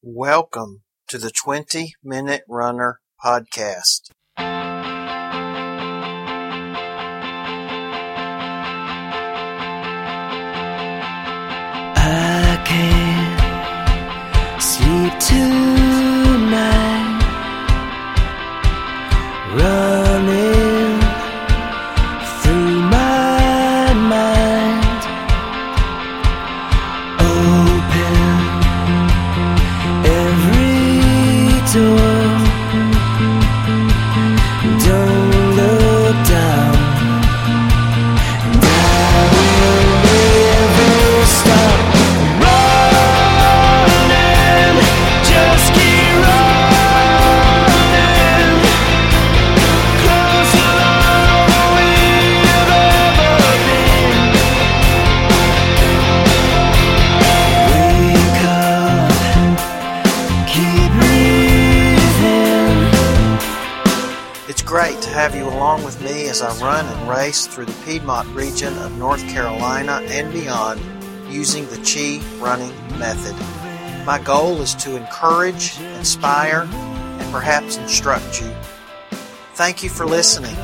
Welcome 0.00 0.82
to 1.08 1.18
the 1.18 1.32
20 1.32 1.94
Minute 2.04 2.44
Runner 2.48 3.00
Podcast. 3.20 4.12
I 11.96 12.62
can't 12.64 14.62
sleep 14.62 15.18
tonight. 15.18 15.58
Running 19.56 20.07
run 66.68 66.84
and 66.84 67.08
race 67.08 67.46
through 67.46 67.64
the 67.64 67.84
Piedmont 67.86 68.28
region 68.34 68.76
of 68.80 68.94
North 68.98 69.26
Carolina 69.30 70.02
and 70.08 70.30
beyond 70.30 70.78
using 71.26 71.66
the 71.68 71.78
Chi 71.78 72.22
running 72.44 72.76
method. 72.98 73.34
My 74.04 74.20
goal 74.22 74.60
is 74.60 74.74
to 74.74 74.94
encourage, 74.94 75.80
inspire, 75.80 76.68
and 76.70 77.32
perhaps 77.32 77.78
instruct 77.78 78.42
you. 78.42 78.54
Thank 79.54 79.82
you 79.82 79.88
for 79.88 80.04
listening, 80.04 80.54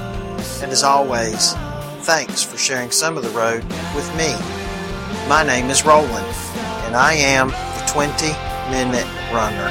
and 0.60 0.70
as 0.70 0.82
always, 0.82 1.54
thanks 2.04 2.42
for 2.42 2.58
sharing 2.58 2.90
some 2.90 3.16
of 3.16 3.22
the 3.22 3.30
road 3.30 3.64
with 3.96 4.14
me. 4.14 4.30
My 5.26 5.42
name 5.42 5.70
is 5.70 5.86
Roland, 5.86 6.36
and 6.84 6.94
I 6.94 7.14
am 7.14 7.48
the 7.48 7.84
20 7.86 8.26
Minute 8.70 9.08
Runner. 9.32 9.70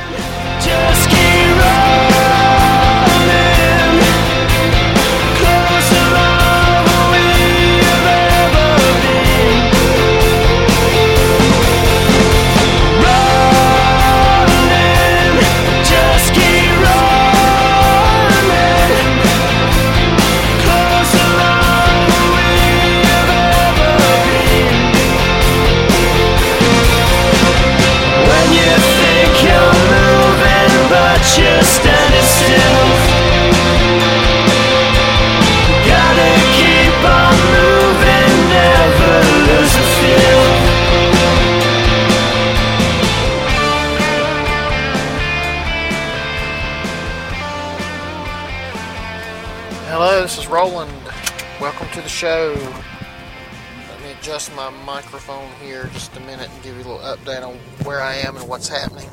My 54.63 54.69
microphone 54.85 55.49
here 55.61 55.89
just 55.91 56.15
a 56.15 56.21
minute 56.21 56.49
and 56.49 56.63
give 56.63 56.73
you 56.77 56.83
a 56.83 56.87
little 56.87 56.99
update 56.99 57.45
on 57.45 57.55
where 57.85 57.99
I 57.99 58.15
am 58.15 58.37
and 58.37 58.47
what's 58.47 58.69
happening. 58.69 59.09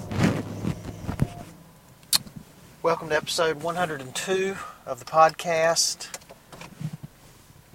Welcome 2.84 3.08
to 3.08 3.16
episode 3.16 3.60
102 3.60 4.56
of 4.86 5.00
the 5.00 5.04
podcast. 5.04 6.06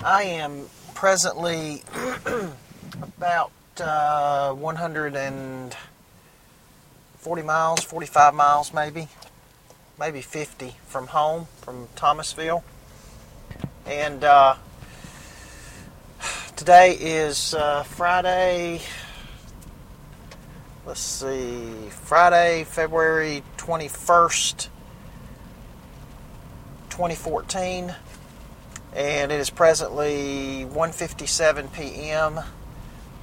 I 0.01 0.23
am 0.23 0.67
presently 0.93 1.83
about 3.01 3.51
uh, 3.81 4.53
140 4.53 7.41
miles, 7.41 7.83
45 7.83 8.33
miles 8.33 8.73
maybe, 8.73 9.09
maybe 9.99 10.21
50 10.21 10.75
from 10.87 11.07
home, 11.07 11.47
from 11.59 11.89
Thomasville. 11.97 12.63
And 13.85 14.23
uh, 14.23 14.55
today 16.55 16.93
is 16.93 17.53
uh, 17.53 17.83
Friday. 17.83 18.79
Let's 20.85 21.01
see, 21.01 21.89
Friday, 21.89 22.63
February 22.63 23.43
21st, 23.57 24.69
2014. 26.89 27.93
And 28.95 29.31
it 29.31 29.39
is 29.39 29.49
presently 29.49 30.65
1:57 30.71 31.73
p.m. 31.73 32.39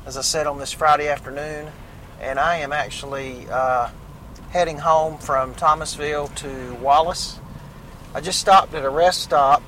As 0.05 0.19
I 0.19 0.21
said 0.21 0.47
on 0.47 0.59
this 0.59 0.73
Friday 0.73 1.09
afternoon, 1.09 1.73
and 2.21 2.39
I 2.39 2.57
am 2.57 2.73
actually 2.73 3.47
uh, 3.51 3.89
heading 4.51 4.79
home 4.79 5.17
from 5.17 5.55
Thomasville 5.55 6.29
to 6.29 6.75
Wallace. 6.75 7.39
I 8.15 8.21
just 8.21 8.41
stopped 8.41 8.75
at 8.75 8.85
a 8.85 8.91
rest 8.91 9.23
stop 9.23 9.63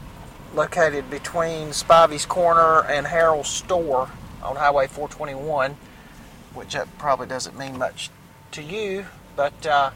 located 0.55 1.11
between 1.11 1.69
Spivey's 1.69 2.25
Corner 2.25 2.85
and 2.85 3.07
Harold's 3.07 3.49
Store 3.49 4.09
on 4.43 4.57
Highway 4.57 4.87
421, 4.87 5.77
which 6.55 6.75
that 6.75 6.87
probably 6.99 7.27
doesn't 7.27 7.59
mean 7.59 7.77
much 7.79 8.11
to 8.53 8.63
you, 8.63 9.07
but 9.37 9.67
uh, 9.67 9.91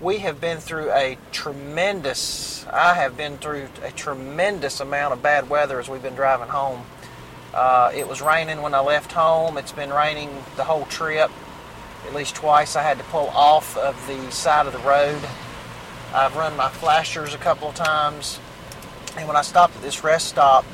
we 0.00 0.18
have 0.18 0.40
been 0.40 0.58
through 0.58 0.90
a 0.90 1.18
tremendous, 1.32 2.66
I 2.72 2.94
have 2.94 3.16
been 3.16 3.36
through 3.38 3.68
a 3.82 3.90
tremendous 3.90 4.80
amount 4.80 5.12
of 5.12 5.22
bad 5.22 5.50
weather 5.50 5.78
as 5.78 5.88
we've 5.88 6.02
been 6.02 6.14
driving 6.14 6.48
home. 6.48 6.84
Uh, 7.52 7.92
it 7.94 8.08
was 8.08 8.20
raining 8.20 8.62
when 8.62 8.74
I 8.74 8.80
left 8.80 9.12
home. 9.12 9.58
It's 9.58 9.72
been 9.72 9.92
raining 9.92 10.30
the 10.56 10.64
whole 10.64 10.86
trip. 10.86 11.30
At 12.06 12.14
least 12.14 12.34
twice 12.34 12.74
I 12.74 12.82
had 12.82 12.98
to 12.98 13.04
pull 13.04 13.28
off 13.28 13.76
of 13.76 13.94
the 14.06 14.30
side 14.32 14.66
of 14.66 14.72
the 14.72 14.78
road. 14.80 15.22
I've 16.12 16.34
run 16.36 16.56
my 16.56 16.68
flashers 16.68 17.34
a 17.34 17.38
couple 17.38 17.68
of 17.68 17.74
times. 17.74 18.40
And 19.16 19.28
when 19.28 19.36
I 19.36 19.42
stopped 19.42 19.76
at 19.76 19.82
this 19.82 20.02
rest 20.02 20.28
stop, 20.28 20.64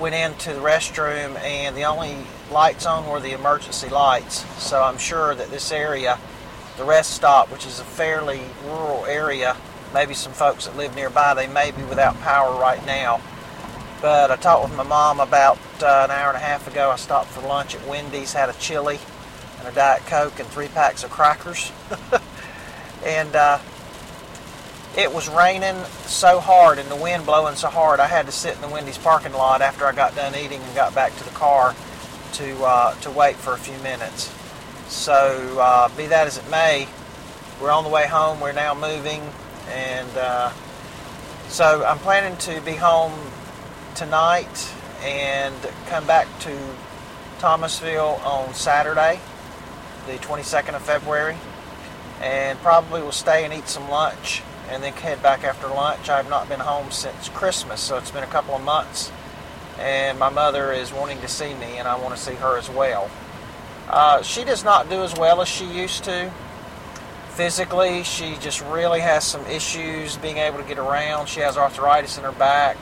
went 0.00 0.14
into 0.14 0.52
the 0.52 0.60
restroom, 0.60 1.38
and 1.40 1.76
the 1.76 1.84
only 1.84 2.16
lights 2.50 2.86
on 2.86 3.06
were 3.08 3.20
the 3.20 3.32
emergency 3.32 3.88
lights. 3.88 4.44
So 4.62 4.82
I'm 4.82 4.98
sure 4.98 5.34
that 5.34 5.50
this 5.50 5.72
area, 5.72 6.18
the 6.76 6.84
rest 6.84 7.12
stop, 7.12 7.50
which 7.50 7.66
is 7.66 7.80
a 7.80 7.84
fairly 7.84 8.40
rural 8.64 9.04
area, 9.06 9.56
maybe 9.94 10.14
some 10.14 10.32
folks 10.32 10.66
that 10.66 10.76
live 10.76 10.94
nearby, 10.94 11.34
they 11.34 11.46
may 11.46 11.70
be 11.70 11.82
without 11.84 12.18
power 12.20 12.58
right 12.58 12.84
now. 12.86 13.20
But 14.02 14.30
I 14.30 14.36
talked 14.36 14.68
with 14.68 14.76
my 14.76 14.82
mom 14.82 15.20
about 15.20 15.58
uh, 15.82 16.02
an 16.04 16.10
hour 16.10 16.28
and 16.28 16.36
a 16.36 16.40
half 16.40 16.68
ago. 16.68 16.90
I 16.90 16.96
stopped 16.96 17.28
for 17.30 17.46
lunch 17.46 17.74
at 17.74 17.86
Wendy's, 17.86 18.32
had 18.32 18.50
a 18.50 18.54
chili 18.54 18.98
and 19.58 19.68
a 19.68 19.72
Diet 19.72 20.04
Coke 20.06 20.38
and 20.38 20.48
three 20.48 20.68
packs 20.68 21.02
of 21.02 21.10
crackers. 21.10 21.72
and 23.04 23.34
uh, 23.34 23.58
it 24.96 25.12
was 25.12 25.28
raining 25.28 25.76
so 26.06 26.40
hard 26.40 26.78
and 26.78 26.90
the 26.90 26.96
wind 26.96 27.26
blowing 27.26 27.54
so 27.54 27.68
hard, 27.68 28.00
I 28.00 28.06
had 28.06 28.26
to 28.26 28.32
sit 28.32 28.54
in 28.54 28.62
the 28.62 28.68
Wendy's 28.68 28.96
parking 28.96 29.32
lot 29.32 29.60
after 29.60 29.84
I 29.84 29.92
got 29.92 30.16
done 30.16 30.34
eating 30.34 30.60
and 30.62 30.74
got 30.74 30.94
back 30.94 31.14
to 31.18 31.24
the 31.24 31.30
car 31.30 31.74
to 32.34 32.64
uh, 32.64 32.94
to 33.00 33.10
wait 33.10 33.36
for 33.36 33.52
a 33.52 33.58
few 33.58 33.76
minutes. 33.78 34.32
So, 34.88 35.58
uh, 35.60 35.88
be 35.96 36.06
that 36.06 36.26
as 36.26 36.38
it 36.38 36.48
may, 36.50 36.88
we're 37.60 37.70
on 37.70 37.84
the 37.84 37.90
way 37.90 38.06
home. 38.06 38.40
We're 38.40 38.52
now 38.52 38.74
moving, 38.74 39.20
and 39.68 40.16
uh, 40.16 40.52
so 41.48 41.84
I'm 41.84 41.98
planning 41.98 42.36
to 42.38 42.60
be 42.62 42.72
home 42.72 43.12
tonight 43.96 44.72
and 45.02 45.54
come 45.88 46.06
back 46.06 46.26
to 46.40 46.74
Thomasville 47.38 48.20
on 48.24 48.54
Saturday, 48.54 49.20
the 50.06 50.14
22nd 50.14 50.74
of 50.74 50.82
February, 50.82 51.36
and 52.22 52.58
probably 52.60 53.02
will 53.02 53.12
stay 53.12 53.44
and 53.44 53.52
eat 53.52 53.68
some 53.68 53.90
lunch 53.90 54.42
and 54.68 54.82
then 54.82 54.92
head 54.92 55.22
back 55.22 55.44
after 55.44 55.68
lunch. 55.68 56.08
I've 56.08 56.28
not 56.28 56.48
been 56.48 56.60
home 56.60 56.90
since 56.90 57.28
Christmas, 57.28 57.80
so 57.80 57.96
it's 57.98 58.10
been 58.10 58.24
a 58.24 58.28
couple 58.28 58.54
of 58.54 58.62
months. 58.62 59.12
And 59.78 60.18
my 60.18 60.30
mother 60.30 60.72
is 60.72 60.92
wanting 60.92 61.20
to 61.20 61.28
see 61.28 61.54
me, 61.54 61.78
and 61.78 61.86
I 61.86 61.96
want 61.96 62.16
to 62.16 62.20
see 62.20 62.34
her 62.34 62.56
as 62.56 62.70
well. 62.70 63.10
Uh, 63.88 64.22
she 64.22 64.44
does 64.44 64.64
not 64.64 64.88
do 64.88 65.02
as 65.02 65.14
well 65.14 65.40
as 65.40 65.48
she 65.48 65.64
used 65.64 66.04
to. 66.04 66.32
physically, 67.36 68.02
she 68.02 68.34
just 68.40 68.62
really 68.62 69.00
has 69.00 69.22
some 69.22 69.44
issues 69.46 70.16
being 70.16 70.38
able 70.38 70.56
to 70.58 70.64
get 70.64 70.78
around. 70.78 71.28
She 71.28 71.40
has 71.40 71.58
arthritis 71.58 72.16
in 72.16 72.24
her 72.24 72.32
back. 72.32 72.78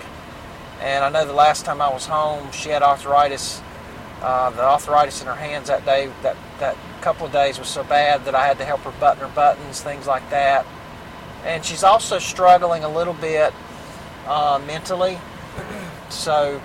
And 0.81 1.05
I 1.05 1.11
know 1.11 1.27
the 1.27 1.33
last 1.33 1.65
time 1.65 1.83
I 1.83 1.93
was 1.93 2.07
home, 2.07 2.53
she 2.53 2.69
had 2.69 2.83
arthritis. 2.83 3.61
Uh, 4.23 4.51
the 4.51 4.63
arthritis 4.63 5.21
in 5.21 5.27
her 5.27 5.35
hands 5.35 5.67
that 5.69 5.85
day, 5.85 6.11
that, 6.23 6.37
that 6.61 6.77
couple 7.01 7.27
of 7.27 7.33
days 7.33 7.59
was 7.59 7.69
so 7.69 7.85
bad 7.85 8.25
that 8.25 8.35
I 8.35 8.47
had 8.47 8.57
to 8.59 8.65
help 8.65 8.81
her 8.81 8.93
button 8.93 9.29
her 9.29 9.35
buttons, 9.35 9.83
things 9.83 10.07
like 10.07 10.31
that. 10.31 10.65
And 11.45 11.65
she's 11.65 11.85
also 11.85 12.19
struggling 12.19 12.85
a 12.85 12.89
little 12.89 13.15
bit 13.15 13.53
uh, 14.27 14.61
mentally. 14.67 15.19
so, 16.09 16.61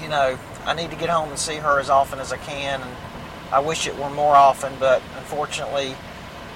you 0.00 0.08
know, 0.08 0.38
I 0.64 0.74
need 0.74 0.90
to 0.90 0.96
get 0.96 1.08
home 1.08 1.28
and 1.28 1.38
see 1.38 1.56
her 1.56 1.78
as 1.78 1.90
often 1.90 2.18
as 2.18 2.32
I 2.32 2.36
can. 2.36 2.80
And 2.80 2.90
I 3.52 3.60
wish 3.60 3.86
it 3.86 3.96
were 3.96 4.10
more 4.10 4.34
often, 4.34 4.72
but 4.80 5.02
unfortunately, 5.18 5.94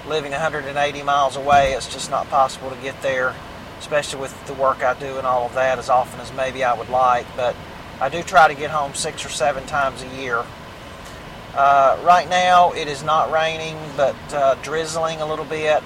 living 0.07 0.31
180 0.31 1.03
miles 1.03 1.35
away, 1.35 1.73
it's 1.73 1.91
just 1.91 2.09
not 2.09 2.29
possible 2.29 2.69
to 2.69 2.75
get 2.77 3.01
there, 3.01 3.35
especially 3.79 4.19
with 4.19 4.47
the 4.47 4.53
work 4.53 4.83
I 4.83 4.97
do 4.99 5.17
and 5.17 5.27
all 5.27 5.45
of 5.45 5.53
that, 5.53 5.79
as 5.79 5.89
often 5.89 6.19
as 6.19 6.33
maybe 6.33 6.63
I 6.63 6.73
would 6.73 6.89
like. 6.89 7.25
But 7.35 7.55
I 7.99 8.09
do 8.09 8.23
try 8.23 8.47
to 8.47 8.55
get 8.55 8.71
home 8.71 8.93
six 8.93 9.25
or 9.25 9.29
seven 9.29 9.65
times 9.65 10.03
a 10.03 10.07
year. 10.21 10.43
Uh, 11.55 11.99
right 12.03 12.29
now, 12.29 12.71
it 12.73 12.87
is 12.87 13.03
not 13.03 13.31
raining, 13.31 13.77
but 13.95 14.15
uh, 14.33 14.55
drizzling 14.61 15.21
a 15.21 15.25
little 15.25 15.45
bit. 15.45 15.81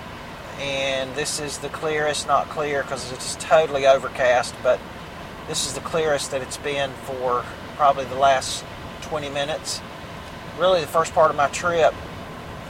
And 0.62 1.16
this 1.16 1.40
is 1.40 1.58
the 1.58 1.69
clearest, 1.69 2.28
not 2.28 2.48
clear 2.50 2.84
because 2.84 3.12
it's 3.12 3.36
totally 3.38 3.88
overcast, 3.88 4.54
but 4.62 4.80
this 5.48 5.66
is 5.66 5.74
the 5.74 5.80
clearest 5.80 6.30
that 6.30 6.44
it's 6.44 6.58
been 6.58 6.92
for 7.06 7.44
probably 7.78 8.06
the 8.06 8.16
last 8.16 8.63
20 9.02 9.30
minutes. 9.30 9.81
Really, 10.60 10.81
the 10.81 10.88
first 10.88 11.13
part 11.13 11.31
of 11.31 11.36
my 11.36 11.48
trip, 11.48 11.96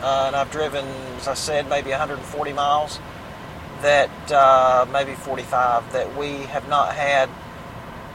uh, 0.02 0.24
and 0.28 0.38
I've 0.38 0.50
driven, 0.52 0.86
as 1.18 1.28
I 1.28 1.34
said, 1.34 1.68
maybe 1.68 1.90
140 1.90 2.54
miles, 2.54 2.98
that 3.82 4.32
uh, 4.32 4.86
maybe 4.94 5.14
45, 5.14 5.92
that 5.92 6.16
we 6.16 6.44
have 6.44 6.70
not 6.70 6.96
had 6.96 7.30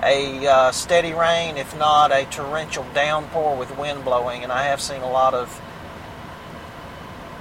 a 0.03 0.47
uh, 0.47 0.73
steady 0.73 1.13
rain, 1.13 1.59
if 1.59 1.77
not 1.79 2.13
a 2.13 2.25
torrential 2.25 2.87
downpour 2.95 3.57
with 3.57 3.77
wind 3.77 4.05
blowing. 4.05 4.43
And 4.43 4.51
I 4.51 4.65
have 4.65 4.81
seen 4.81 5.03
a 5.03 5.11
lot 5.11 5.35
of 5.35 5.61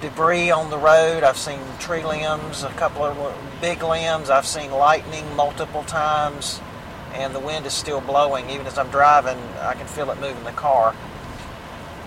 debris 0.10 0.52
on 0.52 0.70
the 0.70 0.78
road. 0.78 1.24
I've 1.24 1.38
seen 1.38 1.60
tree 1.80 2.06
limbs, 2.06 2.62
a 2.62 2.70
couple 2.70 3.04
of 3.04 3.36
big 3.60 3.82
limbs. 3.82 4.30
I've 4.30 4.46
seen 4.46 4.70
lightning 4.70 5.36
multiple 5.36 5.84
times, 5.84 6.62
and 7.16 7.34
the 7.34 7.40
wind 7.40 7.66
is 7.66 7.74
still 7.74 8.02
blowing. 8.02 8.52
Even 8.52 8.68
as 8.68 8.78
I'm 8.78 8.90
driving, 8.90 9.38
I 9.62 9.74
can 9.74 9.88
feel 9.88 10.12
it 10.12 10.20
moving 10.20 10.44
the 10.44 10.52
car. 10.52 10.96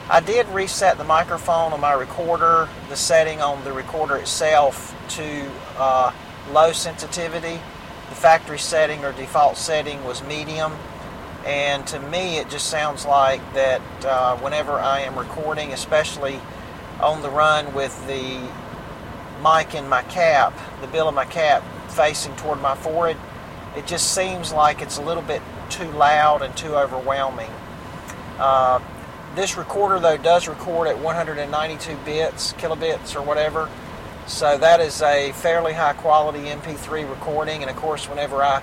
I 0.09 0.21
did 0.21 0.47
reset 0.49 0.97
the 0.97 1.05
microphone 1.05 1.73
on 1.73 1.81
my 1.81 1.93
recorder, 1.93 2.69
the 2.89 2.95
setting 2.97 3.43
on 3.43 3.65
the 3.65 3.73
recorder 3.73 4.17
itself 4.17 4.95
to 5.17 5.51
uh, 5.77 6.13
low 6.53 6.71
sensitivity. 6.71 7.61
The 8.11 8.15
factory 8.15 8.61
setting 8.61 9.05
or 9.05 9.13
default 9.13 9.57
setting 9.57 10.05
was 10.05 10.23
medium. 10.23 10.73
And 11.45 11.85
to 11.89 11.99
me, 11.99 12.39
it 12.39 12.49
just 12.49 12.71
sounds 12.71 13.05
like 13.05 13.41
that 13.55 13.83
uh, 14.05 14.37
whenever 14.37 14.73
I 14.73 15.01
am 15.01 15.19
recording, 15.19 15.73
especially 15.73 16.41
on 17.01 17.23
the 17.23 17.31
run 17.31 17.73
with 17.75 17.95
the 18.07 18.41
mic 19.43 19.75
in 19.75 19.89
my 19.89 20.03
cap, 20.05 20.53
the 20.81 20.89
bill 20.89 21.09
of 21.09 21.15
my 21.15 21.25
cap 21.25 21.63
facing 21.91 22.35
toward 22.37 22.61
my 22.61 22.75
forehead, 22.75 23.17
it 23.77 23.87
just 23.87 24.15
seems 24.15 24.53
like 24.53 24.83
it's 24.83 24.99
a 24.99 25.03
little 25.03 25.23
bit 25.23 25.43
too 25.71 25.91
loud 25.93 26.43
and 26.43 26.57
too 26.57 26.75
overwhelming. 26.75 27.51
Uh, 28.39 28.81
this 29.35 29.57
recorder, 29.57 30.01
though, 30.01 30.17
does 30.17 30.49
record 30.49 30.89
at 30.89 30.99
192 30.99 31.97
bits, 32.05 32.55
kilobits, 32.55 33.15
or 33.15 33.23
whatever. 33.23 33.69
So 34.27 34.59
that 34.59 34.81
is 34.81 35.01
a 35.03 35.33
fairly 35.33 35.73
high 35.73 35.93
quality 35.93 36.47
MP3 36.47 37.09
recording. 37.09 37.63
And 37.63 37.71
of 37.71 37.77
course, 37.77 38.09
whenever 38.09 38.43
I 38.43 38.63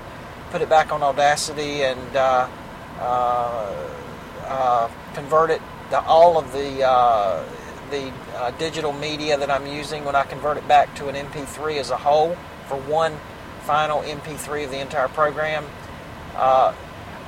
put 0.51 0.61
it 0.61 0.69
back 0.69 0.91
on 0.91 1.01
Audacity 1.01 1.83
and 1.83 2.15
uh, 2.15 2.49
uh, 2.99 3.89
uh, 4.45 4.91
convert 5.13 5.51
it, 5.51 5.61
to 5.91 6.01
all 6.01 6.37
of 6.37 6.51
the 6.51 6.83
uh, 6.83 7.43
the 7.89 8.11
uh, 8.35 8.51
digital 8.51 8.93
media 8.93 9.37
that 9.37 9.49
I'm 9.49 9.67
using, 9.67 10.05
when 10.05 10.15
I 10.15 10.23
convert 10.23 10.57
it 10.57 10.67
back 10.67 10.95
to 10.95 11.07
an 11.07 11.15
MP3 11.15 11.77
as 11.77 11.89
a 11.89 11.97
whole 11.97 12.35
for 12.67 12.77
one 12.77 13.17
final 13.61 14.01
MP3 14.01 14.65
of 14.65 14.71
the 14.71 14.79
entire 14.79 15.07
program, 15.07 15.65
uh, 16.35 16.73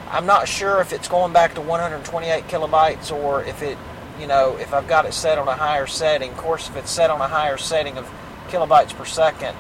I'm 0.10 0.26
not 0.26 0.48
sure 0.48 0.80
if 0.80 0.94
it's 0.94 1.08
going 1.08 1.34
back 1.34 1.56
to 1.56 1.62
128 1.62 2.48
kilobytes 2.48 3.12
or 3.12 3.44
if 3.44 3.62
it, 3.62 3.78
you 4.20 4.28
know, 4.28 4.58
if 4.58 4.74
I've 4.74 4.88
got 4.88 5.06
it 5.06 5.14
set 5.14 5.38
on 5.38 5.48
a 5.48 5.56
higher 5.56 5.88
setting. 5.88 6.32
Of 6.32 6.38
course, 6.38 6.70
if 6.70 6.78
it's 6.78 6.92
set 6.92 7.10
on 7.10 7.20
a 7.20 7.28
higher 7.28 7.58
setting 7.58 7.98
of 7.98 8.10
kilobytes 8.48 8.96
per 8.96 9.06
second, 9.06 9.56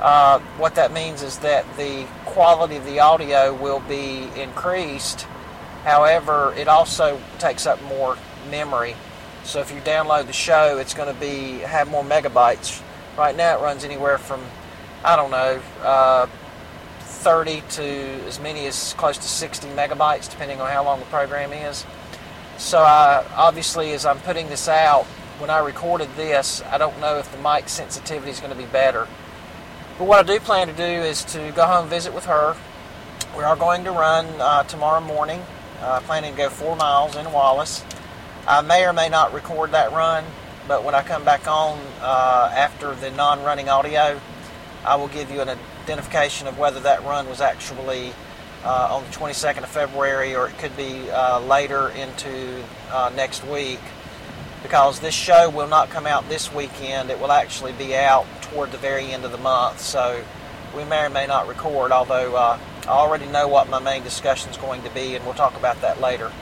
uh, 0.00 0.38
what 0.58 0.74
that 0.76 0.92
means 0.92 1.22
is 1.22 1.38
that 1.38 1.64
the 1.76 2.06
quality 2.24 2.76
of 2.76 2.84
the 2.84 3.00
audio 3.00 3.54
will 3.54 3.80
be 3.80 4.28
increased. 4.36 5.22
However, 5.84 6.54
it 6.56 6.68
also 6.68 7.20
takes 7.38 7.66
up 7.66 7.82
more 7.82 8.16
memory. 8.50 8.94
So 9.48 9.60
if 9.60 9.72
you 9.72 9.80
download 9.80 10.26
the 10.26 10.34
show, 10.34 10.76
it's 10.76 10.92
going 10.92 11.12
to 11.12 11.18
be 11.18 11.60
have 11.60 11.88
more 11.88 12.04
megabytes. 12.04 12.82
Right 13.16 13.34
now, 13.34 13.58
it 13.58 13.62
runs 13.62 13.82
anywhere 13.82 14.18
from 14.18 14.44
I 15.02 15.16
don't 15.16 15.30
know. 15.30 15.62
Uh, 15.80 16.26
30 17.00 17.62
to 17.70 17.82
as 18.26 18.38
many 18.38 18.66
as 18.66 18.92
close 18.98 19.16
to 19.16 19.22
60 19.22 19.68
megabytes, 19.68 20.30
depending 20.30 20.60
on 20.60 20.68
how 20.68 20.84
long 20.84 21.00
the 21.00 21.06
program 21.06 21.54
is. 21.54 21.86
So 22.58 22.80
I, 22.80 23.24
obviously, 23.34 23.92
as 23.92 24.04
I'm 24.04 24.18
putting 24.18 24.50
this 24.50 24.68
out, 24.68 25.06
when 25.38 25.48
I 25.48 25.60
recorded 25.60 26.10
this, 26.14 26.62
I 26.64 26.76
don't 26.76 27.00
know 27.00 27.16
if 27.16 27.32
the 27.32 27.38
mic 27.38 27.70
sensitivity 27.70 28.30
is 28.30 28.40
going 28.40 28.52
to 28.52 28.58
be 28.58 28.66
better. 28.66 29.08
But 29.96 30.04
what 30.04 30.18
I 30.18 30.30
do 30.30 30.38
plan 30.40 30.66
to 30.66 30.74
do 30.74 30.82
is 30.82 31.24
to 31.24 31.52
go 31.56 31.64
home 31.64 31.88
visit 31.88 32.12
with 32.12 32.26
her. 32.26 32.54
We 33.34 33.44
are 33.44 33.56
going 33.56 33.82
to 33.84 33.92
run 33.92 34.26
uh, 34.42 34.64
tomorrow 34.64 35.00
morning, 35.00 35.42
uh, 35.80 36.00
planning 36.00 36.32
to 36.32 36.36
go 36.36 36.50
four 36.50 36.76
miles 36.76 37.16
in 37.16 37.32
Wallace. 37.32 37.82
I 38.48 38.62
may 38.62 38.86
or 38.86 38.94
may 38.94 39.10
not 39.10 39.34
record 39.34 39.72
that 39.72 39.92
run, 39.92 40.24
but 40.66 40.82
when 40.82 40.94
I 40.94 41.02
come 41.02 41.22
back 41.22 41.46
on 41.46 41.78
uh, 42.00 42.50
after 42.54 42.94
the 42.94 43.10
non 43.10 43.42
running 43.44 43.68
audio, 43.68 44.18
I 44.86 44.96
will 44.96 45.08
give 45.08 45.30
you 45.30 45.42
an 45.42 45.50
identification 45.84 46.46
of 46.46 46.58
whether 46.58 46.80
that 46.80 47.04
run 47.04 47.28
was 47.28 47.42
actually 47.42 48.14
uh, 48.64 48.96
on 48.96 49.04
the 49.04 49.10
22nd 49.10 49.64
of 49.64 49.68
February 49.68 50.34
or 50.34 50.48
it 50.48 50.56
could 50.56 50.74
be 50.78 51.10
uh, 51.10 51.40
later 51.40 51.90
into 51.90 52.64
uh, 52.90 53.12
next 53.14 53.46
week 53.46 53.80
because 54.62 54.98
this 55.00 55.14
show 55.14 55.50
will 55.50 55.68
not 55.68 55.90
come 55.90 56.06
out 56.06 56.26
this 56.30 56.50
weekend. 56.50 57.10
It 57.10 57.20
will 57.20 57.32
actually 57.32 57.72
be 57.72 57.94
out 57.94 58.24
toward 58.40 58.72
the 58.72 58.78
very 58.78 59.12
end 59.12 59.26
of 59.26 59.30
the 59.32 59.38
month. 59.38 59.78
So 59.78 60.24
we 60.74 60.84
may 60.84 61.04
or 61.04 61.10
may 61.10 61.26
not 61.26 61.48
record, 61.48 61.92
although 61.92 62.34
uh, 62.34 62.58
I 62.84 62.88
already 62.88 63.26
know 63.26 63.46
what 63.46 63.68
my 63.68 63.78
main 63.78 64.02
discussion 64.04 64.50
is 64.50 64.56
going 64.56 64.82
to 64.84 64.90
be, 64.90 65.16
and 65.16 65.24
we'll 65.26 65.34
talk 65.34 65.54
about 65.54 65.82
that 65.82 66.00
later. 66.00 66.32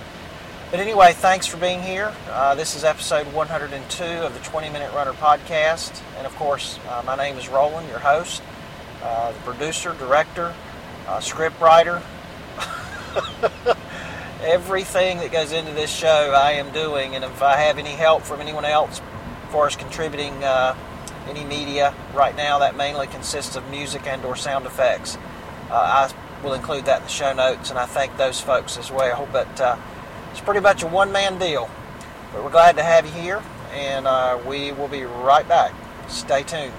But 0.70 0.80
anyway, 0.80 1.12
thanks 1.12 1.46
for 1.46 1.58
being 1.58 1.80
here. 1.80 2.12
Uh, 2.28 2.54
this 2.56 2.74
is 2.74 2.82
episode 2.82 3.32
102 3.32 4.04
of 4.04 4.34
the 4.34 4.40
20 4.40 4.68
Minute 4.70 4.92
Runner 4.92 5.12
podcast. 5.12 6.02
And 6.18 6.26
of 6.26 6.34
course, 6.36 6.80
uh, 6.88 7.02
my 7.06 7.16
name 7.16 7.36
is 7.38 7.48
Roland, 7.48 7.88
your 7.88 8.00
host 8.00 8.42
uh, 9.02 9.32
the 9.32 9.38
producer, 9.40 9.94
director, 9.98 10.54
uh, 11.06 11.20
script 11.20 11.60
writer. 11.60 12.02
Everything 14.42 15.18
that 15.18 15.30
goes 15.32 15.52
into 15.52 15.72
this 15.72 15.90
show, 15.90 16.34
I 16.36 16.52
am 16.52 16.72
doing, 16.72 17.14
and 17.14 17.24
if 17.24 17.42
I 17.42 17.56
have 17.56 17.78
any 17.78 17.92
help 17.92 18.22
from 18.22 18.40
anyone 18.40 18.64
else 18.64 19.00
as 19.00 19.52
far 19.52 19.66
as 19.66 19.76
contributing 19.76 20.42
uh, 20.44 20.76
any 21.28 21.44
media, 21.44 21.94
right 22.14 22.36
now 22.36 22.58
that 22.58 22.76
mainly 22.76 23.06
consists 23.06 23.56
of 23.56 23.68
music 23.70 24.06
and/or 24.06 24.36
sound 24.36 24.66
effects. 24.66 25.16
Uh, 25.70 26.08
I 26.10 26.12
will 26.44 26.54
include 26.54 26.84
that 26.86 26.98
in 26.98 27.04
the 27.04 27.12
show 27.12 27.32
notes, 27.32 27.70
and 27.70 27.78
I 27.78 27.86
thank 27.86 28.16
those 28.16 28.40
folks 28.40 28.76
as 28.76 28.90
well. 28.90 29.28
But 29.32 29.60
it's 30.36 30.44
pretty 30.44 30.60
much 30.60 30.82
a 30.82 30.86
one-man 30.86 31.38
deal. 31.38 31.70
But 32.30 32.44
we're 32.44 32.50
glad 32.50 32.76
to 32.76 32.82
have 32.82 33.06
you 33.06 33.12
here, 33.12 33.42
and 33.72 34.06
uh, 34.06 34.38
we 34.46 34.70
will 34.72 34.86
be 34.86 35.04
right 35.04 35.48
back. 35.48 35.72
Stay 36.08 36.42
tuned. 36.42 36.74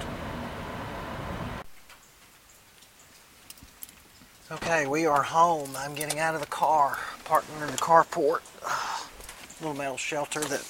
Okay, 4.52 4.86
we 4.86 5.06
are 5.06 5.24
home. 5.24 5.70
I'm 5.76 5.96
getting 5.96 6.20
out 6.20 6.36
of 6.36 6.40
the 6.40 6.46
car, 6.46 6.98
parked 7.24 7.48
in 7.60 7.66
the 7.66 7.72
carport. 7.78 8.42
little 9.60 9.74
metal 9.74 9.96
shelter 9.96 10.38
that 10.38 10.64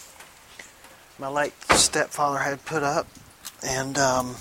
my 1.19 1.29
late 1.29 1.53
stepfather 1.73 2.39
had 2.39 2.65
put 2.65 2.83
up. 2.83 3.07
And 3.63 3.99
um, 3.99 4.37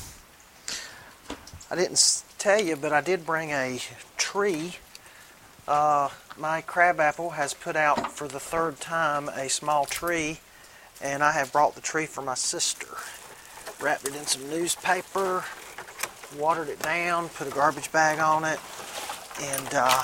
I 1.69 1.75
didn't 1.75 2.23
tell 2.37 2.61
you, 2.61 2.77
but 2.77 2.93
I 2.93 3.01
did 3.01 3.25
bring 3.25 3.51
a 3.51 3.81
tree. 4.15 4.77
Uh, 5.67 6.07
my 6.39 6.61
crabapple 6.61 7.31
has 7.31 7.53
put 7.53 7.75
out 7.75 8.11
for 8.11 8.27
the 8.27 8.39
third 8.39 8.79
time 8.79 9.29
a 9.29 9.49
small 9.49 9.85
tree, 9.85 10.39
and 11.01 11.23
I 11.23 11.31
have 11.31 11.51
brought 11.51 11.75
the 11.75 11.81
tree 11.81 12.05
for 12.05 12.21
my 12.21 12.35
sister. 12.35 12.87
Wrapped 13.81 14.07
it 14.07 14.15
in 14.15 14.25
some 14.25 14.49
newspaper, 14.49 15.43
watered 16.37 16.69
it 16.69 16.81
down, 16.81 17.29
put 17.29 17.47
a 17.47 17.51
garbage 17.51 17.91
bag 17.91 18.19
on 18.19 18.43
it, 18.43 18.59
and 19.41 19.73
uh, 19.73 20.03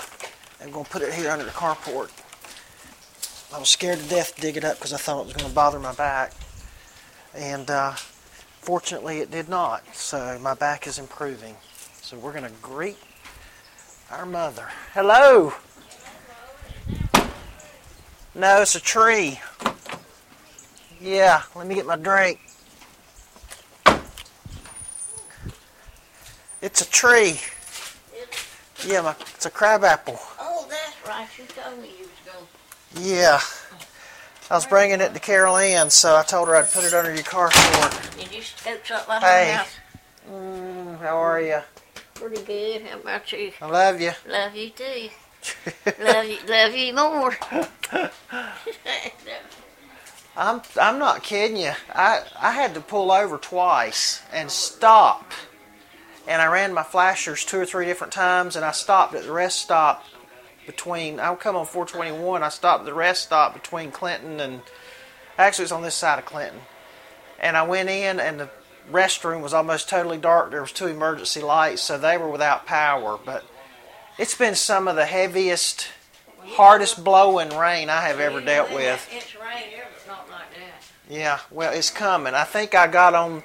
I'm 0.62 0.72
going 0.72 0.86
to 0.86 0.92
put 0.92 1.02
it 1.02 1.14
here 1.14 1.30
under 1.30 1.46
the 1.46 1.52
carport. 1.52 2.12
I 3.54 3.60
was 3.60 3.70
scared 3.70 4.00
to 4.00 4.10
death 4.10 4.36
to 4.36 4.42
dig 4.42 4.58
it 4.58 4.64
up 4.64 4.78
because 4.78 4.94
I 4.94 4.98
thought 4.98 5.22
it 5.22 5.26
was 5.26 5.34
going 5.34 5.50
to 5.50 5.56
bother 5.56 5.80
my 5.80 5.94
back. 5.94 6.34
And 7.36 7.70
uh, 7.70 7.96
Fortunately, 8.64 9.20
it 9.20 9.30
did 9.30 9.50
not. 9.50 9.84
So 9.94 10.40
my 10.42 10.54
back 10.54 10.88
is 10.88 10.98
improving. 10.98 11.58
So 12.02 12.18
we're 12.18 12.32
going 12.32 12.46
to 12.46 12.60
greet 12.62 12.96
our 14.10 14.26
mother. 14.26 14.70
Hello. 14.94 15.54
No, 18.36 18.62
it's 18.62 18.76
a 18.76 18.80
tree. 18.80 19.40
Yeah, 21.00 21.44
let 21.56 21.68
me 21.68 21.76
get 21.76 21.86
my 21.86 21.96
drink. 21.98 22.40
It's 26.62 26.82
a 26.82 26.90
tree. 26.90 27.40
Yeah, 28.86 29.02
my, 29.02 29.16
it's 29.36 29.46
a 29.46 29.50
crabapple. 29.50 30.18
Oh, 30.40 30.66
that's 30.70 30.96
right. 31.08 31.28
You 31.38 31.46
told 31.46 31.80
me 31.82 31.90
you 32.00 32.06
was 32.06 32.34
going. 32.34 33.06
Yeah. 33.08 33.40
I 34.50 34.56
was 34.56 34.66
bringing 34.66 35.00
it 35.02 35.14
to 35.14 35.20
Carol 35.20 35.58
Ann, 35.58 35.90
so 35.90 36.16
I 36.16 36.24
told 36.24 36.48
her 36.48 36.56
I'd 36.56 36.72
put 36.72 36.84
it 36.84 36.94
under 36.94 37.14
your 37.14 37.24
car 37.24 37.50
for 37.52 38.18
Did 38.20 38.34
you 38.34 38.42
scoop 38.42 38.86
something 38.86 39.14
out 39.14 39.24
Hey. 39.24 39.42
of 39.42 39.48
the 39.48 39.54
house? 39.58 39.68
her. 40.28 40.34
Mm, 40.34 41.00
how 41.00 41.18
are 41.18 41.42
you? 41.42 41.60
Pretty 42.16 42.42
good. 42.44 42.82
How 42.88 43.00
about 43.00 43.32
you? 43.32 43.52
I 43.62 43.66
love 43.68 44.02
you. 44.02 44.12
Love 44.28 44.56
you 44.56 44.70
too. 44.70 45.10
love 46.00 46.26
you. 46.26 46.38
Love 46.48 46.76
you 46.76 46.94
more. 46.94 47.38
I'm 50.36 50.62
I'm 50.80 50.98
not 50.98 51.24
kidding 51.24 51.58
you. 51.58 51.74
I 51.94 52.22
I 52.40 52.52
had 52.52 52.74
to 52.74 52.82
pull 52.82 53.12
over 53.12 53.38
twice 53.38 54.22
and 54.32 54.50
stop. 54.50 55.32
And 56.28 56.42
I 56.42 56.46
ran 56.46 56.74
my 56.74 56.84
flashers 56.84 57.44
two 57.44 57.60
or 57.60 57.66
three 57.66 57.86
different 57.86 58.14
times 58.14 58.56
and 58.56 58.64
I 58.64 58.72
stopped 58.72 59.14
at 59.14 59.24
the 59.24 59.32
rest 59.32 59.60
stop 59.60 60.06
between 60.66 61.20
I'll 61.20 61.36
come 61.36 61.56
on 61.56 61.66
421. 61.66 62.42
I 62.42 62.50
stopped 62.50 62.82
at 62.82 62.86
the 62.86 62.94
rest 62.94 63.24
stop 63.24 63.54
between 63.54 63.92
Clinton 63.92 64.40
and 64.40 64.62
actually 65.38 65.64
it's 65.64 65.72
on 65.72 65.82
this 65.84 65.96
side 65.96 66.20
of 66.20 66.26
Clinton. 66.26 66.62
And 67.40 67.58
I 67.58 67.64
went 67.64 67.90
in 67.90 68.20
and 68.20 68.40
the 68.40 68.50
restroom 68.92 69.42
was 69.42 69.54
almost 69.54 69.90
totally 69.90 70.18
dark. 70.18 70.52
There 70.52 70.62
was 70.62 70.72
two 70.72 70.88
emergency 70.88 71.42
lights, 71.42 71.82
so 71.82 71.98
they 71.98 72.18
were 72.18 72.30
without 72.30 72.66
power, 72.66 73.20
but 73.24 73.44
it's 74.18 74.36
been 74.36 74.56
some 74.56 74.88
of 74.88 74.96
the 74.96 75.06
heaviest, 75.06 75.88
hardest 76.46 77.04
blowing 77.04 77.50
rain 77.58 77.90
I 77.90 78.02
have 78.02 78.20
ever 78.20 78.42
dealt 78.42 78.72
with. 78.74 79.08
It's 79.12 79.36
rain 79.36 79.70
here, 79.70 79.86
but 79.94 80.12
not 80.12 80.30
like 80.30 80.50
that. 80.54 80.84
Yeah, 81.10 81.40
well, 81.52 81.74
it's 81.74 81.90
coming. 81.90 82.34
I 82.34 82.44
think 82.44 82.76
I 82.76 82.88
got 82.88 83.14
on 83.14 83.44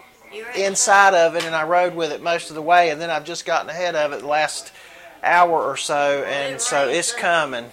inside 0.55 1.15
of 1.15 1.35
it 1.37 1.45
and 1.45 1.55
I 1.55 1.65
rode 1.65 1.95
with 1.95 2.13
it 2.13 2.23
most 2.23 2.51
of 2.51 2.55
the 2.55 2.63
way, 2.63 2.91
and 2.91 3.01
then 3.01 3.11
I've 3.11 3.25
just 3.25 3.47
gotten 3.47 3.71
ahead 3.71 3.95
of 3.95 4.13
it 4.13 4.21
the 4.21 4.27
last 4.27 4.73
hour 5.23 5.63
or 5.63 5.77
so, 5.77 6.25
and 6.25 6.61
so 6.61 6.89
it's 6.89 7.13
coming. 7.13 7.65
It 7.65 7.73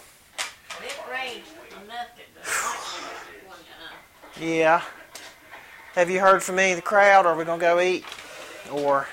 rained 1.11 1.43
enough 1.83 2.07
that 2.15 2.27
the 2.33 2.39
lights 2.39 2.99
went 3.43 3.47
out 3.47 3.47
one 3.47 3.57
time. 3.57 4.41
Yeah. 4.43 4.81
Have 5.95 6.09
you 6.09 6.19
heard 6.19 6.43
from 6.43 6.59
any 6.59 6.71
of 6.71 6.77
the 6.77 6.81
crowd? 6.81 7.25
Are 7.25 7.35
we 7.35 7.45
gonna 7.45 7.61
go 7.61 7.79
eat? 7.79 8.03
Or 8.71 9.07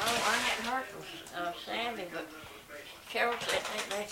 Oh, 0.00 0.22
I 0.26 0.36
hadn't 0.36 0.66
heard 0.66 0.84
from 0.84 0.97
Sandy, 1.98 2.10
but 2.12 2.26
Carol 3.10 3.34
said 3.40 3.60
they, 3.90 3.96
they 3.96 4.06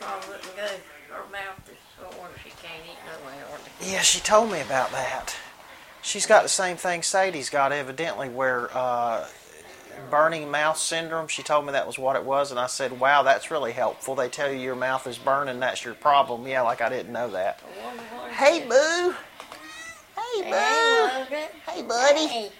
probably 0.00 0.28
wouldn't 0.28 0.56
go. 0.56 0.68
Her 1.12 1.30
mouth 1.30 1.70
is 1.70 1.76
sore 1.98 2.28
she 2.42 2.50
can't 2.50 2.82
eat 2.86 2.98
nowhere. 3.06 3.44
Or 3.52 3.58
the- 3.58 3.90
yeah, 3.90 4.00
she 4.02 4.20
told 4.20 4.50
me 4.50 4.60
about 4.60 4.92
that. 4.92 5.36
She's 6.02 6.26
got 6.26 6.42
the 6.42 6.48
same 6.48 6.76
thing 6.76 7.02
Sadie's 7.02 7.50
got, 7.50 7.72
evidently, 7.72 8.28
where 8.28 8.70
uh, 8.76 9.26
burning 10.10 10.50
mouth 10.50 10.78
syndrome. 10.78 11.28
She 11.28 11.42
told 11.42 11.66
me 11.66 11.72
that 11.72 11.86
was 11.86 11.98
what 11.98 12.16
it 12.16 12.24
was, 12.24 12.50
and 12.50 12.58
I 12.60 12.66
said, 12.66 12.98
"Wow, 13.00 13.22
that's 13.24 13.50
really 13.50 13.72
helpful." 13.72 14.14
They 14.14 14.28
tell 14.28 14.50
you 14.50 14.58
your 14.58 14.76
mouth 14.76 15.06
is 15.06 15.18
burning, 15.18 15.60
that's 15.60 15.84
your 15.84 15.94
problem. 15.94 16.46
Yeah, 16.46 16.62
like 16.62 16.80
I 16.80 16.88
didn't 16.88 17.12
know 17.12 17.30
that. 17.30 17.60
I 17.62 17.84
wonder 17.86 18.02
what 18.14 18.28
it 18.28 18.34
Hey, 18.34 18.66
boo. 18.68 19.14
Hey, 20.16 20.50
boo. 20.50 21.36
Hey, 21.70 21.82
buddy. 21.82 22.26
Hey, 22.26 22.50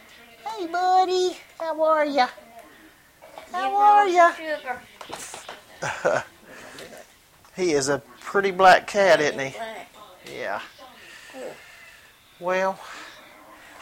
Hey, 0.44 0.66
buddy. 0.66 1.36
How 1.58 1.82
are 1.82 2.04
ya? 2.04 2.28
Give 3.50 3.60
How 3.60 3.76
are 3.76 4.06
Logan 4.06 4.14
ya? 5.82 6.22
He 7.56 7.72
is 7.72 7.88
a 7.88 8.00
pretty 8.20 8.52
black 8.52 8.86
cat, 8.86 9.20
isn't 9.20 9.40
he? 9.40 9.52
Yeah. 10.32 10.60
Well, 12.38 12.78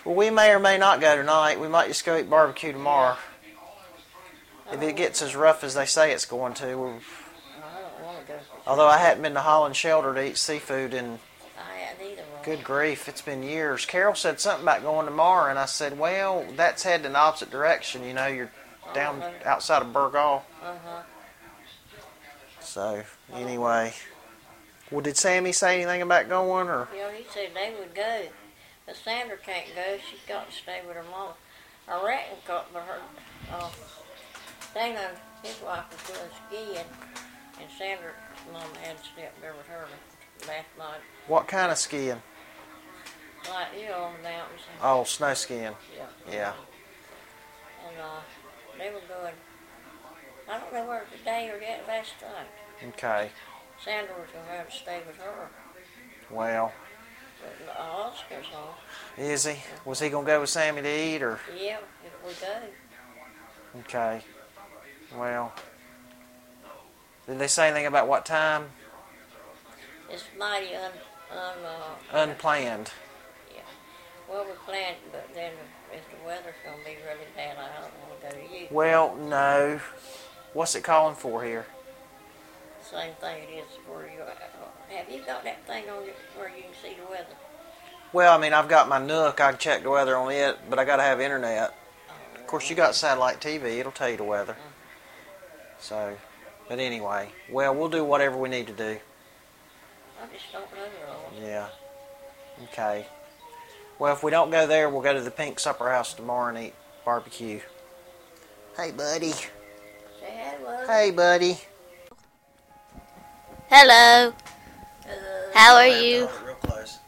well, 0.02 0.14
we 0.14 0.30
may 0.30 0.50
or 0.50 0.58
may 0.58 0.78
not 0.78 0.98
go 1.02 1.14
tonight. 1.14 1.60
We 1.60 1.68
might 1.68 1.88
just 1.88 2.06
go 2.06 2.16
eat 2.16 2.30
barbecue 2.30 2.72
tomorrow. 2.72 3.18
If 4.72 4.80
it 4.80 4.96
gets 4.96 5.20
as 5.20 5.36
rough 5.36 5.62
as 5.62 5.74
they 5.74 5.84
say 5.84 6.12
it's 6.12 6.24
going 6.24 6.54
to. 6.54 6.74
We're, 6.74 6.88
I 6.88 6.92
don't 6.94 8.02
want 8.02 8.26
to 8.26 8.32
go. 8.32 8.38
although 8.66 8.86
I 8.88 8.96
hadn't 8.96 9.22
been 9.22 9.34
to 9.34 9.40
Holland 9.40 9.76
Shelter 9.76 10.14
to 10.14 10.26
eat 10.26 10.38
seafood 10.38 10.94
in 10.94 11.18
I 11.58 11.76
hadn't 11.76 12.12
either. 12.12 12.22
one. 12.22 12.44
good 12.44 12.64
grief, 12.64 13.08
it's 13.08 13.20
been 13.20 13.42
years. 13.42 13.84
Carol 13.84 14.14
said 14.14 14.40
something 14.40 14.62
about 14.64 14.82
going 14.82 15.04
tomorrow, 15.04 15.50
and 15.50 15.58
I 15.58 15.66
said, 15.66 15.98
well, 15.98 16.46
that's 16.56 16.82
heading 16.82 17.04
in 17.06 17.12
the 17.12 17.18
opposite 17.18 17.50
direction. 17.50 18.04
You 18.04 18.14
know, 18.14 18.26
you're 18.26 18.50
down 18.94 19.22
Uh-huh. 19.22 19.32
outside 19.50 19.82
of 19.82 19.88
Burgaw. 19.92 20.42
Uh-huh. 20.62 21.02
So, 22.60 23.02
anyway. 23.34 23.92
Well, 24.90 25.00
did 25.00 25.16
Sammy 25.16 25.52
say 25.52 25.76
anything 25.82 26.02
about 26.02 26.28
going, 26.28 26.68
or? 26.68 26.88
Know, 26.94 27.10
he 27.10 27.24
said 27.32 27.50
they 27.54 27.74
would 27.78 27.94
go. 27.94 28.22
But 28.86 28.96
Sandra 28.96 29.36
can't 29.36 29.66
go. 29.74 29.98
She's 30.10 30.20
got 30.28 30.48
to 30.48 30.56
stay 30.56 30.80
with 30.86 30.96
her 30.96 31.04
mom. 31.10 31.30
I 31.88 32.04
reckon, 32.04 32.36
got 32.46 32.72
but 32.72 32.82
her, 32.82 32.98
uh, 33.52 33.68
Dana, 34.74 35.10
his 35.42 35.60
wife 35.62 35.84
was 35.90 36.16
doing 36.16 36.30
skiing, 36.48 36.86
and 37.60 37.70
Sandra's 37.78 38.14
mom 38.52 38.62
had 38.82 38.96
stepped 38.98 39.40
there 39.40 39.54
with 39.56 39.66
her 39.68 39.86
last 40.46 40.66
night. 40.78 41.00
What 41.28 41.46
kind 41.48 41.70
of 41.72 41.78
skiing? 41.78 42.20
Like, 43.48 43.68
you 43.80 43.88
know, 43.88 44.02
on 44.02 44.12
the 44.18 44.22
mountains. 44.28 44.60
Oh, 44.82 45.04
snow 45.04 45.34
skiing. 45.34 45.62
Yeah. 45.96 46.06
Yeah. 46.32 46.52
And, 47.88 48.00
uh, 48.00 48.20
they 48.78 48.90
were 48.90 49.00
going, 49.08 49.34
I 50.48 50.58
don't 50.58 50.72
know 50.72 50.86
where 50.86 51.04
today 51.18 51.50
or 51.50 51.60
yet 51.60 51.84
last 51.88 52.12
night. 52.22 52.88
Okay. 52.94 53.30
Sandra 53.82 54.14
was 54.18 54.28
going 54.32 54.44
to 54.46 54.52
have 54.52 54.70
to 54.70 54.76
stay 54.76 55.00
with 55.06 55.16
her. 55.16 55.48
Well, 56.30 56.72
But 57.66 57.76
Oscar's 57.78 58.46
home. 58.46 58.74
is 59.18 59.46
he? 59.46 59.56
Was 59.84 60.00
he 60.00 60.08
gonna 60.08 60.26
go 60.26 60.40
with 60.40 60.50
Sammy 60.50 60.82
to 60.82 60.88
eat, 60.88 61.22
or? 61.22 61.38
Yeah, 61.56 61.78
if 62.04 62.26
we 62.26 62.32
go. 62.44 63.80
Okay. 63.80 64.22
Well. 65.16 65.52
Did 67.28 67.38
they 67.38 67.46
say 67.46 67.68
anything 67.68 67.86
about 67.86 68.08
what 68.08 68.24
time? 68.26 68.66
It's 70.10 70.24
mighty 70.38 70.74
un, 70.74 70.90
un, 71.32 71.38
uh, 71.64 72.18
Unplanned. 72.22 72.90
Yeah. 73.54 73.60
Well, 74.28 74.44
we 74.44 74.52
planned, 74.64 74.96
but 75.12 75.28
then 75.34 75.52
if 75.92 76.02
the 76.10 76.26
weather's 76.26 76.54
gonna 76.64 76.76
be 76.84 76.96
really 77.06 77.26
bad, 77.34 77.56
I 77.58 77.80
don't 77.80 77.92
wanna 78.02 78.20
go 78.22 78.48
to 78.48 78.54
you. 78.54 78.66
Well, 78.70 79.16
no. 79.16 79.80
What's 80.52 80.74
it 80.74 80.82
calling 80.84 81.14
for 81.14 81.44
here? 81.44 81.66
Same 82.82 83.14
thing 83.14 83.42
it 83.42 83.52
is 83.52 83.66
where 83.88 84.02
you. 84.06 84.20
Have 84.96 85.10
you 85.10 85.22
got 85.26 85.42
that 85.44 85.66
thing 85.66 85.84
on 85.90 86.04
your, 86.04 86.14
where 86.36 86.48
you 86.48 86.62
can 86.62 86.72
see 86.80 86.94
the 86.94 87.10
weather? 87.10 87.26
Well, 88.12 88.32
I 88.32 88.40
mean, 88.40 88.52
I've 88.52 88.68
got 88.68 88.88
my 88.88 89.04
Nook. 89.04 89.40
I 89.40 89.50
can 89.50 89.58
check 89.58 89.82
the 89.82 89.90
weather 89.90 90.16
on 90.16 90.30
it, 90.30 90.56
but 90.70 90.78
I 90.78 90.84
gotta 90.84 91.02
have 91.02 91.20
internet. 91.20 91.74
Oh, 92.08 92.40
of 92.40 92.46
course, 92.46 92.70
you 92.70 92.76
got 92.76 92.94
satellite 92.94 93.40
TV. 93.40 93.78
It'll 93.78 93.92
tell 93.92 94.08
you 94.08 94.16
the 94.16 94.24
weather. 94.24 94.52
Mm-hmm. 94.52 95.80
So, 95.80 96.16
but 96.68 96.78
anyway, 96.78 97.30
well, 97.50 97.74
we'll 97.74 97.88
do 97.88 98.04
whatever 98.04 98.36
we 98.36 98.48
need 98.48 98.68
to 98.68 98.72
do. 98.72 98.98
I 100.22 100.32
just 100.32 100.50
don't 100.52 100.64
know, 100.72 101.46
Yeah. 101.46 101.68
Okay. 102.64 103.06
Well, 103.98 104.12
if 104.12 104.22
we 104.22 104.30
don't 104.30 104.50
go 104.50 104.66
there, 104.66 104.90
we'll 104.90 105.02
go 105.02 105.14
to 105.14 105.20
the 105.20 105.30
Pink 105.30 105.58
Supper 105.58 105.90
House 105.90 106.14
tomorrow 106.14 106.54
and 106.54 106.66
eat 106.66 106.74
barbecue. 107.04 107.60
Hey, 108.76 108.92
buddy. 108.92 109.32
Say 109.32 109.48
hello. 110.30 110.86
Hey, 110.86 111.10
buddy. 111.10 111.58
Hello. 113.68 114.34
Hello. 115.04 115.50
How 115.54 115.74
are 115.76 115.80
I 115.80 115.86
have 115.86 115.98
to 116.00 116.06
you? 116.06 116.28
Real 116.44 116.54
close. 116.56 116.98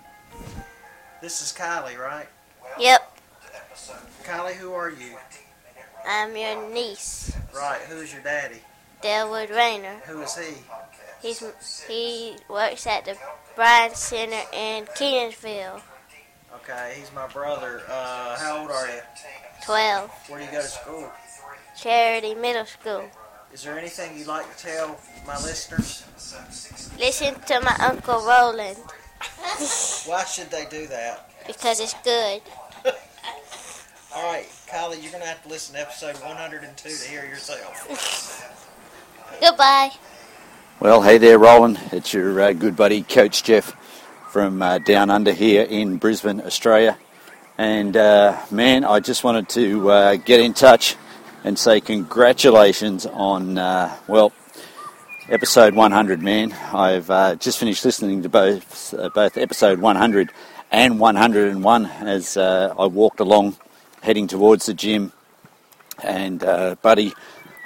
This 1.21 1.43
is 1.43 1.53
Kylie, 1.53 1.99
right? 1.99 2.27
Yep, 2.79 3.19
Kylie, 4.25 4.53
who 4.53 4.73
are 4.73 4.91
you? 4.91 5.17
I'm 6.07 6.37
your 6.37 6.71
niece, 6.71 7.33
Right. 7.55 7.81
Who's 7.89 8.13
your 8.13 8.23
daddy? 8.23 8.61
Delwood 9.03 9.51
Rayner. 9.51 9.97
Who 10.07 10.21
is 10.23 10.37
he? 10.37 10.55
He's 11.23 11.43
he 11.89 12.37
works 12.49 12.87
at 12.87 13.05
the 13.05 13.17
Bryan 13.57 13.95
Center 13.95 14.43
in 14.53 14.85
Kenansville. 14.87 15.81
Okay, 16.55 16.95
he's 16.99 17.13
my 17.15 17.27
brother. 17.29 17.83
Uh, 17.89 18.37
how 18.39 18.63
old 18.63 18.71
are 18.71 18.87
you? 18.89 19.01
Twelve, 19.65 20.11
Where 20.29 20.39
do 20.39 20.45
you 20.47 20.51
go 20.51 20.63
to 20.63 20.67
school? 20.67 21.13
Charity 21.77 22.35
Middle 22.35 22.65
School. 22.67 23.05
Is 23.53 23.63
there 23.63 23.79
anything 23.79 24.17
you'd 24.19 24.27
like 24.27 24.57
to 24.57 24.67
tell 24.67 24.99
my 25.27 25.37
listeners? 25.37 26.05
Listen 26.99 27.35
to 27.47 27.61
my 27.61 27.75
Uncle 27.81 28.21
Roland 28.27 28.77
Why 30.07 30.25
should 30.25 30.51
they 30.51 30.67
do 30.71 30.87
that? 30.89 31.31
because 31.47 31.81
it's 31.81 31.95
good. 32.05 32.43
All 34.15 34.31
right, 34.33 34.47
Kylie, 34.69 35.03
you're 35.03 35.13
gonna 35.13 35.25
have 35.27 35.43
to 35.45 35.49
listen 35.49 35.75
to 35.75 35.81
episode 35.81 36.17
102 36.17 36.89
to 36.89 37.09
hear 37.09 37.25
yourself. 37.25 38.55
Goodbye. 39.41 39.91
Well, 40.81 41.03
hey 41.03 41.19
there, 41.19 41.39
Roland. 41.39 41.81
It's 41.93 42.13
your 42.13 42.41
uh, 42.41 42.53
good 42.53 42.77
buddy, 42.77 43.03
Coach 43.03 43.43
Jeff, 43.45 43.75
from 44.29 44.61
uh, 44.61 44.79
down 44.79 45.11
under 45.11 45.33
here 45.33 45.63
in 45.63 45.97
Brisbane, 45.97 46.41
Australia. 46.43 46.99
And 47.57 47.97
uh, 47.97 48.39
man, 48.51 48.85
I 48.85 49.01
just 49.01 49.25
wanted 49.25 49.49
to 49.51 49.91
uh, 49.91 50.17
get 50.17 50.41
in 50.41 50.55
touch 50.55 50.97
and 51.45 51.59
say 51.59 51.81
congratulations 51.81 53.07
on, 53.07 53.57
uh, 53.57 53.97
well, 54.07 54.33
episode 55.31 55.75
100, 55.75 56.23
man. 56.23 56.53
I've 56.53 57.11
uh, 57.11 57.37
just 57.37 57.59
finished 57.59 57.85
listening 57.85 58.23
to 58.23 58.29
both, 58.29 58.93
uh, 58.95 59.09
both 59.15 59.39
episode 59.39 59.81
100 59.81 60.31
and 60.71 61.01
101 61.01 61.87
as 61.87 62.37
I 62.37 62.87
walked 62.87 63.21
along 63.21 63.57
heading 64.03 64.27
towards 64.27 64.67
the 64.67 64.75
gym. 64.75 65.13
And, 66.03 66.41
buddy, 66.83 67.15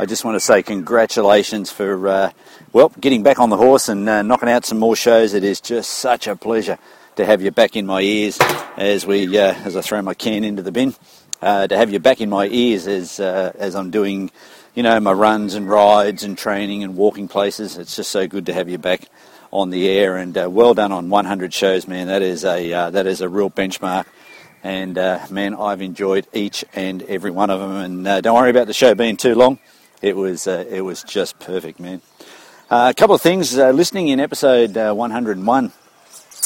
I 0.02 0.04
just 0.04 0.24
want 0.24 0.34
to 0.34 0.40
say 0.40 0.64
congratulations 0.64 1.70
for, 1.70 2.08
uh, 2.08 2.32
well, 2.72 2.88
getting 3.00 3.22
back 3.22 3.38
on 3.38 3.50
the 3.50 3.56
horse 3.56 3.88
and 3.88 4.08
uh, 4.08 4.22
knocking 4.22 4.48
out 4.48 4.64
some 4.64 4.80
more 4.80 4.96
shows. 4.96 5.32
It 5.32 5.44
is 5.44 5.60
just 5.60 5.90
such 5.90 6.26
a 6.26 6.34
pleasure 6.34 6.76
to 7.14 7.24
have 7.24 7.40
you 7.40 7.52
back 7.52 7.76
in 7.76 7.86
my 7.86 8.00
ears 8.00 8.36
as 8.76 9.06
we, 9.06 9.38
uh, 9.38 9.54
as 9.54 9.76
I 9.76 9.80
throw 9.80 10.02
my 10.02 10.14
can 10.14 10.42
into 10.42 10.60
the 10.60 10.72
bin. 10.72 10.96
Uh, 11.40 11.68
to 11.68 11.76
have 11.76 11.92
you 11.92 12.00
back 12.00 12.20
in 12.20 12.28
my 12.28 12.48
ears 12.48 12.88
as 12.88 13.20
uh, 13.20 13.52
as 13.54 13.76
I'm 13.76 13.92
doing, 13.92 14.32
you 14.74 14.82
know, 14.82 14.98
my 14.98 15.12
runs 15.12 15.54
and 15.54 15.70
rides 15.70 16.24
and 16.24 16.36
training 16.36 16.82
and 16.82 16.96
walking 16.96 17.28
places. 17.28 17.78
It's 17.78 17.94
just 17.94 18.10
so 18.10 18.26
good 18.26 18.46
to 18.46 18.52
have 18.52 18.68
you 18.68 18.78
back 18.78 19.02
on 19.52 19.70
the 19.70 19.88
air. 19.88 20.16
And 20.16 20.36
uh, 20.36 20.50
well 20.50 20.74
done 20.74 20.90
on 20.90 21.10
100 21.10 21.54
shows, 21.54 21.86
man. 21.86 22.08
That 22.08 22.22
is 22.22 22.44
a 22.44 22.90
that 22.90 23.06
is 23.06 23.20
a 23.20 23.28
real 23.28 23.50
benchmark. 23.50 24.06
And 24.64 24.98
uh, 24.98 25.24
man, 25.30 25.54
I've 25.54 25.80
enjoyed 25.80 26.26
each 26.32 26.64
and 26.74 27.04
every 27.04 27.30
one 27.30 27.50
of 27.50 27.60
them. 27.60 27.76
And 27.76 28.08
uh, 28.08 28.20
don't 28.20 28.34
worry 28.34 28.50
about 28.50 28.66
the 28.66 28.74
show 28.74 28.96
being 28.96 29.16
too 29.16 29.36
long. 29.36 29.60
It 30.02 30.16
was 30.16 30.48
uh, 30.48 30.64
it 30.68 30.80
was 30.80 31.04
just 31.04 31.38
perfect, 31.38 31.78
man. 31.78 32.02
Uh, 32.68 32.88
a 32.90 32.94
couple 32.94 33.14
of 33.14 33.22
things. 33.22 33.56
Uh, 33.56 33.70
listening 33.70 34.08
in 34.08 34.18
episode 34.18 34.76
uh, 34.76 34.92
101, 34.92 35.72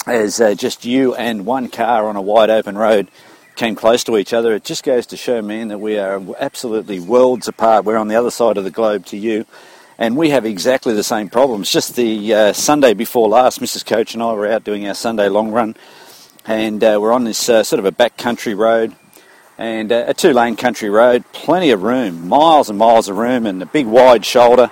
as 0.07 0.41
uh, 0.43 0.55
just 0.55 0.85
you 0.85 1.15
and 1.15 1.47
one 1.47 1.71
car 1.71 2.07
on 2.07 2.17
a 2.17 2.21
wide 2.21 2.51
open 2.51 2.77
road 2.77 3.09
came 3.55 3.75
close 3.75 4.05
to 4.05 4.19
each 4.19 4.35
other. 4.35 4.55
It 4.55 4.65
just 4.65 4.85
goes 4.85 5.07
to 5.07 5.17
show, 5.17 5.41
man, 5.41 5.69
that 5.69 5.79
we 5.79 5.97
are 5.99 6.21
absolutely 6.39 7.01
worlds 7.01 7.49
apart. 7.49 7.87
We're 7.87 7.97
on 7.97 8.09
the 8.09 8.17
other 8.17 8.31
side 8.31 8.59
of 8.59 8.65
the 8.65 8.71
globe 8.71 9.07
to 9.07 9.17
you, 9.17 9.47
and 9.97 10.19
we 10.19 10.29
have 10.31 10.45
exactly 10.45 10.93
the 10.93 11.03
same 11.03 11.31
problems. 11.31 11.73
Just 11.73 11.97
the 11.97 12.35
uh, 12.35 12.53
Sunday 12.53 12.93
before 12.93 13.27
last, 13.27 13.61
Mrs. 13.61 13.87
Coach 13.87 14.13
and 14.13 14.23
I 14.23 14.35
were 14.35 14.47
out 14.47 14.65
doing 14.65 14.87
our 14.87 14.95
Sunday 14.95 15.31
long 15.31 15.51
run, 15.51 15.77
and 16.45 16.83
we're 16.83 17.13
on 17.13 17.25
this 17.25 17.39
sort 17.39 17.73
of 17.73 17.87
a 17.87 17.91
back 17.93 18.19
country 18.19 18.53
road, 18.53 18.95
and 19.59 19.91
uh, 19.91 20.05
a 20.09 20.15
two 20.15 20.33
lane 20.33 20.57
country 20.57 20.91
road, 20.91 21.25
plenty 21.33 21.71
of 21.71 21.83
room, 21.83 22.29
miles 22.29 22.69
and 22.69 22.79
miles 22.79 23.09
of 23.09 23.17
room, 23.17 23.47
and 23.47 23.63
a 23.63 23.67
big 23.67 23.87
wide 23.87 24.25
shoulder. 24.25 24.71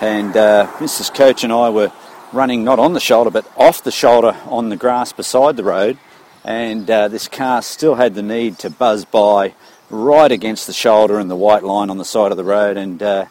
And 0.00 0.36
uh, 0.36 0.66
Mrs. 0.78 1.14
Coach 1.14 1.44
and 1.44 1.52
I 1.52 1.70
were 1.70 1.92
running 2.32 2.64
not 2.64 2.78
on 2.78 2.94
the 2.94 3.00
shoulder 3.00 3.30
but 3.30 3.46
off 3.58 3.84
the 3.84 3.92
shoulder 3.92 4.34
on 4.46 4.70
the 4.70 4.76
grass 4.76 5.12
beside 5.12 5.54
the 5.54 5.62
road 5.62 5.98
and 6.44 6.90
uh, 6.90 7.08
this 7.08 7.28
car 7.28 7.62
still 7.62 7.94
had 7.94 8.14
the 8.14 8.22
need 8.22 8.58
to 8.58 8.70
buzz 8.70 9.04
by 9.04 9.54
right 9.90 10.32
against 10.32 10.66
the 10.66 10.72
shoulder 10.72 11.18
and 11.18 11.30
the 11.30 11.36
white 11.36 11.62
line 11.62 11.90
on 11.90 11.98
the 11.98 12.04
side 12.04 12.30
of 12.30 12.36
the 12.36 12.44
road. 12.44 12.76
And 12.76 13.02
uh, 13.02 13.26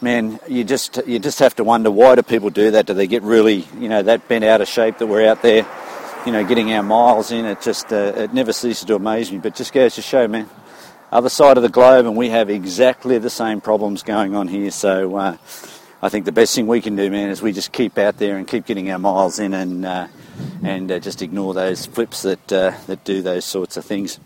man, 0.00 0.40
you 0.48 0.64
just 0.64 1.00
you 1.06 1.18
just 1.18 1.38
have 1.40 1.56
to 1.56 1.64
wonder 1.64 1.90
why 1.90 2.14
do 2.14 2.22
people 2.22 2.50
do 2.50 2.70
that? 2.70 2.86
Do 2.86 2.94
they 2.94 3.06
get 3.06 3.22
really 3.22 3.66
you 3.78 3.88
know 3.88 4.02
that 4.02 4.28
bent 4.28 4.44
out 4.44 4.60
of 4.60 4.68
shape 4.68 4.98
that 4.98 5.06
we're 5.06 5.28
out 5.28 5.42
there, 5.42 5.66
you 6.26 6.32
know, 6.32 6.44
getting 6.44 6.72
our 6.72 6.82
miles 6.82 7.30
in? 7.30 7.44
It 7.44 7.62
just 7.62 7.92
uh, 7.92 8.12
it 8.16 8.34
never 8.34 8.52
ceases 8.52 8.84
to 8.84 8.96
amaze 8.96 9.30
me. 9.30 9.38
But 9.38 9.54
just 9.54 9.72
goes 9.72 9.94
to 9.94 10.02
show, 10.02 10.26
man, 10.26 10.50
other 11.12 11.28
side 11.28 11.56
of 11.56 11.62
the 11.62 11.68
globe, 11.68 12.04
and 12.04 12.16
we 12.16 12.30
have 12.30 12.50
exactly 12.50 13.16
the 13.18 13.30
same 13.30 13.60
problems 13.60 14.02
going 14.02 14.34
on 14.34 14.48
here. 14.48 14.70
So. 14.70 15.16
Uh, 15.16 15.36
I 16.02 16.10
think 16.10 16.26
the 16.26 16.32
best 16.32 16.54
thing 16.54 16.66
we 16.66 16.82
can 16.82 16.94
do, 16.94 17.10
man, 17.10 17.30
is 17.30 17.40
we 17.40 17.52
just 17.52 17.72
keep 17.72 17.96
out 17.96 18.18
there 18.18 18.36
and 18.36 18.46
keep 18.46 18.66
getting 18.66 18.90
our 18.90 18.98
miles 18.98 19.38
in, 19.38 19.54
and 19.54 19.84
uh, 19.86 20.08
and 20.62 20.92
uh, 20.92 20.98
just 20.98 21.22
ignore 21.22 21.54
those 21.54 21.86
flips 21.86 22.22
that 22.22 22.52
uh, 22.52 22.74
that 22.86 23.02
do 23.04 23.22
those 23.22 23.46
sorts 23.46 23.78
of 23.78 23.84
things. 23.86 24.20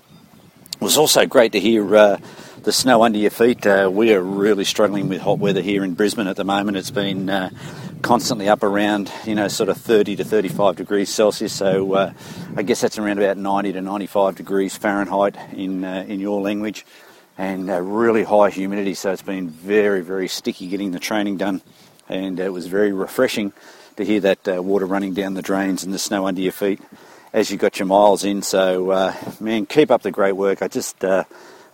It 0.75 0.81
was 0.81 0.99
also 0.99 1.27
great 1.27 1.53
to 1.53 1.61
hear 1.61 1.97
uh, 1.97 2.19
the 2.65 2.73
snow 2.73 3.05
under 3.05 3.19
your 3.19 3.31
feet. 3.31 3.65
We 3.65 4.13
are 4.13 4.21
really 4.21 4.65
struggling 4.65 5.09
with 5.09 5.21
hot 5.21 5.39
weather 5.39 5.63
here 5.63 5.85
in 5.85 5.95
Brisbane 5.95 6.27
at 6.27 6.37
the 6.37 6.45
moment. 6.45 6.77
It's 6.77 6.91
been 6.91 7.31
constantly 8.03 8.49
up 8.49 8.63
around, 8.63 9.11
you 9.25 9.35
know, 9.35 9.49
sort 9.49 9.69
of 9.69 9.77
30 9.77 10.17
to 10.17 10.25
35 10.25 10.77
degrees 10.77 11.09
Celsius. 11.09 11.53
So 11.53 11.95
uh, 11.95 12.13
I 12.57 12.63
guess 12.63 12.81
that's 12.81 12.99
around 12.99 13.19
about 13.19 13.37
90 13.37 13.73
to 13.73 13.81
95 13.81 14.37
degrees 14.37 14.77
Fahrenheit 14.77 15.37
in 15.53 15.85
uh, 15.85 16.05
in 16.09 16.21
your 16.21 16.41
language, 16.41 16.87
and 17.39 17.71
uh, 17.71 17.81
really 17.81 18.25
high 18.25 18.51
humidity. 18.51 18.95
So 18.95 19.13
it's 19.13 19.23
been 19.23 19.49
very 19.49 20.01
very 20.01 20.29
sticky 20.29 20.69
getting 20.69 20.93
the 20.93 20.99
training 20.99 21.37
done, 21.37 21.63
and 22.09 22.39
it 22.41 22.53
was 22.53 22.67
very 22.67 22.93
refreshing 22.93 23.53
to 23.97 24.05
hear 24.05 24.21
that 24.21 24.49
uh, 24.49 24.63
water 24.63 24.87
running 24.87 25.15
down 25.15 25.35
the 25.35 25.43
drains 25.43 25.85
and 25.85 25.93
the 25.93 25.99
snow 25.99 26.27
under 26.27 26.41
your 26.41 26.53
feet 26.53 26.81
as 27.33 27.51
you 27.51 27.57
got 27.57 27.79
your 27.79 27.87
miles 27.87 28.25
in. 28.25 28.43
So, 28.43 28.91
uh, 28.91 29.15
man, 29.39 29.67
keep 29.67 29.91
up 29.91 30.03
the 30.03 30.11
great 30.11 30.33
work. 30.33 30.63
I 30.63 30.69
just 30.69 31.05
uh, 31.05 31.25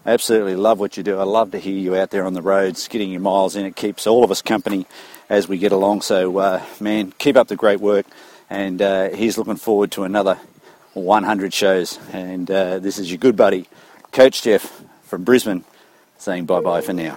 absolutely 0.05 0.57
love 0.57 0.79
what 0.79 0.97
you 0.97 1.03
do. 1.03 1.19
I 1.19 1.25
love 1.25 1.53
to 1.53 1.59
hear 1.59 1.79
you 1.79 1.97
out 1.97 2.11
there 2.11 2.25
on 2.25 2.35
the 2.35 2.43
roads 2.43 2.89
getting 2.89 3.11
your 3.11 3.21
miles 3.21 3.57
in. 3.57 3.65
It 3.65 3.77
keeps 3.77 4.07
all 4.07 4.25
of 4.25 4.31
us 4.31 4.43
company 4.43 4.87
as 5.29 5.49
we 5.49 5.59
get 5.59 5.73
along. 5.73 6.03
So, 6.03 6.39
uh, 6.39 6.63
man, 6.81 7.13
keep 7.19 7.37
up 7.37 7.49
the 7.49 7.57
great 7.57 7.81
work. 7.81 8.07
And 8.49 8.81
uh, 8.81 9.11
he's 9.11 9.39
looking 9.39 9.57
forward 9.57 9.91
to 9.93 10.05
another 10.05 10.39
100 10.95 11.53
shows. 11.53 11.99
And 12.13 12.51
uh, 12.51 12.79
this 12.79 12.99
is 12.99 13.11
your 13.11 13.19
good 13.19 13.37
buddy, 13.37 13.69
Coach 14.13 14.43
Jeff 14.43 14.83
from 15.05 15.25
Brisbane, 15.25 15.65
saying 16.19 16.47
bye 16.47 16.61
bye 16.61 16.81
for 16.81 16.93
now. 16.93 17.17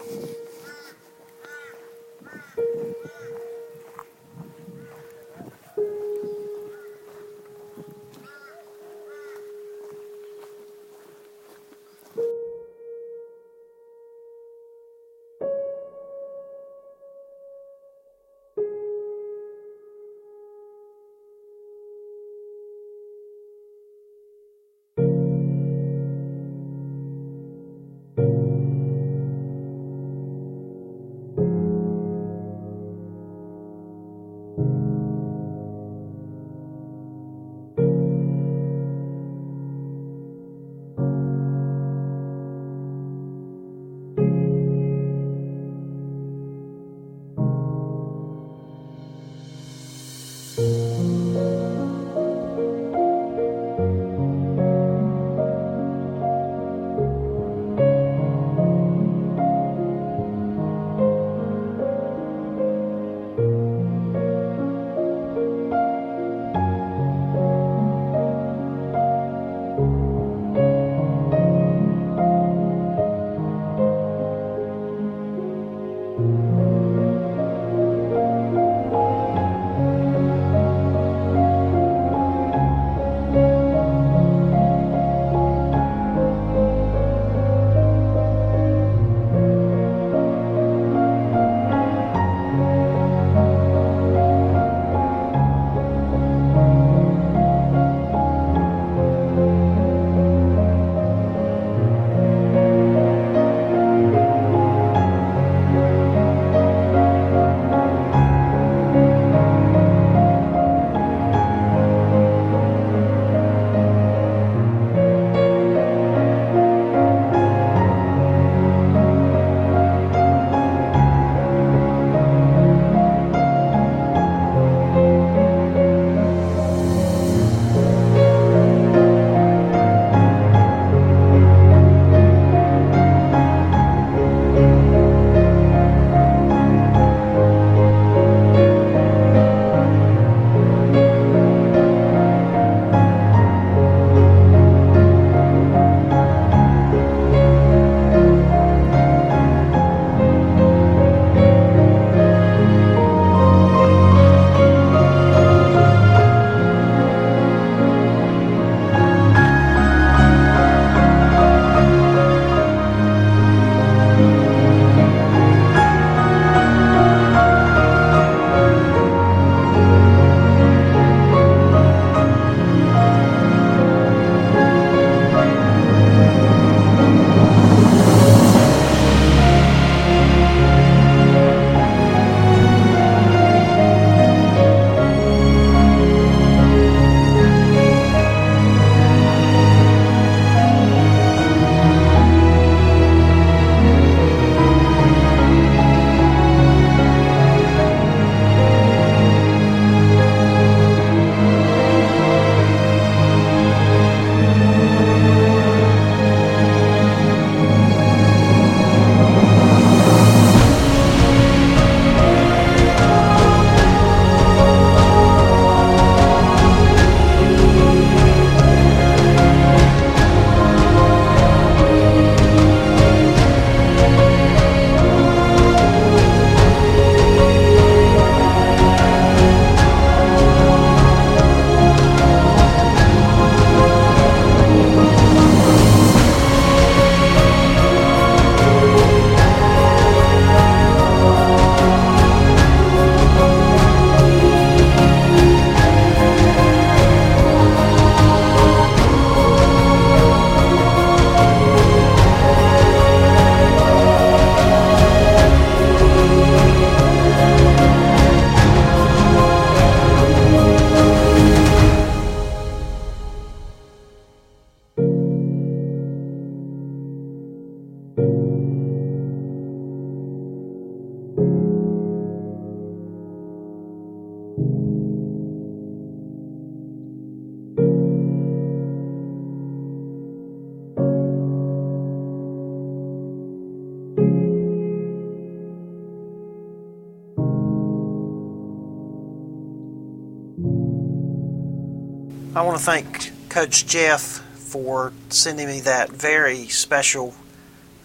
I 292.56 292.64
want 292.64 292.80
to 292.80 292.84
thank 292.84 293.32
Coach 293.50 293.86
Jeff 293.86 294.22
for 294.22 295.14
sending 295.30 295.68
me 295.68 295.82
that 295.82 296.10
very 296.10 296.68
special 296.68 297.36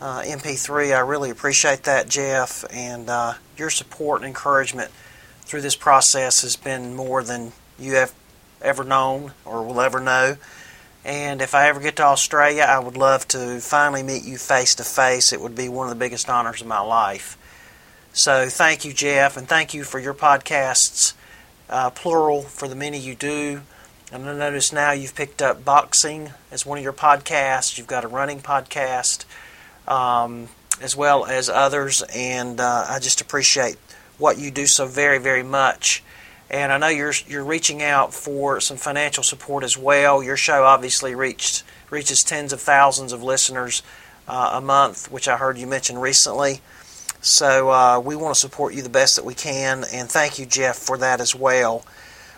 uh, 0.03 0.21
MP3. 0.21 0.95
I 0.95 1.01
really 1.01 1.31
appreciate 1.31 1.85
that, 1.85 2.11
Jeff, 2.11 2.63
and 2.71 3.09
uh, 3.09 3.35
your 3.57 3.71
support 3.71 4.21
and 4.21 4.29
encouragement 4.29 4.91
through 5.47 5.63
this 5.63 5.77
process 5.77 6.43
has 6.43 6.57
been 6.57 6.95
more 6.95 7.23
than 7.23 7.53
you 7.79 7.95
have 7.95 8.13
ever 8.61 8.85
known 8.85 9.33
or 9.47 9.63
will 9.63 9.81
ever 9.81 9.99
know. 9.99 10.37
And 11.07 11.41
if 11.41 11.55
I 11.55 11.69
ever 11.69 11.81
get 11.81 11.97
to 11.97 12.05
Australia, 12.05 12.67
I 12.69 12.79
would 12.81 12.99
love 12.99 13.27
to 13.29 13.61
finally 13.61 14.03
meet 14.03 14.25
you 14.25 14.37
face 14.37 14.75
to 14.75 14.85
face. 14.85 15.33
It 15.33 15.41
would 15.41 15.55
be 15.55 15.71
one 15.71 15.87
of 15.87 15.91
the 15.91 15.99
biggest 15.99 16.29
honors 16.29 16.61
of 16.61 16.67
my 16.67 16.81
life. 16.81 17.39
So 18.13 18.51
thank 18.51 18.85
you, 18.85 18.93
Jeff, 18.93 19.39
and 19.39 19.49
thank 19.49 19.73
you 19.73 19.85
for 19.85 19.99
your 19.99 20.15
podcasts, 20.15 21.15
uh, 21.71 21.89
plural, 21.89 22.43
for 22.43 22.69
the 22.69 22.77
many 22.77 22.99
you 22.99 23.15
do. 23.15 23.63
And 24.13 24.29
I 24.29 24.35
notice 24.35 24.73
now 24.73 24.93
you've 24.93 25.15
picked 25.15 25.43
up 25.43 25.65
boxing 25.65 26.31
as 26.51 26.65
one 26.65 26.79
of 26.79 26.85
your 26.85 26.93
podcasts. 26.93 27.79
You've 27.79 27.87
got 27.87 28.05
a 28.05 28.09
running 28.09 28.41
podcast, 28.41 29.25
um, 29.89 30.49
as 30.81 30.95
well 30.95 31.25
as 31.25 31.49
others, 31.49 32.03
and 32.15 32.61
uh, 32.61 32.87
I 32.89 32.99
just 32.99 33.21
appreciate 33.21 33.77
what 34.19 34.39
you 34.39 34.51
do 34.51 34.67
so 34.67 34.87
very, 34.87 35.19
very 35.19 35.43
much. 35.43 36.03
And 36.51 36.71
I 36.73 36.79
know 36.79 36.89
you're 36.89 37.15
you're 37.27 37.45
reaching 37.45 37.83
out 37.83 38.13
for 38.13 38.61
some 38.61 38.77
financial 38.77 39.23
support 39.23 39.65
as 39.65 39.77
well. 39.77 40.23
Your 40.23 40.37
show 40.37 40.65
obviously 40.65 41.15
reached 41.15 41.65
reaches 41.91 42.23
tens 42.23 42.53
of 42.53 42.61
thousands 42.61 43.13
of 43.13 43.23
listeners 43.23 43.83
uh, 44.29 44.51
a 44.55 44.61
month, 44.61 45.11
which 45.11 45.27
I 45.27 45.39
heard 45.39 45.59
you 45.59 45.67
mention 45.67 45.99
recently. 45.99 46.61
So 47.21 47.71
uh, 47.71 48.01
we 48.01 48.17
want 48.17 48.35
to 48.35 48.41
support 48.41 48.75
you 48.75 48.83
the 48.83 48.91
best 48.91 49.17
that 49.17 49.25
we 49.25 49.35
can, 49.35 49.85
and 49.93 50.11
thank 50.11 50.39
you, 50.39 50.45
Jeff, 50.45 50.77
for 50.77 50.99
that 50.99 51.21
as 51.21 51.35
well. 51.35 51.85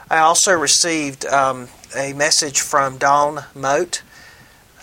I 0.09 0.19
also 0.19 0.53
received 0.53 1.27
um, 1.27 1.67
a 1.97 2.13
message 2.13 2.61
from 2.61 2.97
Dawn 2.97 3.45
Moat, 3.57 4.03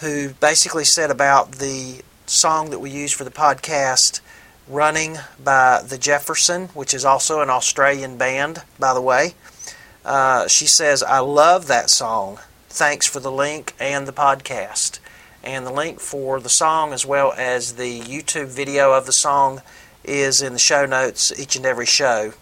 who 0.01 0.31
basically 0.33 0.83
said 0.83 1.09
about 1.09 1.53
the 1.53 2.01
song 2.25 2.71
that 2.71 2.79
we 2.79 2.89
use 2.89 3.13
for 3.13 3.23
the 3.23 3.31
podcast, 3.31 4.19
Running 4.67 5.17
by 5.41 5.81
the 5.81 5.97
Jefferson, 5.97 6.67
which 6.69 6.93
is 6.93 7.05
also 7.05 7.41
an 7.41 7.49
Australian 7.49 8.17
band, 8.17 8.63
by 8.77 8.93
the 8.93 9.01
way. 9.01 9.35
Uh, 10.03 10.49
she 10.49 10.65
says, 10.65 11.01
I 11.01 11.19
love 11.19 11.67
that 11.67 11.89
song. 11.89 12.39
Thanks 12.67 13.07
for 13.07 13.21
the 13.21 13.31
link 13.31 13.73
and 13.79 14.05
the 14.05 14.13
podcast. 14.13 14.99
And 15.41 15.65
the 15.65 15.71
link 15.71 16.01
for 16.01 16.41
the 16.41 16.49
song, 16.49 16.91
as 16.91 17.05
well 17.05 17.33
as 17.37 17.75
the 17.75 18.01
YouTube 18.01 18.47
video 18.47 18.91
of 18.91 19.05
the 19.05 19.13
song, 19.13 19.61
is 20.03 20.41
in 20.41 20.51
the 20.51 20.59
show 20.59 20.85
notes 20.85 21.31
each 21.37 21.55
and 21.55 21.65
every 21.65 21.85
show. 21.85 22.33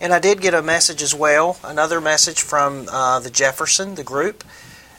And 0.00 0.12
I 0.12 0.18
did 0.18 0.40
get 0.40 0.52
a 0.52 0.62
message 0.62 1.02
as 1.02 1.14
well, 1.14 1.58
another 1.64 2.00
message 2.00 2.42
from 2.42 2.86
uh, 2.90 3.18
the 3.20 3.30
Jefferson, 3.30 3.94
the 3.94 4.04
group, 4.04 4.44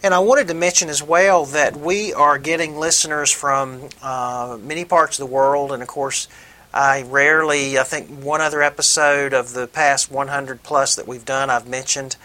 And 0.01 0.13
I 0.13 0.19
wanted 0.19 0.47
to 0.47 0.53
mention 0.53 0.89
as 0.89 1.03
well 1.03 1.45
that 1.45 1.75
we 1.75 2.13
are 2.13 2.37
getting 2.37 2.77
listeners 2.77 3.31
from 3.31 3.89
uh, 4.01 4.57
many 4.61 4.85
parts 4.85 5.19
of 5.19 5.27
the 5.27 5.33
world, 5.33 5.71
and 5.71 5.81
of 5.81 5.87
course, 5.87 6.27
I 6.73 7.01
rarely, 7.03 7.77
I 7.77 7.83
think 7.83 8.09
one 8.09 8.41
other 8.41 8.61
episode 8.61 9.33
of 9.33 9.53
the 9.53 9.67
past 9.67 10.11
100 10.11 10.63
plus 10.63 10.95
that 10.95 11.07
we've 11.07 11.25
done, 11.25 11.49
I've 11.49 11.67
mentioned. 11.67 12.15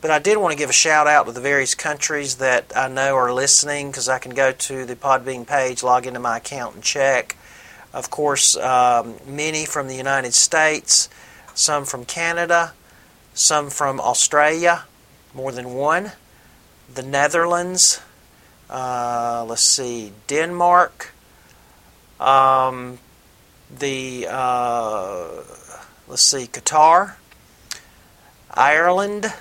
But 0.00 0.10
I 0.10 0.18
did 0.18 0.38
want 0.38 0.52
to 0.52 0.58
give 0.58 0.70
a 0.70 0.74
shout 0.74 1.06
out 1.06 1.26
to 1.26 1.32
the 1.32 1.40
various 1.40 1.74
countries 1.74 2.36
that 2.36 2.72
I 2.74 2.88
know 2.88 3.14
are 3.16 3.32
listening 3.32 3.90
because 3.90 4.08
I 4.08 4.18
can 4.18 4.32
go 4.32 4.50
to 4.50 4.86
the 4.86 4.96
Podbean 4.96 5.46
page, 5.46 5.82
log 5.82 6.06
into 6.06 6.20
my 6.20 6.38
account, 6.38 6.74
and 6.74 6.82
check. 6.82 7.36
Of 7.92 8.08
course, 8.10 8.56
um, 8.56 9.16
many 9.26 9.64
from 9.66 9.88
the 9.88 9.96
United 9.96 10.32
States, 10.32 11.08
some 11.54 11.84
from 11.84 12.04
Canada, 12.04 12.72
some 13.34 13.68
from 13.68 14.00
Australia, 14.00 14.84
more 15.34 15.50
than 15.50 15.74
one, 15.74 16.12
the 16.92 17.02
Netherlands, 17.02 18.00
uh, 18.68 19.44
let's 19.48 19.66
see, 19.66 20.12
Denmark, 20.28 21.12
um, 22.20 22.98
the, 23.76 24.28
uh, 24.30 25.26
let's 26.06 26.30
see, 26.30 26.46
Qatar, 26.46 27.14
Ireland, 28.52 29.32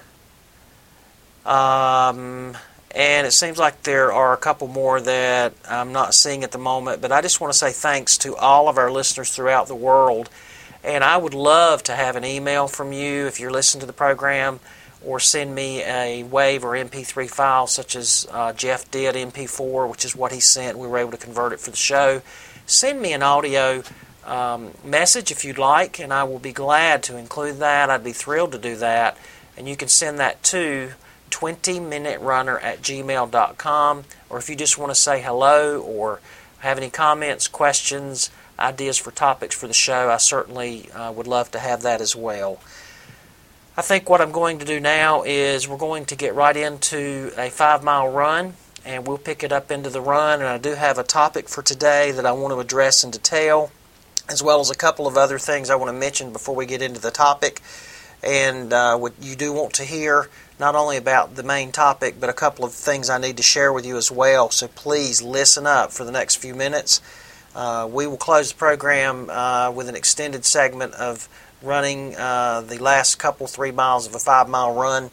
um, 1.46 2.58
and 2.92 3.28
it 3.28 3.32
seems 3.32 3.58
like 3.58 3.84
there 3.84 4.12
are 4.12 4.34
a 4.34 4.38
couple 4.38 4.68
more 4.68 5.00
that 5.00 5.54
I'm 5.68 5.92
not 5.92 6.16
seeing 6.16 6.44
at 6.44 6.52
the 6.52 6.58
moment. 6.58 7.02
But 7.02 7.12
I 7.12 7.22
just 7.22 7.40
want 7.40 7.54
to 7.54 7.58
say 7.58 7.72
thanks 7.72 8.18
to 8.20 8.36
all 8.36 8.68
of 8.68 8.78
our 8.78 8.92
listeners 8.92 9.30
throughout 9.30 9.68
the 9.68 9.76
world. 9.76 10.30
And 10.84 11.04
I 11.04 11.18
would 11.18 11.34
love 11.34 11.84
to 11.84 11.96
have 11.96 12.16
an 12.16 12.26
email 12.26 12.68
from 12.68 12.92
you 12.94 13.28
if 13.28 13.40
you're 13.40 13.52
listening 13.52 13.82
to 13.82 13.86
the 13.86 13.94
program 13.94 14.60
or 15.06 15.20
send 15.20 15.54
me 15.54 15.82
a 15.82 16.24
WAV 16.24 16.64
or 16.64 16.72
MP3 16.72 17.30
file, 17.30 17.68
such 17.68 17.96
as 17.96 18.28
uh, 18.32 18.54
Jeff 18.54 18.90
did, 18.92 19.16
MP4, 19.16 19.90
which 19.90 20.04
is 20.04 20.16
what 20.16 20.32
he 20.32 20.40
sent. 20.40 20.78
We 20.78 20.88
were 20.88 20.98
able 20.98 21.12
to 21.12 21.18
convert 21.18 21.54
it 21.54 21.60
for 21.60 21.72
the 21.72 21.78
show. 21.78 22.22
Send 22.66 23.02
me 23.02 23.14
an 23.14 23.24
audio 23.24 23.84
um, 24.26 24.72
message 24.84 25.32
if 25.32 25.46
you'd 25.46 25.58
like, 25.58 26.00
and 26.00 26.14
I 26.14 26.24
will 26.24 26.40
be 26.40 26.52
glad 26.52 27.04
to 27.04 27.18
include 27.18 27.60
that. 27.60 27.90
I'd 27.90 28.04
be 28.04 28.12
thrilled 28.12 28.52
to 28.54 28.58
do 28.58 28.76
that. 28.78 29.18
And 29.58 29.70
you 29.70 29.76
can 29.76 29.88
send 29.88 30.20
that 30.20 30.44
to 30.44 30.92
20minuterunner 31.30 32.62
at 32.64 32.82
gmail.com. 32.82 34.04
Or 34.30 34.38
if 34.38 34.50
you 34.50 34.56
just 34.56 34.78
want 34.78 34.92
to 34.92 34.96
say 34.96 35.22
hello 35.22 35.82
or 35.82 36.22
have 36.60 36.78
any 36.78 36.90
comments, 36.90 37.48
questions, 37.48 38.30
ideas 38.58 38.98
for 38.98 39.12
topics 39.12 39.56
for 39.56 39.68
the 39.68 39.74
show, 39.74 40.10
I 40.10 40.18
certainly 40.18 40.92
uh, 40.92 41.12
would 41.12 41.28
love 41.28 41.52
to 41.52 41.60
have 41.60 41.82
that 41.84 42.02
as 42.02 42.16
well. 42.16 42.60
I 43.78 43.82
think 43.82 44.10
what 44.10 44.20
I'm 44.20 44.34
going 44.34 44.60
to 44.60 44.66
do 44.66 44.80
now 44.82 45.24
is 45.24 45.68
we're 45.68 45.78
going 45.78 46.06
to 46.08 46.16
get 46.16 46.36
right 46.36 46.58
into 46.58 47.32
a 47.38 47.50
five 47.50 47.82
mile 47.82 48.10
run 48.10 48.56
and 48.86 49.08
we'll 49.08 49.18
pick 49.18 49.44
it 49.44 49.52
up 49.52 49.72
into 49.72 49.90
the 49.90 50.02
run. 50.02 50.40
And 50.40 50.50
I 50.50 50.58
do 50.58 50.76
have 50.76 50.98
a 50.98 51.04
topic 51.04 51.48
for 51.48 51.62
today 51.62 52.12
that 52.12 52.26
I 52.26 52.32
want 52.34 52.54
to 52.54 52.60
address 52.60 53.04
in 53.04 53.12
detail, 53.12 53.72
as 54.28 54.44
well 54.44 54.60
as 54.60 54.70
a 54.70 54.76
couple 54.76 55.08
of 55.08 55.16
other 55.16 55.40
things 55.40 55.70
I 55.70 55.76
want 55.76 55.90
to 55.90 55.98
mention 55.98 56.34
before 56.34 56.56
we 56.56 56.66
get 56.66 56.82
into 56.82 57.00
the 57.00 57.12
topic. 57.12 57.62
And 58.22 58.74
uh, 58.74 58.98
what 58.98 59.14
you 59.22 59.36
do 59.36 59.54
want 59.54 59.74
to 59.76 59.86
hear 59.86 60.30
not 60.60 60.76
only 60.76 60.98
about 60.98 61.36
the 61.36 61.44
main 61.44 61.72
topic, 61.72 62.16
but 62.20 62.30
a 62.30 62.34
couple 62.34 62.66
of 62.66 62.74
things 62.74 63.10
I 63.10 63.18
need 63.18 63.38
to 63.38 63.44
share 63.44 63.72
with 63.72 63.86
you 63.86 63.96
as 63.96 64.12
well. 64.12 64.50
So 64.50 64.68
please 64.68 65.22
listen 65.22 65.66
up 65.66 65.92
for 65.92 66.04
the 66.04 66.12
next 66.12 66.36
few 66.36 66.54
minutes. 66.54 67.02
Uh, 67.56 67.88
we 67.92 68.06
will 68.06 68.18
close 68.18 68.52
the 68.52 68.58
program 68.58 69.30
uh, 69.30 69.72
with 69.72 69.88
an 69.88 69.96
extended 69.96 70.46
segment 70.46 70.94
of 70.96 71.30
running 71.64 72.16
uh, 72.18 72.62
the 72.62 72.78
last 72.78 73.16
couple, 73.16 73.48
three 73.48 73.72
miles 73.72 74.06
of 74.06 74.14
a 74.14 74.20
five 74.20 74.50
mile 74.50 74.74
run. 74.74 75.10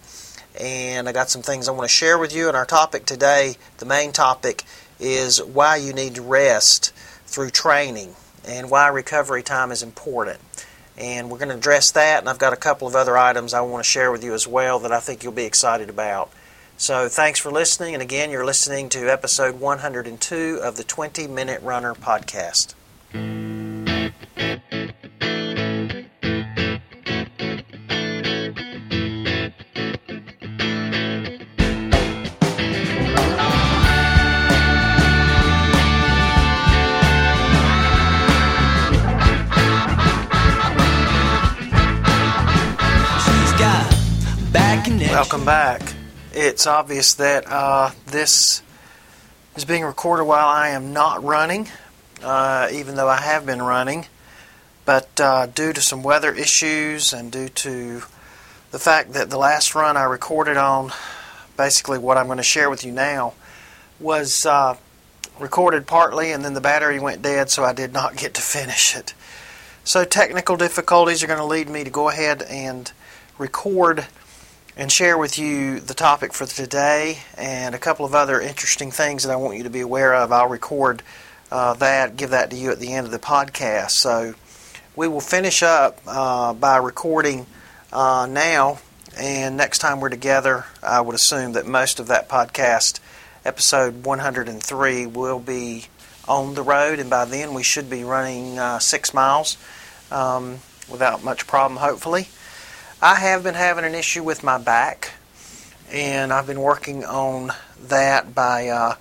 And 0.59 1.09
I 1.09 1.13
got 1.13 1.31
some 1.31 1.43
things 1.43 1.69
I 1.69 1.73
want 1.73 1.85
to 1.85 1.95
share 1.95 2.19
with 2.19 2.35
you. 2.35 2.49
And 2.49 2.57
our 2.57 2.67
topic 2.67 3.05
today, 3.05 3.57
the 3.79 3.87
main 3.87 4.13
topic, 4.13 4.65
is 4.99 5.43
why 5.43 5.77
you 5.77 5.93
need 5.93 6.17
to 6.17 6.23
rest 6.23 6.93
through 7.27 7.51
training 7.51 8.17
and 8.47 8.71
why 8.71 8.89
recovery 8.89 9.43
time 9.43 9.71
is 9.71 9.83
important 9.83 10.41
and 10.99 11.31
we're 11.31 11.39
going 11.39 11.49
to 11.51 11.57
address 11.57 11.91
that. 11.93 12.21
And 12.21 12.29
I've 12.29 12.39
got 12.39 12.53
a 12.53 12.57
couple 12.57 12.89
of 12.89 12.95
other 12.95 13.17
items 13.17 13.55
I 13.55 13.61
want 13.61 13.85
to 13.85 13.89
share 13.89 14.11
with 14.11 14.25
you 14.25 14.35
as 14.35 14.47
well 14.47 14.79
that 14.81 14.93
I 14.93 15.01
think 15.01 15.23
you'll 15.23 15.33
be 15.33 15.45
excited 15.45 15.91
about. 15.91 16.31
So 16.77 17.09
thanks 17.09 17.41
for 17.41 17.51
listening. 17.51 17.95
And 17.95 18.03
again, 18.03 18.31
you're 18.31 18.45
listening 18.45 18.89
to 18.91 19.11
episode 19.11 19.61
102 19.61 20.61
of 20.63 20.77
the 20.77 20.85
20 20.85 21.27
Minute 21.27 21.63
Runner 21.63 21.95
podcast. 21.95 22.75
Welcome 45.37 45.53
back. 45.53 45.95
It's 46.33 46.67
obvious 46.67 47.13
that 47.13 47.45
uh, 47.47 47.91
this 48.07 48.63
is 49.55 49.67
being 49.67 49.85
recorded 49.85 50.25
while 50.25 50.49
I 50.49 50.71
am 50.71 50.95
not 50.95 51.23
running, 51.23 51.69
uh, 52.23 52.71
even 52.73 52.95
though 52.95 53.11
I 53.11 53.21
have 53.21 53.45
been 53.45 53.61
running. 53.61 54.07
But 54.87 55.21
uh, 55.21 55.45
due 55.45 55.75
to 55.75 55.83
some 55.83 56.03
weather 56.03 56.33
issues 56.33 57.13
and 57.13 57.31
due 57.31 57.51
to 57.51 58.05
the 58.71 58.79
fact 58.79 59.13
that 59.13 59.29
the 59.29 59.37
last 59.37 59.75
run 59.75 59.99
I 59.99 60.05
recorded 60.05 60.57
on, 60.57 60.91
basically 61.59 61.99
what 61.99 62.17
I'm 62.17 62.29
going 62.29 62.39
to 62.39 62.43
share 62.43 62.71
with 62.71 62.83
you 62.83 62.93
now, 62.93 63.35
was 64.01 64.47
uh, 64.47 64.79
recorded 65.39 65.87
partly 65.87 66.33
and 66.33 66.47
then 66.47 66.55
the 66.55 66.63
battery 66.63 66.99
went 66.99 67.21
dead, 67.21 67.51
so 67.51 67.63
I 67.63 67.75
did 67.75 67.93
not 67.93 68.17
get 68.17 68.33
to 68.33 68.41
finish 68.57 68.97
it. 68.97 69.13
So 69.85 70.07
technical 70.07 70.57
difficulties 70.57 71.23
are 71.23 71.27
going 71.27 71.41
to 71.41 71.45
lead 71.45 71.69
me 71.69 71.85
to 71.85 71.91
go 71.91 72.09
ahead 72.09 72.41
and 72.41 72.91
record 73.37 74.07
and 74.77 74.93
share 74.93 75.17
with 75.17 75.39
you 75.39 75.81
the 75.81 75.95
topic 75.95 76.35
for 76.35 76.45
today 76.45 77.19
and 77.39 77.75
a 77.75 77.79
couple 77.79 78.05
of 78.05 78.15
other 78.15 78.41
interesting 78.41 78.91
things 78.91 79.23
that 79.23 79.33
I 79.33 79.37
want 79.37 79.57
you 79.57 79.65
to 79.65 79.71
be 79.71 79.81
aware 79.81 80.15
of. 80.15 80.33
I'll 80.33 80.49
record 80.49 81.03
uh, 81.51 81.75
that, 81.75 82.17
give 82.17 82.31
that 82.31 82.51
to 82.51 82.57
you 82.57 82.71
at 82.71 82.79
the 82.79 82.93
end 82.93 83.07
of 83.07 83.13
the 83.13 83.19
podcast. 83.19 83.93
So 83.93 84.35
we 84.95 85.09
will 85.09 85.21
finish 85.21 85.63
up 85.63 85.99
uh, 86.07 86.53
by 86.53 86.77
recording 86.77 87.47
uh, 87.91 88.27
now, 88.29 88.79
and 89.19 89.57
next 89.57 89.79
time 89.79 90.01
we're 90.01 90.11
together, 90.11 90.67
I 90.83 91.01
would 91.01 91.15
assume 91.15 91.53
that 91.53 91.67
most 91.67 91.99
of 91.99 92.09
that 92.09 92.29
podcast, 92.29 93.01
episode 93.47 94.05
103, 94.05 95.07
will 95.07 95.39
be 95.39 95.87
on 96.29 96.55
the 96.55 96.63
road, 96.63 96.99
and 96.99 97.09
by 97.09 97.25
then 97.25 97.55
we 97.55 97.63
should 97.63 97.89
be 97.89 98.05
running 98.05 98.59
uh, 98.59 98.79
six 98.79 99.15
miles 99.15 99.57
um, 100.11 100.59
without 100.91 101.25
much 101.25 101.47
problem, 101.47 101.81
hopefully. 101.81 102.29
I 103.01 103.17
have 103.17 103.43
been 103.43 103.55
having 103.55 103.85
an 103.85 103.95
issue 103.95 104.23
with 104.23 104.43
my 104.43 104.57
back, 104.57 105.13
and 105.93 106.33
I've 106.33 106.47
been 106.47 106.63
working 106.63 107.05
on 107.05 107.53
that 107.89 108.35
by 108.35 108.69
uh, 108.69 108.95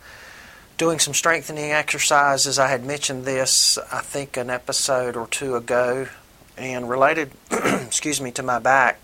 doing 0.78 1.00
some 1.00 1.14
strengthening 1.14 1.72
exercises. 1.72 2.60
I 2.60 2.68
had 2.68 2.84
mentioned 2.84 3.24
this, 3.24 3.78
I 3.78 4.02
think, 4.02 4.36
an 4.36 4.50
episode 4.50 5.16
or 5.16 5.28
two 5.28 5.56
ago, 5.56 6.10
and 6.58 6.90
related, 6.90 7.32
excuse 7.52 8.20
me, 8.20 8.32
to 8.32 8.44
my 8.44 8.60
back. 8.60 9.00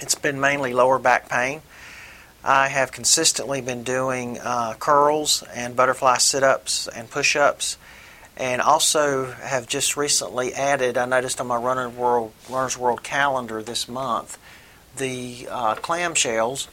It's 0.00 0.16
been 0.16 0.40
mainly 0.40 0.72
lower 0.72 0.98
back 0.98 1.28
pain. 1.28 1.62
I 2.42 2.68
have 2.68 2.90
consistently 2.90 3.60
been 3.60 3.84
doing 3.84 4.40
uh, 4.40 4.74
curls 4.80 5.44
and 5.54 5.76
butterfly 5.76 6.18
sit 6.18 6.42
ups 6.42 6.88
and 6.88 7.08
push 7.08 7.36
ups 7.36 7.76
and 8.38 8.62
also 8.62 9.32
have 9.32 9.66
just 9.66 9.96
recently 9.96 10.54
added. 10.54 10.96
I 10.96 11.04
noticed 11.04 11.40
on 11.40 11.48
my 11.48 11.56
Runner 11.56 11.88
World 11.88 12.32
Runners 12.48 12.78
World 12.78 13.02
calendar 13.02 13.62
this 13.62 13.88
month 13.88 14.38
the 14.96 15.46
uh, 15.50 15.74
clamshells, 15.76 16.66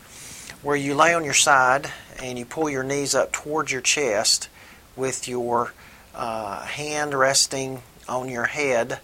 where 0.63 0.75
you 0.75 0.95
lay 0.95 1.13
on 1.13 1.23
your 1.23 1.33
side 1.33 1.91
and 2.21 2.39
you 2.39 2.45
pull 2.45 2.69
your 2.69 2.83
knees 2.83 3.13
up 3.13 3.31
towards 3.31 3.71
your 3.71 3.81
chest 3.81 4.47
with 4.95 5.27
your 5.27 5.73
uh, 6.15 6.61
hand 6.65 7.13
resting 7.13 7.81
on 8.07 8.29
your 8.29 8.45
head, 8.45 8.99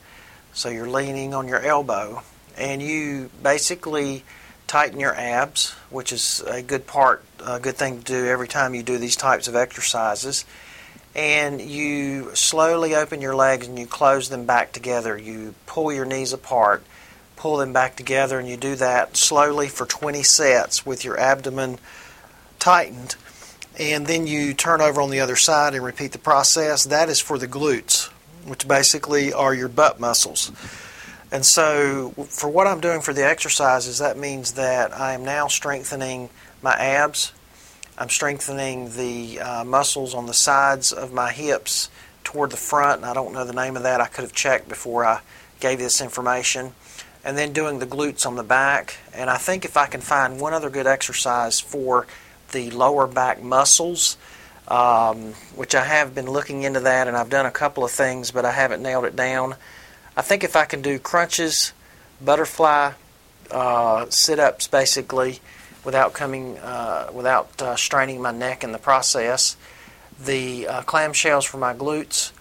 so 0.54 0.70
you're 0.70 0.90
leaning 0.90 1.34
on 1.34 1.48
your 1.48 1.60
elbow, 1.60 2.24
and 2.58 2.82
you 2.82 3.30
basically 3.44 4.24
tighten 4.66 5.00
your 5.00 5.14
abs, 5.14 5.72
which 5.90 6.14
is 6.14 6.42
a 6.48 6.62
good 6.62 6.88
part, 6.88 7.24
a 7.46 7.60
good 7.60 7.76
thing 7.76 8.00
to 8.00 8.06
do 8.06 8.26
every 8.28 8.48
time 8.48 8.74
you 8.74 8.84
do 8.84 8.98
these 8.98 9.16
types 9.16 9.48
of 9.48 9.56
exercises 9.56 10.46
and 11.14 11.62
you 11.62 12.34
slowly 12.36 12.96
open 12.96 13.22
your 13.22 13.36
legs 13.36 13.68
and 13.68 13.78
you 13.78 13.86
close 13.86 14.30
them 14.30 14.46
back 14.46 14.72
together. 14.72 15.18
You 15.18 15.56
pull 15.66 15.92
your 15.92 16.06
knees 16.06 16.32
apart, 16.34 16.84
pull 17.36 17.58
them 17.58 17.74
back 17.74 17.96
together, 17.96 18.40
and 18.40 18.48
you 18.48 18.58
do 18.58 18.76
that 18.76 19.18
slowly 19.18 19.68
for 19.68 19.86
20 19.86 20.24
sets 20.24 20.86
with 20.86 21.04
your 21.04 21.20
abdomen 21.20 21.80
tightened. 22.60 23.16
And 23.78 24.06
then 24.06 24.28
you 24.28 24.54
turn 24.54 24.82
over 24.82 25.02
on 25.02 25.10
the 25.10 25.20
other 25.20 25.36
side 25.36 25.74
and 25.74 25.84
repeat 25.84 26.12
the 26.12 26.18
process. 26.18 26.84
That 26.86 27.10
is 27.10 27.20
for 27.20 27.38
the 27.38 27.48
glutes, 27.48 28.08
which 28.46 28.68
basically 28.68 29.34
are 29.34 29.54
your 29.54 29.70
butt 29.70 30.00
muscles. 30.00 30.52
And 31.32 31.46
so, 31.46 32.10
for 32.28 32.50
what 32.50 32.68
I'm 32.68 32.82
doing 32.82 33.00
for 33.00 33.14
the 33.14 33.26
exercises, 33.26 34.00
that 34.00 34.18
means 34.18 34.54
that 34.54 34.94
I 34.94 35.14
am 35.14 35.24
now 35.24 35.48
strengthening 35.48 36.30
my 36.62 36.74
abs, 36.74 37.32
I'm 38.02 38.10
strengthening 38.10 38.90
the 38.98 39.40
uh, 39.40 39.64
muscles 39.64 40.16
on 40.16 40.26
the 40.26 40.34
sides 40.34 40.92
of 40.92 41.14
my 41.14 41.32
hips 41.32 41.88
toward 42.24 42.50
the 42.50 42.58
front. 42.58 43.04
I 43.04 43.14
don't 43.14 43.32
know 43.32 43.46
the 43.46 43.54
name 43.54 43.78
of 43.78 43.84
that. 43.84 44.02
I 44.02 44.08
could 44.08 44.24
have 44.24 44.34
checked 44.34 44.68
before 44.68 45.06
I 45.06 45.22
gave 45.60 45.78
this 45.78 46.02
information. 46.02 46.74
And 47.24 47.38
then 47.38 47.54
doing 47.54 47.78
the 47.78 47.86
glutes 47.86 48.26
on 48.26 48.38
the 48.38 48.44
back. 48.44 48.98
And 49.14 49.30
I 49.30 49.38
think 49.38 49.66
if 49.66 49.78
I 49.78 49.86
can 49.86 50.02
find 50.02 50.42
one 50.42 50.52
other 50.52 50.72
good 50.72 50.88
exercise 50.88 51.60
for 51.60 52.08
the 52.54 52.72
lower 52.72 53.06
back 53.06 53.44
muscles, 53.44 54.18
um, 54.68 55.34
which 55.56 55.76
I 55.76 55.84
have 55.84 56.16
been 56.16 56.26
looking 56.26 56.64
into 56.64 56.80
that 56.80 57.08
and 57.08 57.16
I've 57.16 57.30
done 57.30 57.46
a 57.46 57.52
couple 57.52 57.84
of 57.84 57.92
things, 57.92 58.32
but 58.32 58.46
I 58.46 58.52
haven't 58.52 58.82
nailed 58.82 59.06
it 59.06 59.16
down. 59.16 59.54
I 60.18 60.24
think 60.24 60.44
if 60.44 60.56
I 60.56 60.66
can 60.66 60.82
do 60.82 60.98
crunches, 60.98 61.72
butterfly 62.20 62.94
uh, 63.52 64.08
sit 64.10 64.40
ups 64.40 64.68
basically, 64.68 65.40
without 65.84 66.14
coming 66.14 66.58
uh, 66.60 67.10
without 67.14 67.62
uh, 67.62 67.76
straining 67.76 68.22
my 68.22 68.32
neck 68.32 68.64
in 68.64 68.72
the 68.72 68.78
process. 68.78 69.56
The 70.20 70.68
uh, 70.68 70.82
clamshells 70.84 71.48
for 71.48 71.58
my 71.58 71.74
glutes, 71.74 72.32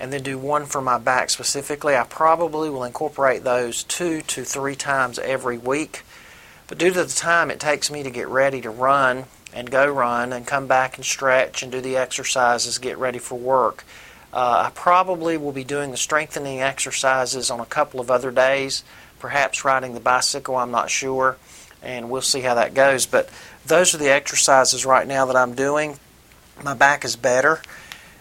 and 0.00 0.12
then 0.12 0.22
do 0.22 0.38
one 0.38 0.66
for 0.66 0.80
my 0.80 0.98
back 0.98 1.30
specifically. 1.30 1.96
I 1.96 2.04
probably 2.04 2.70
will 2.70 2.84
incorporate 2.84 3.44
those 3.44 3.84
two 3.84 4.22
to 4.22 4.44
three 4.44 4.74
times 4.74 5.18
every 5.18 5.58
week. 5.58 6.04
But 6.66 6.78
due 6.78 6.90
to 6.90 7.04
the 7.04 7.12
time 7.12 7.50
it 7.50 7.60
takes 7.60 7.90
me 7.90 8.02
to 8.02 8.10
get 8.10 8.28
ready 8.28 8.60
to 8.60 8.70
run 8.70 9.24
and 9.54 9.70
go 9.70 9.90
run 9.90 10.32
and 10.32 10.46
come 10.46 10.66
back 10.66 10.96
and 10.96 11.04
stretch 11.04 11.62
and 11.62 11.72
do 11.72 11.80
the 11.80 11.96
exercises, 11.96 12.78
get 12.78 12.98
ready 12.98 13.18
for 13.18 13.38
work. 13.38 13.84
Uh, 14.30 14.64
I 14.66 14.70
probably 14.74 15.38
will 15.38 15.52
be 15.52 15.64
doing 15.64 15.90
the 15.90 15.96
strengthening 15.96 16.60
exercises 16.60 17.50
on 17.50 17.60
a 17.60 17.64
couple 17.64 17.98
of 17.98 18.10
other 18.10 18.30
days, 18.30 18.84
perhaps 19.18 19.64
riding 19.64 19.94
the 19.94 20.00
bicycle, 20.00 20.56
I'm 20.56 20.70
not 20.70 20.90
sure 20.90 21.38
and 21.82 22.10
we'll 22.10 22.22
see 22.22 22.40
how 22.40 22.54
that 22.54 22.74
goes. 22.74 23.06
But 23.06 23.28
those 23.66 23.94
are 23.94 23.98
the 23.98 24.10
exercises 24.10 24.84
right 24.86 25.06
now 25.06 25.26
that 25.26 25.36
I'm 25.36 25.54
doing. 25.54 25.98
My 26.62 26.74
back 26.74 27.04
is 27.04 27.16
better. 27.16 27.62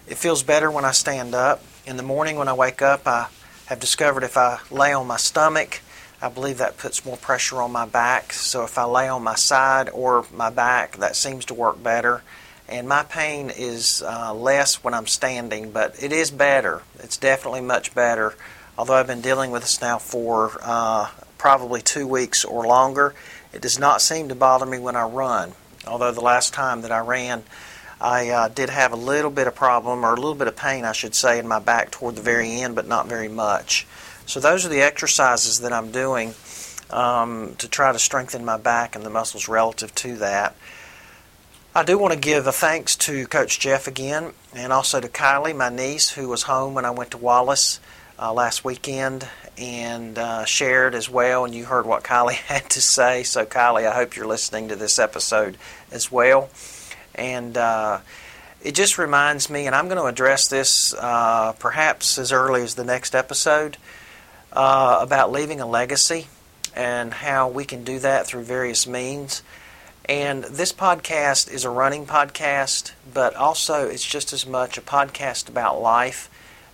It 0.07 0.17
feels 0.17 0.43
better 0.43 0.69
when 0.69 0.85
I 0.85 0.91
stand 0.91 1.33
up. 1.35 1.63
In 1.85 1.97
the 1.97 2.03
morning 2.03 2.37
when 2.37 2.47
I 2.47 2.53
wake 2.53 2.81
up, 2.81 3.07
I 3.07 3.27
have 3.65 3.79
discovered 3.79 4.23
if 4.23 4.37
I 4.37 4.59
lay 4.71 4.93
on 4.93 5.07
my 5.07 5.17
stomach, 5.17 5.81
I 6.21 6.29
believe 6.29 6.57
that 6.57 6.77
puts 6.77 7.05
more 7.05 7.17
pressure 7.17 7.61
on 7.61 7.71
my 7.71 7.85
back. 7.85 8.33
So 8.33 8.63
if 8.63 8.77
I 8.77 8.85
lay 8.85 9.07
on 9.07 9.23
my 9.23 9.35
side 9.35 9.89
or 9.89 10.25
my 10.33 10.49
back, 10.49 10.97
that 10.97 11.15
seems 11.15 11.45
to 11.45 11.53
work 11.53 11.81
better. 11.81 12.23
And 12.67 12.87
my 12.87 13.03
pain 13.03 13.51
is 13.55 14.01
uh, 14.01 14.33
less 14.33 14.83
when 14.83 14.93
I'm 14.93 15.07
standing, 15.07 15.71
but 15.71 16.01
it 16.01 16.11
is 16.11 16.31
better. 16.31 16.81
It's 16.99 17.17
definitely 17.17 17.61
much 17.61 17.93
better. 17.93 18.35
Although 18.77 18.95
I've 18.95 19.07
been 19.07 19.21
dealing 19.21 19.51
with 19.51 19.61
this 19.61 19.79
now 19.81 19.99
for 19.99 20.57
uh, 20.61 21.09
probably 21.37 21.81
two 21.81 22.07
weeks 22.07 22.43
or 22.43 22.65
longer, 22.65 23.13
it 23.53 23.61
does 23.61 23.79
not 23.79 24.01
seem 24.01 24.29
to 24.29 24.35
bother 24.35 24.65
me 24.65 24.79
when 24.79 24.95
I 24.95 25.03
run. 25.03 25.53
Although 25.85 26.11
the 26.11 26.21
last 26.21 26.53
time 26.53 26.81
that 26.81 26.91
I 26.91 26.99
ran, 26.99 27.43
I 27.99 28.29
uh, 28.29 28.47
did 28.49 28.69
have 28.69 28.93
a 28.93 28.97
little 28.97 29.31
bit 29.31 29.47
of 29.47 29.55
problem, 29.55 30.05
or 30.05 30.13
a 30.13 30.15
little 30.15 30.35
bit 30.35 30.47
of 30.47 30.55
pain, 30.55 30.85
I 30.85 30.91
should 30.91 31.15
say, 31.15 31.39
in 31.39 31.47
my 31.47 31.59
back 31.59 31.91
toward 31.91 32.15
the 32.15 32.21
very 32.21 32.61
end, 32.61 32.75
but 32.75 32.87
not 32.87 33.07
very 33.07 33.27
much. 33.27 33.87
So 34.25 34.39
those 34.39 34.65
are 34.65 34.69
the 34.69 34.81
exercises 34.81 35.61
that 35.61 35.73
I'm 35.73 35.91
doing 35.91 36.33
um, 36.89 37.55
to 37.57 37.67
try 37.67 37.91
to 37.91 37.99
strengthen 37.99 38.45
my 38.45 38.57
back 38.57 38.95
and 38.95 39.05
the 39.05 39.09
muscles 39.09 39.47
relative 39.47 39.95
to 39.95 40.17
that. 40.17 40.55
I 41.73 41.83
do 41.83 41.97
want 41.97 42.13
to 42.13 42.19
give 42.19 42.47
a 42.47 42.51
thanks 42.51 42.95
to 42.97 43.27
Coach 43.27 43.59
Jeff 43.59 43.87
again, 43.87 44.33
and 44.53 44.73
also 44.73 44.99
to 44.99 45.07
Kylie, 45.07 45.55
my 45.55 45.69
niece, 45.69 46.11
who 46.11 46.27
was 46.27 46.43
home 46.43 46.73
when 46.73 46.85
I 46.85 46.91
went 46.91 47.11
to 47.11 47.17
Wallace 47.17 47.79
uh, 48.19 48.33
last 48.33 48.65
weekend 48.65 49.27
and 49.57 50.17
uh, 50.17 50.45
shared 50.45 50.95
as 50.95 51.09
well. 51.09 51.45
And 51.45 51.53
you 51.53 51.65
heard 51.65 51.85
what 51.85 52.03
Kylie 52.03 52.33
had 52.47 52.69
to 52.71 52.81
say. 52.81 53.23
So, 53.23 53.45
Kylie, 53.45 53.87
I 53.87 53.93
hope 53.93 54.15
you're 54.15 54.27
listening 54.27 54.69
to 54.69 54.75
this 54.75 54.99
episode 54.99 55.57
as 55.91 56.11
well. 56.11 56.49
And 57.15 57.57
uh, 57.57 57.99
it 58.63 58.75
just 58.75 58.97
reminds 58.97 59.49
me, 59.49 59.65
and 59.65 59.75
I'm 59.75 59.87
going 59.87 59.97
to 59.97 60.05
address 60.05 60.47
this 60.47 60.93
uh, 60.93 61.53
perhaps 61.53 62.17
as 62.17 62.31
early 62.31 62.61
as 62.61 62.75
the 62.75 62.83
next 62.83 63.15
episode, 63.15 63.77
uh, 64.53 64.99
about 65.01 65.31
leaving 65.31 65.59
a 65.59 65.67
legacy 65.67 66.27
and 66.75 67.13
how 67.13 67.49
we 67.49 67.65
can 67.65 67.83
do 67.83 67.99
that 67.99 68.27
through 68.27 68.43
various 68.43 68.85
means. 68.85 69.41
And 70.05 70.43
this 70.45 70.71
podcast 70.71 71.51
is 71.51 71.65
a 71.65 71.69
running 71.69 72.05
podcast, 72.05 72.93
but 73.13 73.35
also 73.35 73.87
it's 73.87 74.05
just 74.05 74.31
as 74.31 74.45
much 74.45 74.77
a 74.77 74.81
podcast 74.81 75.49
about 75.49 75.81
life 75.81 76.29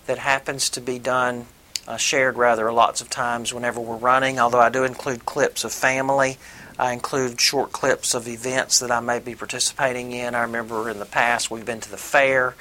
that 0.06 0.18
happens 0.18 0.70
to 0.70 0.80
be 0.80 0.98
done 0.98 1.46
uh, 1.86 1.96
shared 1.96 2.36
rather 2.36 2.72
lots 2.72 3.00
of 3.00 3.10
times 3.10 3.52
whenever 3.52 3.80
we're 3.80 3.96
running, 3.96 4.38
although 4.38 4.60
I 4.60 4.70
do 4.70 4.84
include 4.84 5.26
clips 5.26 5.64
of 5.64 5.72
family. 5.72 6.38
I 6.78 6.92
include 6.92 7.40
short 7.40 7.72
clips 7.72 8.14
of 8.14 8.26
events 8.26 8.80
that 8.80 8.90
I 8.90 9.00
may 9.00 9.20
be 9.20 9.34
participating 9.34 10.12
in. 10.12 10.34
I 10.34 10.42
remember 10.42 10.90
in 10.90 10.98
the 10.98 11.04
past 11.04 11.50
we've 11.50 11.64
been 11.64 11.80
to 11.80 11.90
the 11.90 11.96
fair, 11.96 12.54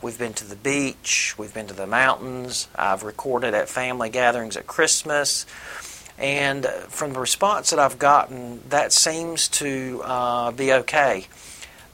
we've 0.00 0.18
been 0.18 0.32
to 0.34 0.46
the 0.46 0.56
beach, 0.56 1.34
we've 1.36 1.52
been 1.52 1.66
to 1.66 1.74
the 1.74 1.86
mountains, 1.86 2.68
I've 2.74 3.02
recorded 3.02 3.52
at 3.52 3.68
family 3.68 4.08
gatherings 4.08 4.56
at 4.56 4.66
Christmas. 4.66 5.44
And 6.16 6.66
uh, 6.66 6.70
from 6.88 7.12
the 7.12 7.20
response 7.20 7.70
that 7.70 7.78
I've 7.78 7.98
gotten, 7.98 8.62
that 8.70 8.92
seems 8.92 9.48
to 9.48 10.00
uh, 10.04 10.50
be 10.50 10.72
okay. 10.72 11.26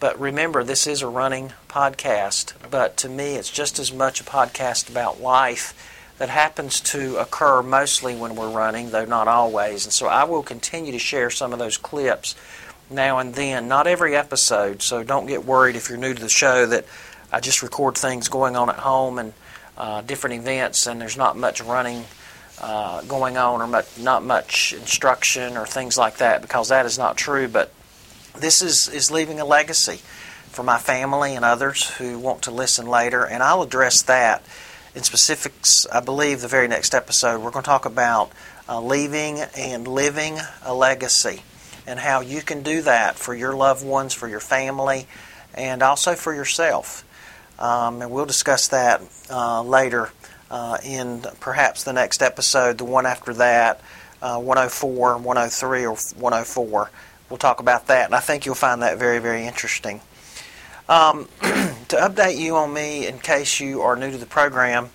But 0.04 0.20
remember, 0.20 0.62
this 0.62 0.86
is 0.86 1.00
a 1.00 1.08
running 1.08 1.54
podcast. 1.66 2.52
But 2.70 2.98
to 2.98 3.08
me, 3.08 3.36
it's 3.36 3.48
just 3.48 3.78
as 3.78 3.90
much 3.90 4.20
a 4.20 4.24
podcast 4.24 4.90
about 4.90 5.22
life 5.22 5.72
that 6.18 6.28
happens 6.28 6.78
to 6.92 7.16
occur 7.16 7.62
mostly 7.62 8.14
when 8.14 8.36
we're 8.36 8.50
running, 8.50 8.90
though 8.90 9.06
not 9.06 9.28
always. 9.28 9.86
And 9.86 9.94
so 9.94 10.06
I 10.06 10.24
will 10.24 10.42
continue 10.42 10.92
to 10.92 10.98
share 10.98 11.30
some 11.30 11.54
of 11.54 11.58
those 11.58 11.78
clips 11.78 12.36
now 12.90 13.18
and 13.18 13.34
then. 13.34 13.66
Not 13.66 13.86
every 13.86 14.14
episode, 14.14 14.82
so 14.82 15.02
don't 15.02 15.24
get 15.24 15.46
worried 15.46 15.74
if 15.74 15.88
you're 15.88 15.96
new 15.96 16.12
to 16.12 16.20
the 16.20 16.28
show 16.28 16.66
that 16.66 16.84
I 17.32 17.40
just 17.40 17.62
record 17.62 17.96
things 17.96 18.28
going 18.28 18.56
on 18.56 18.68
at 18.68 18.76
home 18.76 19.18
and 19.18 19.32
uh, 19.78 20.02
different 20.02 20.36
events, 20.36 20.86
and 20.86 21.00
there's 21.00 21.16
not 21.16 21.34
much 21.38 21.62
running 21.62 22.04
uh, 22.60 23.00
going 23.04 23.38
on 23.38 23.62
or 23.62 23.66
much, 23.66 23.98
not 23.98 24.22
much 24.22 24.74
instruction 24.74 25.56
or 25.56 25.64
things 25.64 25.96
like 25.96 26.18
that, 26.18 26.42
because 26.42 26.68
that 26.68 26.84
is 26.84 26.98
not 26.98 27.16
true. 27.16 27.48
But 27.48 27.72
this 28.36 28.62
is, 28.62 28.88
is 28.88 29.10
leaving 29.10 29.40
a 29.40 29.44
legacy 29.44 30.00
for 30.50 30.62
my 30.62 30.78
family 30.78 31.34
and 31.34 31.44
others 31.44 31.88
who 31.96 32.18
want 32.18 32.42
to 32.42 32.50
listen 32.50 32.86
later, 32.86 33.24
and 33.24 33.42
I'll 33.42 33.62
address 33.62 34.02
that 34.02 34.44
in 34.94 35.02
specifics, 35.02 35.86
I 35.86 36.00
believe, 36.00 36.40
the 36.40 36.48
very 36.48 36.68
next 36.68 36.94
episode. 36.94 37.40
We're 37.42 37.50
going 37.50 37.64
to 37.64 37.68
talk 37.68 37.86
about 37.86 38.30
uh, 38.68 38.80
leaving 38.80 39.40
and 39.56 39.86
living 39.88 40.38
a 40.62 40.74
legacy 40.74 41.42
and 41.86 41.98
how 41.98 42.20
you 42.20 42.40
can 42.40 42.62
do 42.62 42.82
that 42.82 43.16
for 43.16 43.34
your 43.34 43.54
loved 43.54 43.84
ones, 43.84 44.14
for 44.14 44.28
your 44.28 44.40
family, 44.40 45.06
and 45.54 45.82
also 45.82 46.14
for 46.14 46.32
yourself. 46.34 47.04
Um, 47.58 48.02
and 48.02 48.10
we'll 48.10 48.26
discuss 48.26 48.68
that 48.68 49.02
uh, 49.30 49.62
later 49.62 50.10
uh, 50.50 50.78
in 50.84 51.22
perhaps 51.40 51.84
the 51.84 51.92
next 51.92 52.22
episode, 52.22 52.78
the 52.78 52.84
one 52.84 53.06
after 53.06 53.34
that, 53.34 53.80
uh, 54.22 54.38
104, 54.38 55.18
103, 55.18 55.86
or 55.86 55.96
104. 55.96 56.90
We'll 57.30 57.38
talk 57.38 57.60
about 57.60 57.86
that, 57.86 58.06
and 58.06 58.14
I 58.14 58.20
think 58.20 58.46
you'll 58.46 58.54
find 58.54 58.82
that 58.82 58.98
very, 58.98 59.18
very 59.18 59.46
interesting. 59.46 60.00
Um, 60.88 61.28
to 61.40 61.96
update 61.96 62.36
you 62.36 62.56
on 62.56 62.72
me, 62.72 63.06
in 63.06 63.18
case 63.18 63.60
you 63.60 63.80
are 63.80 63.96
new 63.96 64.10
to 64.10 64.18
the 64.18 64.26
program, 64.26 64.90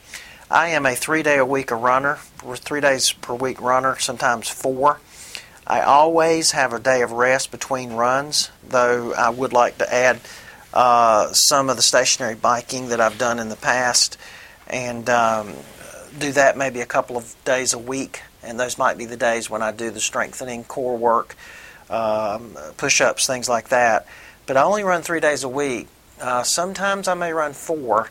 I 0.52 0.70
am 0.70 0.86
a 0.86 0.96
three 0.96 1.24
day 1.24 1.38
a 1.38 1.46
week 1.46 1.72
a 1.72 1.76
runner, 1.76 2.15
three 2.15 2.82
days 2.82 3.12
per 3.13 3.34
week 3.34 3.60
runner, 3.62 3.98
sometimes 4.00 4.50
four. 4.50 5.00
I 5.65 5.82
always 5.82 6.52
have 6.52 6.74
a 6.74 6.80
day 6.80 7.04
of 7.04 7.12
rest 7.12 7.52
between 7.52 7.94
runs, 7.94 8.50
though 8.68 9.13
I 9.13 9.30
would 9.30 9.54
like 9.54 9.78
to 9.78 9.94
add 9.94 10.19
uh, 10.73 11.32
some 11.34 11.69
of 11.69 11.75
the 11.75 11.84
stationary 11.84 12.36
biking 12.36 12.90
that 12.90 13.00
I've 13.00 13.17
done 13.17 13.40
in 13.40 13.50
the 13.50 13.56
past 13.56 14.17
and 14.67 15.10
um, 15.10 15.54
do 16.17 16.32
that 16.32 16.58
maybe 16.58 16.82
a 16.82 16.86
couple 16.86 17.17
of 17.17 17.36
days 17.46 17.73
a 17.73 17.77
week. 17.77 18.21
And 18.42 18.60
those 18.60 18.77
might 18.77 18.98
be 18.98 19.06
the 19.06 19.17
days 19.17 19.50
when 19.50 19.62
I 19.62 19.71
do 19.71 19.92
the 19.92 20.00
strengthening 20.00 20.63
core 20.63 20.98
work, 20.98 21.36
um, 21.90 22.56
push 22.77 23.02
ups, 23.02 23.27
things 23.27 23.50
like 23.50 23.69
that. 23.69 24.06
But 24.46 24.58
I 24.58 24.63
only 24.63 24.83
run 24.83 25.02
three 25.02 25.19
days 25.19 25.44
a 25.44 25.50
week. 25.50 25.87
Uh, 26.19 26.44
sometimes 26.44 27.08
I 27.08 27.13
may 27.13 27.31
run 27.33 27.54
four. 27.54 28.10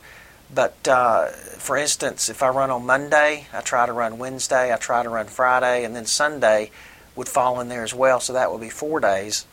But 0.55 0.89
uh, 0.89 1.26
for 1.26 1.76
instance, 1.76 2.29
if 2.29 2.43
I 2.43 2.49
run 2.49 2.70
on 2.70 2.87
Monday, 2.87 3.47
I 3.53 3.61
try 3.61 3.85
to 3.87 3.93
run 3.93 4.18
Wednesday, 4.18 4.72
I 4.72 4.76
try 4.76 5.03
to 5.03 5.09
run 5.09 5.26
Friday, 5.26 5.85
and 5.85 5.95
then 5.95 6.07
Sunday 6.07 6.70
would 7.14 7.29
fall 7.29 7.61
in 7.61 7.68
there 7.68 7.83
as 7.83 7.93
well. 7.93 8.20
So 8.20 8.33
that 8.33 8.51
would 8.51 8.61
be 8.61 8.70
four 8.70 9.01
days. 9.01 9.47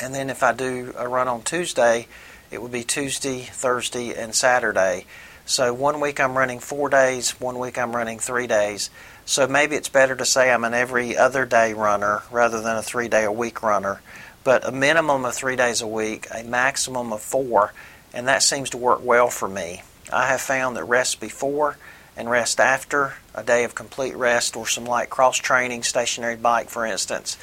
And 0.00 0.14
then 0.14 0.30
if 0.30 0.42
I 0.42 0.52
do 0.52 0.94
a 0.96 1.06
run 1.06 1.28
on 1.28 1.42
Tuesday, 1.42 2.06
it 2.50 2.62
would 2.62 2.72
be 2.72 2.84
Tuesday, 2.84 3.40
Thursday, 3.40 4.14
and 4.14 4.34
Saturday. 4.34 5.04
So 5.46 5.74
one 5.74 6.00
week 6.00 6.20
I'm 6.20 6.38
running 6.38 6.58
four 6.58 6.88
days, 6.88 7.38
one 7.38 7.58
week 7.58 7.76
I'm 7.76 7.94
running 7.94 8.18
three 8.18 8.46
days. 8.46 8.88
So 9.26 9.46
maybe 9.46 9.76
it's 9.76 9.88
better 9.88 10.14
to 10.14 10.24
say 10.24 10.50
I'm 10.50 10.64
an 10.64 10.74
every 10.74 11.16
other 11.16 11.46
day 11.46 11.72
runner 11.72 12.22
rather 12.30 12.60
than 12.60 12.76
a 12.76 12.82
three 12.82 13.08
day 13.08 13.24
a 13.24 13.32
week 13.32 13.62
runner. 13.62 14.00
But 14.42 14.68
a 14.68 14.72
minimum 14.72 15.24
of 15.24 15.34
three 15.34 15.56
days 15.56 15.80
a 15.80 15.86
week, 15.86 16.26
a 16.30 16.44
maximum 16.44 17.12
of 17.12 17.22
four, 17.22 17.72
and 18.12 18.28
that 18.28 18.42
seems 18.42 18.70
to 18.70 18.76
work 18.76 19.02
well 19.02 19.28
for 19.28 19.48
me. 19.48 19.82
I 20.12 20.28
have 20.28 20.42
found 20.42 20.76
that 20.76 20.84
rest 20.84 21.18
before 21.20 21.78
and 22.16 22.28
rest 22.28 22.60
after, 22.60 23.14
a 23.34 23.42
day 23.42 23.64
of 23.64 23.74
complete 23.74 24.14
rest 24.14 24.56
or 24.56 24.66
some 24.66 24.84
light 24.84 25.08
cross 25.08 25.38
training, 25.38 25.82
stationary 25.82 26.36
bike 26.36 26.68
for 26.68 26.84
instance, 26.84 27.38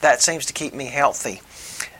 that 0.00 0.22
seems 0.22 0.46
to 0.46 0.52
keep 0.52 0.72
me 0.72 0.86
healthy 0.86 1.42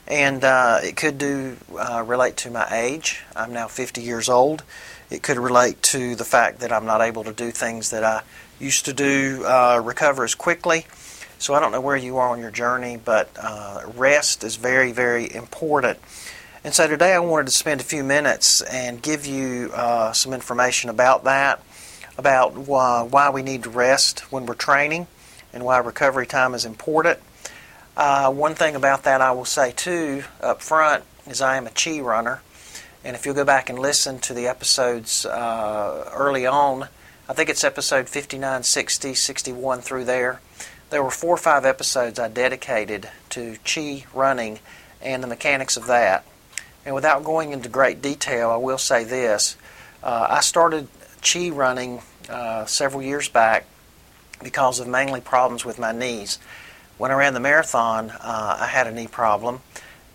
and 0.08 0.44
uh, 0.44 0.78
it 0.82 0.96
could 0.96 1.18
do 1.18 1.56
uh, 1.76 2.02
relate 2.06 2.36
to 2.38 2.50
my 2.50 2.66
age. 2.70 3.22
I'm 3.34 3.52
now 3.52 3.68
50 3.68 4.02
years 4.02 4.28
old. 4.28 4.62
It 5.10 5.22
could 5.22 5.36
relate 5.36 5.82
to 5.84 6.14
the 6.14 6.24
fact 6.24 6.60
that 6.60 6.72
I'm 6.72 6.86
not 6.86 7.00
able 7.00 7.24
to 7.24 7.32
do 7.32 7.50
things 7.50 7.90
that 7.90 8.04
I 8.04 8.22
used 8.58 8.84
to 8.86 8.92
do, 8.92 9.44
uh, 9.44 9.80
recover 9.84 10.24
as 10.24 10.34
quickly. 10.34 10.86
So 11.38 11.54
I 11.54 11.60
don't 11.60 11.72
know 11.72 11.80
where 11.80 11.96
you 11.96 12.16
are 12.16 12.30
on 12.30 12.40
your 12.40 12.50
journey, 12.50 12.98
but 13.02 13.30
uh, 13.40 13.82
rest 13.94 14.42
is 14.42 14.56
very, 14.56 14.92
very 14.92 15.32
important. 15.34 15.98
And 16.64 16.74
so 16.74 16.88
today 16.88 17.12
I 17.12 17.18
wanted 17.18 17.46
to 17.46 17.52
spend 17.52 17.80
a 17.80 17.84
few 17.84 18.02
minutes 18.02 18.62
and 18.62 19.02
give 19.02 19.26
you 19.26 19.70
uh, 19.74 20.12
some 20.12 20.32
information 20.32 20.90
about 20.90 21.24
that, 21.24 21.62
about 22.18 22.54
why 22.54 23.30
we 23.30 23.42
need 23.42 23.64
to 23.64 23.70
rest 23.70 24.20
when 24.32 24.46
we're 24.46 24.54
training, 24.54 25.06
and 25.52 25.64
why 25.64 25.78
recovery 25.78 26.26
time 26.26 26.54
is 26.54 26.64
important. 26.64 27.20
Uh, 27.96 28.32
one 28.32 28.54
thing 28.54 28.74
about 28.74 29.04
that 29.04 29.20
I 29.20 29.32
will 29.32 29.44
say 29.44 29.72
too 29.72 30.24
up 30.40 30.60
front 30.60 31.04
is 31.26 31.40
I 31.40 31.56
am 31.56 31.66
a 31.66 31.70
chi 31.70 32.00
runner. 32.00 32.42
And 33.04 33.14
if 33.14 33.24
you'll 33.24 33.36
go 33.36 33.44
back 33.44 33.70
and 33.70 33.78
listen 33.78 34.18
to 34.20 34.34
the 34.34 34.48
episodes 34.48 35.24
uh, 35.24 36.10
early 36.12 36.46
on, 36.46 36.88
I 37.28 37.32
think 37.32 37.48
it's 37.48 37.64
episode 37.64 38.08
59, 38.08 38.62
60, 38.62 39.14
61 39.14 39.80
through 39.80 40.04
there, 40.04 40.40
there 40.90 41.02
were 41.02 41.10
four 41.10 41.34
or 41.34 41.38
five 41.38 41.64
episodes 41.64 42.18
I 42.18 42.28
dedicated 42.28 43.08
to 43.30 43.56
chi 43.64 44.04
running 44.14 44.60
and 45.02 45.22
the 45.22 45.26
mechanics 45.26 45.76
of 45.76 45.86
that. 45.88 46.24
And 46.84 46.94
without 46.94 47.24
going 47.24 47.52
into 47.52 47.68
great 47.68 48.00
detail, 48.00 48.50
I 48.50 48.56
will 48.56 48.78
say 48.78 49.02
this. 49.02 49.56
Uh, 50.02 50.28
I 50.30 50.40
started 50.40 50.88
chi 51.20 51.50
running 51.50 52.00
uh, 52.28 52.64
several 52.66 53.02
years 53.02 53.28
back 53.28 53.66
because 54.42 54.78
of 54.78 54.86
mainly 54.86 55.20
problems 55.20 55.64
with 55.64 55.78
my 55.78 55.90
knees 55.90 56.38
when 56.98 57.10
I 57.10 57.14
ran 57.14 57.34
the 57.34 57.40
marathon, 57.40 58.10
uh, 58.10 58.56
I 58.60 58.66
had 58.66 58.86
a 58.86 58.92
knee 58.92 59.06
problem 59.06 59.60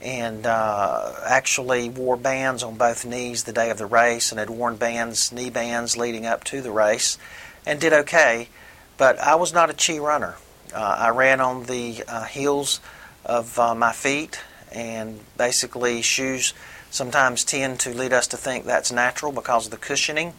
and 0.01 0.45
uh, 0.45 1.13
actually 1.25 1.89
wore 1.89 2.17
bands 2.17 2.63
on 2.63 2.75
both 2.75 3.05
knees 3.05 3.43
the 3.43 3.53
day 3.53 3.69
of 3.69 3.77
the 3.77 3.85
race 3.85 4.31
and 4.31 4.39
had 4.39 4.49
worn 4.49 4.75
bands, 4.75 5.31
knee 5.31 5.49
bands 5.49 5.95
leading 5.95 6.25
up 6.25 6.43
to 6.45 6.61
the 6.61 6.71
race 6.71 7.17
and 7.65 7.79
did 7.79 7.93
okay. 7.93 8.49
But 8.97 9.19
I 9.19 9.35
was 9.35 9.53
not 9.53 9.69
a 9.69 9.73
chi 9.73 9.99
runner. 9.99 10.35
Uh, 10.73 10.95
I 10.99 11.09
ran 11.09 11.41
on 11.41 11.65
the 11.65 12.03
uh, 12.07 12.25
heels 12.25 12.79
of 13.25 13.57
uh, 13.59 13.75
my 13.75 13.91
feet 13.91 14.39
and 14.71 15.19
basically 15.37 16.01
shoes 16.01 16.53
sometimes 16.89 17.43
tend 17.43 17.79
to 17.81 17.93
lead 17.93 18.13
us 18.13 18.27
to 18.27 18.37
think 18.37 18.65
that's 18.65 18.91
natural 18.91 19.31
because 19.31 19.65
of 19.65 19.71
the 19.71 19.77
cushioning. 19.77 20.33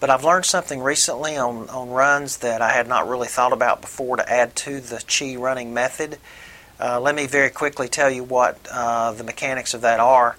But 0.00 0.08
I've 0.08 0.24
learned 0.24 0.46
something 0.46 0.80
recently 0.80 1.36
on, 1.36 1.68
on 1.68 1.90
runs 1.90 2.38
that 2.38 2.62
I 2.62 2.70
had 2.70 2.88
not 2.88 3.06
really 3.06 3.28
thought 3.28 3.52
about 3.52 3.82
before 3.82 4.16
to 4.16 4.32
add 4.32 4.56
to 4.56 4.80
the 4.80 5.04
Chi 5.06 5.36
running 5.36 5.74
method. 5.74 6.18
Uh, 6.80 6.98
let 6.98 7.14
me 7.14 7.26
very 7.26 7.50
quickly 7.50 7.88
tell 7.88 8.08
you 8.08 8.24
what 8.24 8.56
uh, 8.72 9.12
the 9.12 9.22
mechanics 9.22 9.74
of 9.74 9.82
that 9.82 10.00
are. 10.00 10.36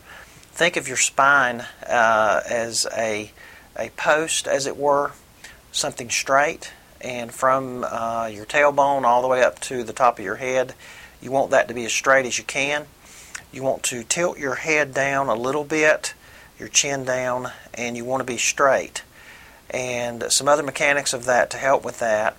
Think 0.54 0.76
of 0.76 0.88
your 0.88 0.98
spine 0.98 1.64
uh, 1.88 2.42
as 2.50 2.88
a, 2.98 3.32
a 3.78 3.90
post, 3.90 4.48
as 4.48 4.66
it 4.66 4.76
were, 4.76 5.12
something 5.72 6.10
straight, 6.10 6.74
and 7.00 7.32
from 7.32 7.86
uh, 7.88 8.28
your 8.34 8.46
tailbone 8.46 9.04
all 9.04 9.22
the 9.22 9.28
way 9.28 9.44
up 9.44 9.60
to 9.62 9.84
the 9.84 9.94
top 9.94 10.18
of 10.18 10.26
your 10.26 10.38
head, 10.38 10.74
you 11.22 11.30
want 11.30 11.52
that 11.52 11.68
to 11.68 11.76
be 11.76 11.86
as 11.86 11.94
straight 11.94 12.26
as 12.26 12.40
you 12.40 12.44
can. 12.44 12.88
You 13.52 13.62
want 13.62 13.84
to 13.84 14.04
tilt 14.04 14.40
your 14.40 14.56
head 14.56 14.96
down 14.96 15.28
a 15.28 15.36
little 15.36 15.64
bit, 15.64 16.16
your 16.58 16.70
chin 16.70 17.06
down, 17.06 17.52
and 17.76 17.96
you 17.96 18.04
want 18.04 18.22
to 18.22 18.26
be 18.26 18.38
straight 18.38 19.04
and 19.72 20.26
some 20.30 20.48
other 20.48 20.64
mechanics 20.64 21.14
of 21.14 21.26
that 21.26 21.50
to 21.50 21.58
help 21.58 21.84
with 21.84 22.00
that. 22.00 22.36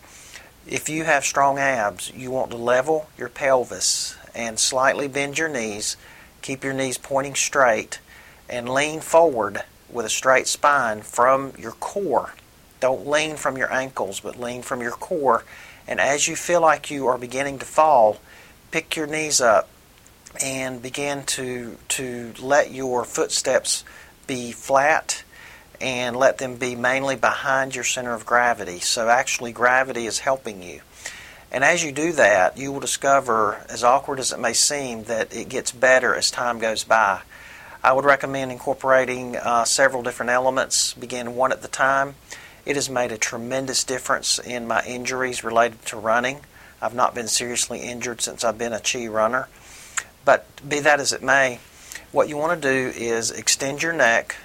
If 0.67 0.89
you 0.89 1.05
have 1.05 1.25
strong 1.25 1.59
abs, 1.59 2.13
you 2.15 2.31
want 2.31 2.51
to 2.53 2.57
level 2.57 3.09
your 3.19 3.29
pelvis 3.29 4.17
and 4.35 4.59
slightly 4.59 5.09
bend 5.09 5.39
your 5.39 5.49
knees, 5.49 5.97
keep 6.41 6.63
your 6.63 6.73
knees 6.73 6.99
pointing 6.99 7.35
straight, 7.35 7.99
and 8.49 8.69
lean 8.69 9.01
forward 9.01 9.63
with 9.91 10.07
a 10.07 10.11
straight 10.11 10.47
spine 10.47 11.03
from 11.03 11.53
your 11.59 11.73
core. 11.73 12.35
Don't 12.81 13.07
lean 13.07 13.37
from 13.37 13.57
your 13.57 13.73
ankles, 13.73 14.21
but 14.21 14.41
lean 14.41 14.63
from 14.63 14.81
your 14.81 14.93
core. 14.93 15.45
And 15.87 16.01
as 16.01 16.29
you 16.29 16.37
feel 16.37 16.61
like 16.61 16.91
you 16.91 17.07
are 17.09 17.19
beginning 17.19 17.59
to 17.59 17.67
fall, 17.67 18.19
pick 18.71 18.97
your 18.97 19.07
knees 19.07 19.41
up 19.41 19.69
and 20.43 20.81
begin 20.81 21.25
to 21.25 21.77
to 21.89 22.33
let 22.41 22.71
your 22.71 23.05
footsteps 23.05 23.85
be 24.27 24.51
flat 24.53 25.25
and 25.83 26.17
let 26.17 26.39
them 26.39 26.57
be 26.57 26.77
mainly 26.77 27.17
behind 27.17 27.75
your 27.75 27.85
center 27.85 28.15
of 28.15 28.25
gravity. 28.25 28.79
So 28.79 29.09
actually, 29.09 29.53
gravity 29.53 30.07
is 30.07 30.21
helping 30.21 30.63
you. 30.63 30.81
And 31.51 31.65
as 31.65 31.85
you 31.85 31.93
do 31.93 32.13
that, 32.13 32.57
you 32.57 32.73
will 32.73 32.81
discover, 32.81 33.67
as 33.69 33.85
awkward 33.85 34.21
as 34.21 34.33
it 34.33 34.39
may 34.39 34.55
seem, 34.55 35.05
that 35.05 35.35
it 35.35 35.51
gets 35.51 35.73
better 35.73 36.15
as 36.15 36.31
time 36.31 36.61
goes 36.61 36.85
by. 36.85 37.21
I 37.85 37.93
would 37.93 38.05
recommend 38.05 38.53
incorporating 38.53 39.37
uh, 39.37 39.65
several 39.65 40.03
different 40.03 40.31
elements, 40.31 40.95
begin 40.95 41.35
one 41.35 41.53
at 41.53 41.61
the 41.63 41.69
time. 41.69 42.15
It 42.65 42.77
has 42.77 42.89
made 42.89 43.11
a 43.11 43.19
tremendous 43.19 43.83
difference 43.83 44.39
in 44.39 44.69
my 44.69 44.85
injuries 44.87 45.43
related 45.43 45.85
to 45.87 45.97
running. 45.97 46.41
I've 46.81 46.95
not 46.95 47.15
been 47.15 47.29
seriously 47.29 47.81
injured 47.81 48.21
since 48.21 48.45
I've 48.45 48.57
been 48.57 48.73
a 48.73 48.81
chi 48.81 49.09
runner. 49.09 49.49
But 50.25 50.47
be 50.67 50.79
that 50.79 51.01
as 51.01 51.13
it 51.13 51.23
may, 51.23 51.59
what 52.13 52.29
you 52.29 52.37
want 52.37 52.63
to 52.63 52.69
do 52.69 52.99
is 52.99 53.31
extend 53.33 53.83
your 53.83 53.93
neck, 53.93 54.37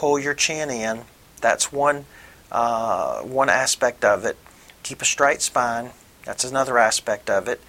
pull 0.00 0.18
your 0.18 0.32
chin 0.32 0.70
in. 0.70 1.02
That's 1.42 1.70
one 1.70 2.06
uh, 2.50 3.20
one 3.20 3.50
aspect 3.50 4.02
of 4.02 4.24
it. 4.24 4.38
Keep 4.82 5.02
a 5.02 5.04
straight 5.04 5.42
spine. 5.42 5.90
That's 6.24 6.42
another 6.42 6.78
aspect 6.78 7.28
of 7.28 7.48
it. 7.48 7.60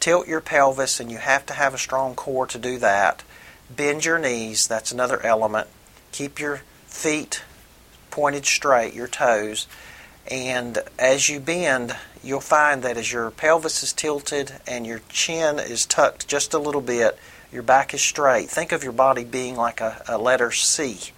Tilt 0.00 0.26
your 0.26 0.40
pelvis, 0.40 0.98
and 0.98 1.10
you 1.10 1.18
have 1.18 1.44
to 1.44 1.52
have 1.52 1.74
a 1.74 1.78
strong 1.78 2.14
core 2.14 2.46
to 2.46 2.58
do 2.58 2.78
that. 2.78 3.22
Bend 3.68 4.06
your 4.06 4.18
knees. 4.18 4.66
That's 4.66 4.92
another 4.92 5.20
element. 5.22 5.68
Keep 6.10 6.40
your 6.40 6.62
feet 6.86 7.42
pointed 8.10 8.46
straight, 8.46 8.94
your 8.94 9.08
toes. 9.08 9.66
And 10.30 10.78
as 10.98 11.28
you 11.28 11.38
bend, 11.38 11.94
you'll 12.22 12.40
find 12.40 12.82
that 12.82 12.96
as 12.96 13.12
your 13.12 13.30
pelvis 13.30 13.82
is 13.82 13.92
tilted 13.92 14.52
and 14.66 14.86
your 14.86 15.02
chin 15.10 15.58
is 15.58 15.84
tucked 15.84 16.28
just 16.28 16.54
a 16.54 16.58
little 16.58 16.80
bit, 16.80 17.18
your 17.52 17.62
back 17.62 17.92
is 17.92 18.00
straight. 18.00 18.48
Think 18.48 18.72
of 18.72 18.82
your 18.82 18.94
body 18.94 19.22
being 19.22 19.54
like 19.54 19.82
a, 19.82 20.02
a 20.08 20.16
letter 20.16 20.50
C. 20.50 21.12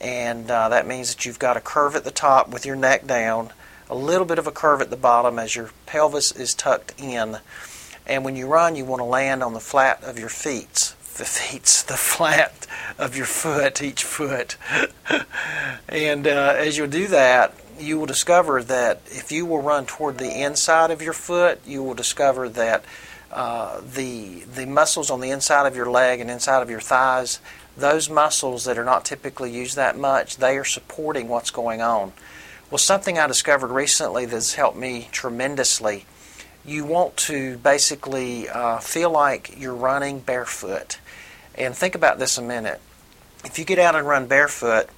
And 0.00 0.50
uh, 0.50 0.68
that 0.68 0.86
means 0.86 1.14
that 1.14 1.24
you've 1.24 1.38
got 1.38 1.56
a 1.56 1.60
curve 1.60 1.96
at 1.96 2.04
the 2.04 2.10
top 2.10 2.48
with 2.48 2.66
your 2.66 2.76
neck 2.76 3.06
down, 3.06 3.50
a 3.88 3.94
little 3.94 4.26
bit 4.26 4.38
of 4.38 4.46
a 4.46 4.52
curve 4.52 4.82
at 4.82 4.90
the 4.90 4.96
bottom 4.96 5.38
as 5.38 5.56
your 5.56 5.70
pelvis 5.86 6.32
is 6.32 6.54
tucked 6.54 6.94
in. 6.98 7.38
And 8.06 8.24
when 8.24 8.36
you 8.36 8.46
run, 8.46 8.76
you 8.76 8.84
want 8.84 9.00
to 9.00 9.04
land 9.04 9.42
on 9.42 9.54
the 9.54 9.60
flat 9.60 10.02
of 10.04 10.18
your 10.18 10.28
feet. 10.28 10.94
The 11.16 11.24
feet, 11.24 11.84
the 11.88 11.96
flat 11.96 12.66
of 12.98 13.16
your 13.16 13.26
foot, 13.26 13.82
each 13.82 14.04
foot. 14.04 14.56
and 15.88 16.26
uh, 16.26 16.54
as 16.56 16.76
you 16.76 16.86
do 16.86 17.06
that, 17.08 17.54
you 17.78 17.98
will 17.98 18.06
discover 18.06 18.62
that 18.62 19.02
if 19.06 19.30
you 19.30 19.44
will 19.44 19.60
run 19.60 19.86
toward 19.86 20.18
the 20.18 20.42
inside 20.42 20.90
of 20.90 21.02
your 21.02 21.12
foot, 21.12 21.60
you 21.66 21.82
will 21.82 21.94
discover 21.94 22.48
that 22.48 22.84
uh, 23.30 23.80
the 23.80 24.40
the 24.54 24.66
muscles 24.66 25.10
on 25.10 25.20
the 25.20 25.30
inside 25.30 25.66
of 25.66 25.76
your 25.76 25.90
leg 25.90 26.20
and 26.20 26.30
inside 26.30 26.62
of 26.62 26.70
your 26.70 26.80
thighs, 26.80 27.40
those 27.76 28.08
muscles 28.08 28.64
that 28.64 28.78
are 28.78 28.84
not 28.84 29.04
typically 29.04 29.50
used 29.50 29.76
that 29.76 29.98
much, 29.98 30.38
they 30.38 30.56
are 30.56 30.64
supporting 30.64 31.28
what's 31.28 31.50
going 31.50 31.82
on. 31.82 32.12
Well, 32.70 32.78
something 32.78 33.18
I 33.18 33.26
discovered 33.26 33.70
recently 33.70 34.26
that's 34.26 34.54
helped 34.54 34.76
me 34.76 35.08
tremendously. 35.12 36.04
You 36.64 36.84
want 36.84 37.16
to 37.18 37.58
basically 37.58 38.48
uh, 38.48 38.78
feel 38.78 39.10
like 39.10 39.54
you're 39.58 39.74
running 39.74 40.20
barefoot, 40.20 40.98
and 41.54 41.76
think 41.76 41.94
about 41.94 42.18
this 42.18 42.38
a 42.38 42.42
minute. 42.42 42.80
If 43.44 43.58
you 43.58 43.64
get 43.64 43.78
out 43.78 43.94
and 43.94 44.06
run 44.06 44.26
barefoot, 44.26 44.88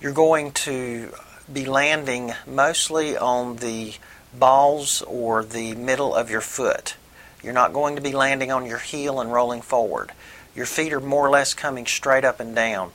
you're 0.00 0.12
going 0.12 0.52
to 0.52 1.12
be 1.52 1.66
landing 1.66 2.32
mostly 2.46 3.16
on 3.16 3.56
the 3.56 3.94
balls 4.32 5.02
or 5.02 5.44
the 5.44 5.74
middle 5.74 6.14
of 6.14 6.30
your 6.30 6.40
foot. 6.40 6.96
You're 7.42 7.52
not 7.52 7.72
going 7.72 7.96
to 7.96 8.02
be 8.02 8.12
landing 8.12 8.50
on 8.50 8.66
your 8.66 8.78
heel 8.78 9.20
and 9.20 9.32
rolling 9.32 9.60
forward. 9.60 10.12
Your 10.54 10.66
feet 10.66 10.92
are 10.92 11.00
more 11.00 11.26
or 11.26 11.30
less 11.30 11.54
coming 11.54 11.86
straight 11.86 12.24
up 12.24 12.40
and 12.40 12.54
down. 12.54 12.92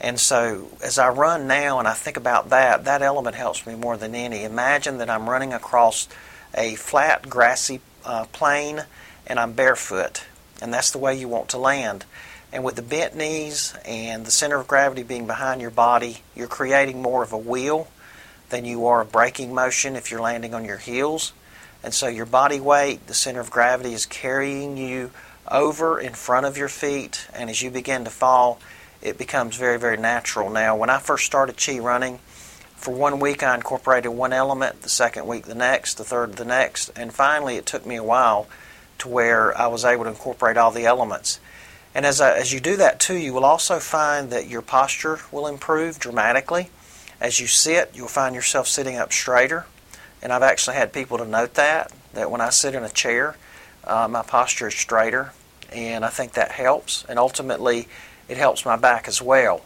And 0.00 0.18
so, 0.18 0.68
as 0.82 0.98
I 0.98 1.08
run 1.08 1.46
now 1.46 1.78
and 1.78 1.88
I 1.88 1.94
think 1.94 2.16
about 2.16 2.50
that, 2.50 2.84
that 2.84 3.02
element 3.02 3.36
helps 3.36 3.66
me 3.66 3.74
more 3.74 3.96
than 3.96 4.14
any. 4.14 4.44
Imagine 4.44 4.98
that 4.98 5.08
I'm 5.08 5.28
running 5.30 5.52
across 5.52 6.08
a 6.54 6.74
flat, 6.74 7.28
grassy 7.28 7.80
uh, 8.04 8.26
plain 8.32 8.84
and 9.26 9.38
I'm 9.38 9.52
barefoot. 9.52 10.24
And 10.60 10.72
that's 10.72 10.90
the 10.90 10.98
way 10.98 11.18
you 11.18 11.28
want 11.28 11.48
to 11.50 11.58
land. 11.58 12.04
And 12.52 12.62
with 12.62 12.76
the 12.76 12.82
bent 12.82 13.16
knees 13.16 13.74
and 13.84 14.24
the 14.24 14.30
center 14.30 14.58
of 14.60 14.68
gravity 14.68 15.02
being 15.02 15.26
behind 15.26 15.60
your 15.60 15.70
body, 15.70 16.18
you're 16.36 16.46
creating 16.46 17.02
more 17.02 17.22
of 17.22 17.32
a 17.32 17.38
wheel 17.38 17.88
than 18.50 18.64
you 18.64 18.86
are 18.86 19.00
a 19.00 19.04
braking 19.04 19.52
motion 19.52 19.96
if 19.96 20.10
you're 20.10 20.20
landing 20.20 20.54
on 20.54 20.64
your 20.64 20.78
heels. 20.78 21.32
And 21.82 21.92
so 21.92 22.06
your 22.06 22.26
body 22.26 22.60
weight, 22.60 23.06
the 23.08 23.14
center 23.14 23.40
of 23.40 23.50
gravity, 23.50 23.92
is 23.92 24.06
carrying 24.06 24.76
you 24.76 25.10
over 25.50 26.00
in 26.00 26.12
front 26.12 26.46
of 26.46 26.56
your 26.56 26.68
feet. 26.68 27.26
And 27.34 27.50
as 27.50 27.62
you 27.62 27.70
begin 27.70 28.04
to 28.04 28.10
fall, 28.10 28.60
it 29.02 29.18
becomes 29.18 29.56
very, 29.56 29.78
very 29.78 29.96
natural. 29.96 30.50
Now, 30.50 30.76
when 30.76 30.90
I 30.90 30.98
first 30.98 31.26
started 31.26 31.56
Chi 31.56 31.78
running, 31.78 32.18
for 32.76 32.94
one 32.94 33.20
week 33.20 33.42
I 33.42 33.54
incorporated 33.54 34.12
one 34.12 34.32
element, 34.32 34.82
the 34.82 34.88
second 34.88 35.26
week 35.26 35.44
the 35.44 35.54
next, 35.54 35.94
the 35.94 36.04
third 36.04 36.34
the 36.34 36.44
next, 36.44 36.90
and 36.96 37.12
finally 37.12 37.56
it 37.56 37.66
took 37.66 37.86
me 37.86 37.96
a 37.96 38.02
while 38.02 38.46
to 38.98 39.08
where 39.08 39.56
I 39.56 39.66
was 39.68 39.84
able 39.84 40.04
to 40.04 40.10
incorporate 40.10 40.56
all 40.56 40.70
the 40.70 40.86
elements. 40.86 41.40
And 41.94 42.04
as, 42.04 42.20
I, 42.20 42.36
as 42.36 42.52
you 42.52 42.60
do 42.60 42.76
that 42.76 42.98
too, 42.98 43.16
you 43.16 43.32
will 43.32 43.44
also 43.44 43.78
find 43.78 44.30
that 44.30 44.48
your 44.48 44.62
posture 44.62 45.20
will 45.30 45.46
improve 45.46 45.98
dramatically. 45.98 46.70
As 47.20 47.40
you 47.40 47.46
sit, 47.46 47.92
you'll 47.94 48.08
find 48.08 48.34
yourself 48.34 48.66
sitting 48.66 48.96
up 48.96 49.12
straighter. 49.12 49.66
And 50.20 50.32
I've 50.32 50.42
actually 50.42 50.76
had 50.76 50.92
people 50.92 51.18
to 51.18 51.26
note 51.26 51.54
that, 51.54 51.92
that 52.14 52.30
when 52.30 52.40
I 52.40 52.50
sit 52.50 52.74
in 52.74 52.82
a 52.82 52.88
chair, 52.88 53.36
uh, 53.86 54.08
my 54.08 54.22
posture 54.22 54.68
is 54.68 54.74
straighter. 54.74 55.32
And 55.72 56.04
I 56.04 56.08
think 56.08 56.34
that 56.34 56.52
helps. 56.52 57.04
And 57.08 57.18
ultimately, 57.18 57.88
it 58.28 58.36
helps 58.36 58.64
my 58.64 58.76
back 58.76 59.08
as 59.08 59.20
well. 59.20 59.62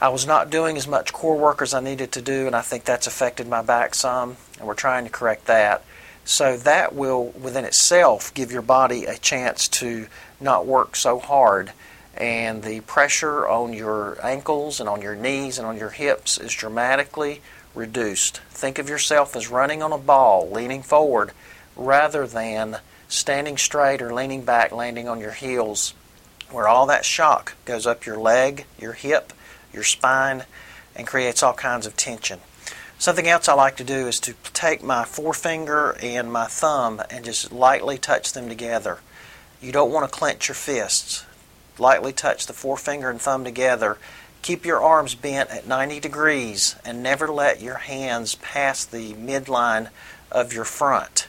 I 0.00 0.08
was 0.08 0.26
not 0.26 0.50
doing 0.50 0.76
as 0.76 0.88
much 0.88 1.12
core 1.12 1.36
work 1.36 1.62
as 1.62 1.74
I 1.74 1.80
needed 1.80 2.12
to 2.12 2.22
do, 2.22 2.46
and 2.46 2.56
I 2.56 2.62
think 2.62 2.84
that's 2.84 3.06
affected 3.06 3.48
my 3.48 3.62
back 3.62 3.94
some. 3.94 4.36
And 4.58 4.66
we're 4.66 4.74
trying 4.74 5.04
to 5.04 5.10
correct 5.10 5.46
that. 5.46 5.84
So 6.24 6.56
that 6.56 6.94
will, 6.94 7.26
within 7.26 7.64
itself, 7.64 8.32
give 8.32 8.50
your 8.50 8.62
body 8.62 9.04
a 9.04 9.18
chance 9.18 9.68
to 9.68 10.06
not 10.40 10.66
work 10.66 10.96
so 10.96 11.18
hard. 11.18 11.72
And 12.16 12.62
the 12.62 12.80
pressure 12.80 13.46
on 13.46 13.72
your 13.72 14.18
ankles 14.24 14.80
and 14.80 14.88
on 14.88 15.02
your 15.02 15.16
knees 15.16 15.58
and 15.58 15.66
on 15.66 15.76
your 15.76 15.90
hips 15.90 16.38
is 16.38 16.52
dramatically 16.52 17.42
reduced. 17.74 18.38
Think 18.50 18.78
of 18.78 18.88
yourself 18.88 19.36
as 19.36 19.48
running 19.48 19.82
on 19.82 19.92
a 19.92 19.98
ball, 19.98 20.50
leaning 20.50 20.82
forward, 20.82 21.32
rather 21.76 22.26
than 22.26 22.78
standing 23.08 23.56
straight 23.56 24.02
or 24.02 24.12
leaning 24.12 24.44
back, 24.44 24.72
landing 24.72 25.08
on 25.08 25.20
your 25.20 25.32
heels, 25.32 25.94
where 26.50 26.68
all 26.68 26.86
that 26.86 27.04
shock 27.04 27.54
goes 27.64 27.86
up 27.86 28.06
your 28.06 28.18
leg, 28.18 28.66
your 28.78 28.92
hip, 28.92 29.32
your 29.72 29.84
spine, 29.84 30.44
and 30.94 31.06
creates 31.06 31.42
all 31.42 31.54
kinds 31.54 31.86
of 31.86 31.96
tension. 31.96 32.40
Something 32.98 33.28
else 33.28 33.48
I 33.48 33.54
like 33.54 33.76
to 33.76 33.84
do 33.84 34.06
is 34.06 34.20
to 34.20 34.34
take 34.52 34.82
my 34.82 35.04
forefinger 35.04 35.96
and 36.00 36.32
my 36.32 36.46
thumb 36.46 37.02
and 37.10 37.24
just 37.24 37.52
lightly 37.52 37.98
touch 37.98 38.32
them 38.32 38.48
together. 38.48 39.00
You 39.60 39.72
don't 39.72 39.92
want 39.92 40.10
to 40.10 40.16
clench 40.16 40.48
your 40.48 40.54
fists. 40.54 41.24
Lightly 41.78 42.12
touch 42.12 42.46
the 42.46 42.52
forefinger 42.52 43.10
and 43.10 43.20
thumb 43.20 43.44
together. 43.44 43.98
Keep 44.42 44.64
your 44.64 44.82
arms 44.82 45.14
bent 45.14 45.50
at 45.50 45.66
90 45.66 46.00
degrees 46.00 46.76
and 46.84 47.02
never 47.02 47.28
let 47.28 47.60
your 47.60 47.76
hands 47.76 48.36
pass 48.36 48.84
the 48.84 49.14
midline 49.14 49.88
of 50.30 50.52
your 50.52 50.64
front. 50.64 51.26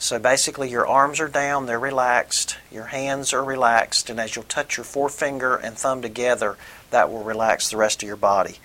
So 0.00 0.20
basically, 0.20 0.70
your 0.70 0.86
arms 0.86 1.18
are 1.18 1.28
down, 1.28 1.66
they're 1.66 1.78
relaxed, 1.78 2.56
your 2.70 2.86
hands 2.86 3.32
are 3.32 3.42
relaxed, 3.42 4.08
and 4.08 4.20
as 4.20 4.36
you'll 4.36 4.44
touch 4.44 4.76
your 4.76 4.84
forefinger 4.84 5.56
and 5.56 5.76
thumb 5.76 6.02
together, 6.02 6.56
that 6.90 7.10
will 7.10 7.24
relax 7.24 7.68
the 7.68 7.76
rest 7.76 8.02
of 8.02 8.06
your 8.06 8.16
body. 8.16 8.58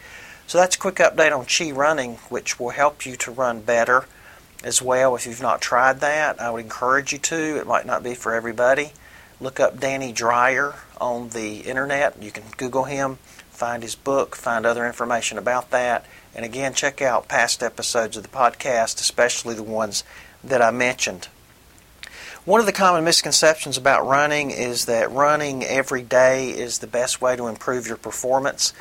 So 0.45 0.59
that's 0.59 0.75
a 0.75 0.79
quick 0.79 0.97
update 0.97 1.35
on 1.35 1.45
Chi 1.45 1.71
running, 1.71 2.17
which 2.29 2.59
will 2.59 2.69
help 2.69 3.05
you 3.05 3.15
to 3.15 3.31
run 3.31 3.61
better 3.61 4.05
as 4.63 4.81
well. 4.81 5.15
If 5.15 5.25
you've 5.25 5.41
not 5.41 5.59
tried 5.59 6.01
that, 6.01 6.39
I 6.39 6.51
would 6.51 6.63
encourage 6.63 7.11
you 7.11 7.17
to. 7.19 7.57
It 7.57 7.65
might 7.65 7.87
not 7.87 8.03
be 8.03 8.13
for 8.13 8.35
everybody. 8.35 8.93
Look 9.41 9.59
up 9.59 9.79
Danny 9.79 10.11
Dreyer 10.11 10.75
on 11.01 11.29
the 11.29 11.61
internet. 11.61 12.21
You 12.21 12.31
can 12.31 12.43
Google 12.57 12.83
him, 12.83 13.17
find 13.49 13.81
his 13.81 13.95
book, 13.95 14.35
find 14.35 14.65
other 14.65 14.85
information 14.85 15.37
about 15.39 15.71
that. 15.71 16.05
And 16.35 16.45
again, 16.45 16.73
check 16.73 17.01
out 17.01 17.27
past 17.27 17.63
episodes 17.63 18.15
of 18.17 18.23
the 18.23 18.29
podcast, 18.29 19.01
especially 19.01 19.55
the 19.55 19.63
ones 19.63 20.03
that 20.43 20.61
I 20.61 20.71
mentioned. 20.71 21.27
One 22.45 22.59
of 22.59 22.65
the 22.65 22.73
common 22.73 23.05
misconceptions 23.05 23.77
about 23.77 24.05
running 24.05 24.51
is 24.51 24.85
that 24.85 25.11
running 25.11 25.63
every 25.63 26.01
day 26.01 26.49
is 26.49 26.79
the 26.79 26.87
best 26.87 27.21
way 27.21 27.37
to 27.37 27.47
improve 27.47 27.87
your 27.87 27.95
performance. 27.95 28.73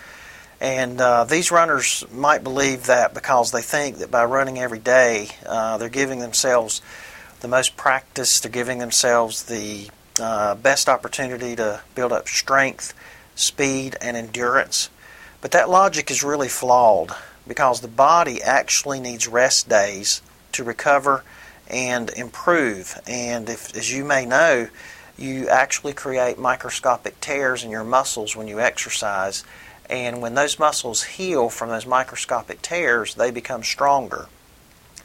And 0.61 1.01
uh, 1.01 1.25
these 1.25 1.53
runners 1.53 2.05
might 2.13 2.43
believe 2.43 2.87
that 2.87 3.15
because 3.15 3.53
they 3.53 3.63
think 3.63 3.99
that 3.99 4.11
by 4.11 4.25
running 4.25 4.59
every 4.59 4.81
day, 4.81 5.29
uh, 5.47 5.79
they're 5.79 5.89
giving 5.89 6.19
themselves 6.19 6.83
the 7.41 7.49
most 7.49 7.77
practice, 7.77 8.41
they're 8.41 8.51
giving 8.51 8.79
themselves 8.79 9.45
the 9.45 9.91
uh, 10.21 10.55
best 10.57 10.89
opportunity 10.89 11.57
to 11.57 11.81
build 11.95 12.13
up 12.13 12.29
strength, 12.29 12.95
speed, 13.35 13.97
and 14.01 14.17
endurance. 14.17 14.91
But 15.41 15.53
that 15.53 15.71
logic 15.71 16.11
is 16.11 16.23
really 16.23 16.49
flawed 16.49 17.13
because 17.47 17.81
the 17.81 17.89
body 17.89 18.43
actually 18.43 19.01
needs 19.01 19.27
rest 19.27 19.69
days 19.69 20.23
to 20.53 20.65
recover 20.65 21.25
and 21.73 22.11
improve. 22.11 23.01
And 23.07 23.49
if, 23.49 23.75
as 23.77 23.93
you 23.93 24.05
may 24.05 24.27
know, 24.27 24.69
you 25.19 25.49
actually 25.49 25.93
create 25.93 26.39
microscopic 26.39 27.21
tears 27.21 27.65
in 27.65 27.71
your 27.71 27.85
muscles 27.85 28.37
when 28.37 28.49
you 28.49 28.61
exercise 28.61 29.45
and 29.93 30.23
when 30.23 30.35
those 30.35 30.59
muscles 30.59 31.03
heal 31.03 31.51
from 31.51 31.69
those 31.69 31.85
microscopic 31.85 32.63
tears, 32.63 33.15
they 33.15 33.31
become 33.31 33.63
stronger. 33.63 34.27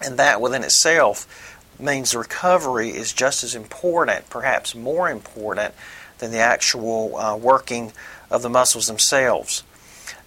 And 0.01 0.18
that 0.18 0.39
within 0.39 0.63
itself 0.63 1.59
means 1.78 2.15
recovery 2.15 2.91
is 2.91 3.11
just 3.11 3.43
as 3.43 3.53
important, 3.53 4.30
perhaps 4.30 4.74
more 4.74 5.09
important, 5.09 5.74
than 6.20 6.32
the 6.32 6.39
actual 6.39 7.18
uh, 7.18 7.36
working 7.36 7.91
of 8.32 8.41
the 8.41 8.49
muscles 8.49 8.88
themselves. 8.88 9.63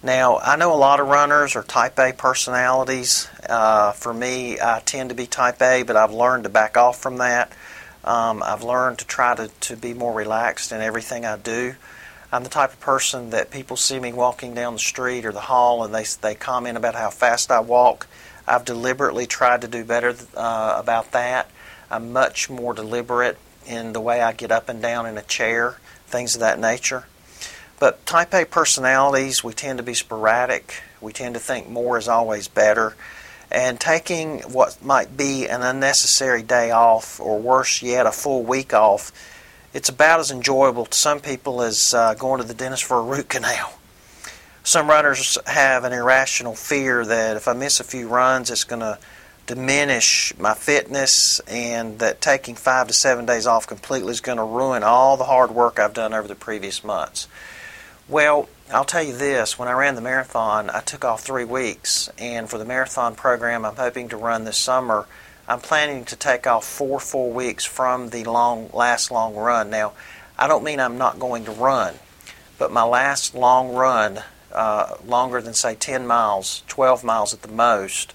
Now, 0.03 0.39
I 0.39 0.55
know 0.55 0.73
a 0.73 0.77
lot 0.77 0.99
of 0.99 1.07
runners 1.07 1.55
are 1.55 1.61
type 1.61 1.99
A 1.99 2.11
personalities. 2.11 3.29
Uh, 3.47 3.91
for 3.91 4.11
me, 4.11 4.59
I 4.59 4.81
tend 4.83 5.09
to 5.09 5.15
be 5.15 5.27
type 5.27 5.61
A, 5.61 5.83
but 5.83 5.95
I've 5.95 6.11
learned 6.11 6.45
to 6.45 6.49
back 6.49 6.75
off 6.75 6.99
from 6.99 7.17
that. 7.17 7.51
Um, 8.03 8.41
I've 8.41 8.63
learned 8.63 8.97
to 8.99 9.05
try 9.05 9.35
to, 9.35 9.49
to 9.49 9.75
be 9.75 9.93
more 9.93 10.11
relaxed 10.11 10.71
in 10.71 10.81
everything 10.81 11.23
I 11.23 11.37
do. 11.37 11.75
I'm 12.31 12.43
the 12.43 12.49
type 12.49 12.73
of 12.73 12.79
person 12.79 13.29
that 13.29 13.51
people 13.51 13.77
see 13.77 13.99
me 13.99 14.11
walking 14.11 14.55
down 14.55 14.73
the 14.73 14.79
street 14.79 15.23
or 15.23 15.31
the 15.31 15.39
hall 15.39 15.83
and 15.83 15.93
they, 15.93 16.05
they 16.21 16.33
comment 16.33 16.77
about 16.77 16.95
how 16.95 17.11
fast 17.11 17.51
I 17.51 17.59
walk. 17.59 18.07
I've 18.47 18.65
deliberately 18.65 19.27
tried 19.27 19.61
to 19.61 19.67
do 19.67 19.85
better 19.85 20.15
uh, 20.35 20.77
about 20.79 21.11
that. 21.11 21.51
I'm 21.91 22.11
much 22.11 22.49
more 22.49 22.73
deliberate 22.73 23.37
in 23.67 23.93
the 23.93 24.01
way 24.01 24.21
I 24.21 24.31
get 24.31 24.51
up 24.51 24.67
and 24.67 24.81
down 24.81 25.05
in 25.05 25.19
a 25.19 25.21
chair, 25.21 25.77
things 26.07 26.33
of 26.33 26.41
that 26.41 26.57
nature. 26.57 27.05
But 27.81 28.05
type 28.05 28.31
A 28.35 28.45
personalities, 28.45 29.43
we 29.43 29.53
tend 29.53 29.79
to 29.79 29.83
be 29.83 29.95
sporadic. 29.95 30.83
We 31.01 31.13
tend 31.13 31.33
to 31.33 31.39
think 31.39 31.67
more 31.67 31.97
is 31.97 32.07
always 32.07 32.47
better. 32.47 32.95
And 33.49 33.79
taking 33.79 34.41
what 34.41 34.85
might 34.85 35.17
be 35.17 35.47
an 35.47 35.63
unnecessary 35.63 36.43
day 36.43 36.69
off, 36.69 37.19
or 37.19 37.39
worse 37.39 37.81
yet, 37.81 38.05
a 38.05 38.11
full 38.11 38.43
week 38.43 38.71
off, 38.71 39.11
it's 39.73 39.89
about 39.89 40.19
as 40.19 40.29
enjoyable 40.29 40.85
to 40.85 40.95
some 40.95 41.21
people 41.21 41.63
as 41.63 41.91
uh, 41.91 42.13
going 42.13 42.39
to 42.39 42.47
the 42.47 42.53
dentist 42.53 42.83
for 42.83 42.99
a 42.99 43.01
root 43.01 43.29
canal. 43.29 43.73
Some 44.63 44.87
runners 44.87 45.39
have 45.47 45.83
an 45.83 45.91
irrational 45.91 46.53
fear 46.53 47.03
that 47.03 47.35
if 47.35 47.47
I 47.47 47.53
miss 47.53 47.79
a 47.79 47.83
few 47.83 48.07
runs, 48.07 48.51
it's 48.51 48.63
going 48.63 48.81
to 48.81 48.99
diminish 49.47 50.33
my 50.37 50.53
fitness, 50.53 51.39
and 51.47 51.97
that 51.97 52.21
taking 52.21 52.53
five 52.53 52.89
to 52.89 52.93
seven 52.93 53.25
days 53.25 53.47
off 53.47 53.65
completely 53.65 54.11
is 54.11 54.21
going 54.21 54.37
to 54.37 54.43
ruin 54.43 54.83
all 54.83 55.17
the 55.17 55.23
hard 55.23 55.49
work 55.49 55.79
I've 55.79 55.95
done 55.95 56.13
over 56.13 56.27
the 56.27 56.35
previous 56.35 56.83
months. 56.83 57.27
Well, 58.09 58.49
I'll 58.73 58.83
tell 58.83 59.03
you 59.03 59.15
this 59.15 59.57
when 59.59 59.67
I 59.67 59.73
ran 59.73 59.95
the 59.95 60.01
marathon, 60.01 60.69
I 60.69 60.81
took 60.81 61.05
off 61.05 61.21
three 61.21 61.45
weeks, 61.45 62.09
and 62.17 62.49
for 62.49 62.57
the 62.57 62.65
marathon 62.65 63.15
program 63.15 63.63
I'm 63.63 63.75
hoping 63.75 64.09
to 64.09 64.17
run 64.17 64.43
this 64.43 64.57
summer, 64.57 65.07
I'm 65.47 65.59
planning 65.59 66.05
to 66.05 66.15
take 66.15 66.47
off 66.47 66.65
four 66.65 66.99
full 66.99 67.31
weeks 67.31 67.63
from 67.63 68.09
the 68.09 68.23
long 68.23 68.69
last 68.73 69.11
long 69.11 69.35
run. 69.35 69.69
Now, 69.69 69.93
I 70.37 70.47
don't 70.47 70.63
mean 70.63 70.79
I'm 70.79 70.97
not 70.97 71.19
going 71.19 71.45
to 71.45 71.51
run, 71.51 71.95
but 72.57 72.71
my 72.71 72.83
last 72.83 73.35
long 73.35 73.73
run, 73.73 74.23
uh, 74.51 74.95
longer 75.05 75.41
than 75.41 75.53
say 75.53 75.75
10 75.75 76.07
miles, 76.07 76.63
12 76.67 77.03
miles 77.03 77.33
at 77.33 77.43
the 77.43 77.51
most, 77.51 78.13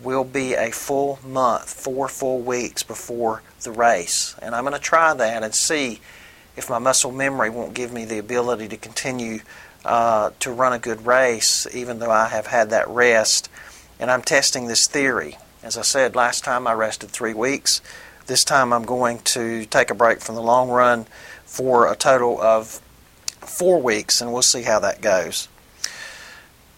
will 0.00 0.24
be 0.24 0.54
a 0.54 0.70
full 0.70 1.18
month, 1.24 1.68
four 1.68 2.08
full 2.08 2.40
weeks 2.40 2.82
before 2.82 3.42
the 3.62 3.72
race. 3.72 4.34
And 4.40 4.54
I'm 4.54 4.64
going 4.64 4.74
to 4.74 4.80
try 4.80 5.12
that 5.14 5.42
and 5.42 5.54
see 5.54 6.00
if 6.58 6.68
my 6.68 6.78
muscle 6.78 7.12
memory 7.12 7.48
won't 7.48 7.72
give 7.72 7.92
me 7.92 8.04
the 8.04 8.18
ability 8.18 8.66
to 8.68 8.76
continue 8.76 9.38
uh, 9.84 10.30
to 10.40 10.50
run 10.50 10.72
a 10.72 10.78
good 10.78 11.06
race, 11.06 11.66
even 11.72 12.00
though 12.00 12.10
I 12.10 12.28
have 12.28 12.48
had 12.48 12.70
that 12.70 12.88
rest. 12.88 13.48
And 14.00 14.10
I'm 14.10 14.22
testing 14.22 14.66
this 14.66 14.88
theory. 14.88 15.38
As 15.62 15.78
I 15.78 15.82
said, 15.82 16.16
last 16.16 16.44
time 16.44 16.66
I 16.66 16.72
rested 16.72 17.10
three 17.10 17.32
weeks. 17.32 17.80
This 18.26 18.44
time 18.44 18.72
I'm 18.72 18.84
going 18.84 19.20
to 19.20 19.64
take 19.66 19.90
a 19.90 19.94
break 19.94 20.20
from 20.20 20.34
the 20.34 20.42
long 20.42 20.68
run 20.68 21.06
for 21.44 21.90
a 21.90 21.96
total 21.96 22.40
of 22.40 22.80
four 23.40 23.80
weeks, 23.80 24.20
and 24.20 24.32
we'll 24.32 24.42
see 24.42 24.62
how 24.62 24.80
that 24.80 25.00
goes. 25.00 25.48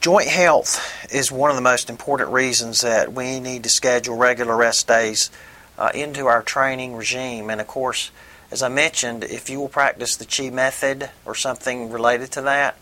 Joint 0.00 0.28
health 0.28 1.10
is 1.12 1.32
one 1.32 1.50
of 1.50 1.56
the 1.56 1.62
most 1.62 1.90
important 1.90 2.30
reasons 2.30 2.82
that 2.82 3.12
we 3.12 3.40
need 3.40 3.62
to 3.64 3.70
schedule 3.70 4.16
regular 4.16 4.56
rest 4.56 4.86
days 4.86 5.30
uh, 5.78 5.90
into 5.94 6.26
our 6.26 6.42
training 6.42 6.94
regime. 6.94 7.50
And 7.50 7.60
of 7.60 7.66
course, 7.66 8.10
as 8.50 8.62
I 8.62 8.68
mentioned, 8.68 9.24
if 9.24 9.48
you 9.48 9.60
will 9.60 9.68
practice 9.68 10.16
the 10.16 10.24
Chi 10.24 10.50
method 10.50 11.10
or 11.24 11.34
something 11.34 11.90
related 11.90 12.32
to 12.32 12.42
that, 12.42 12.76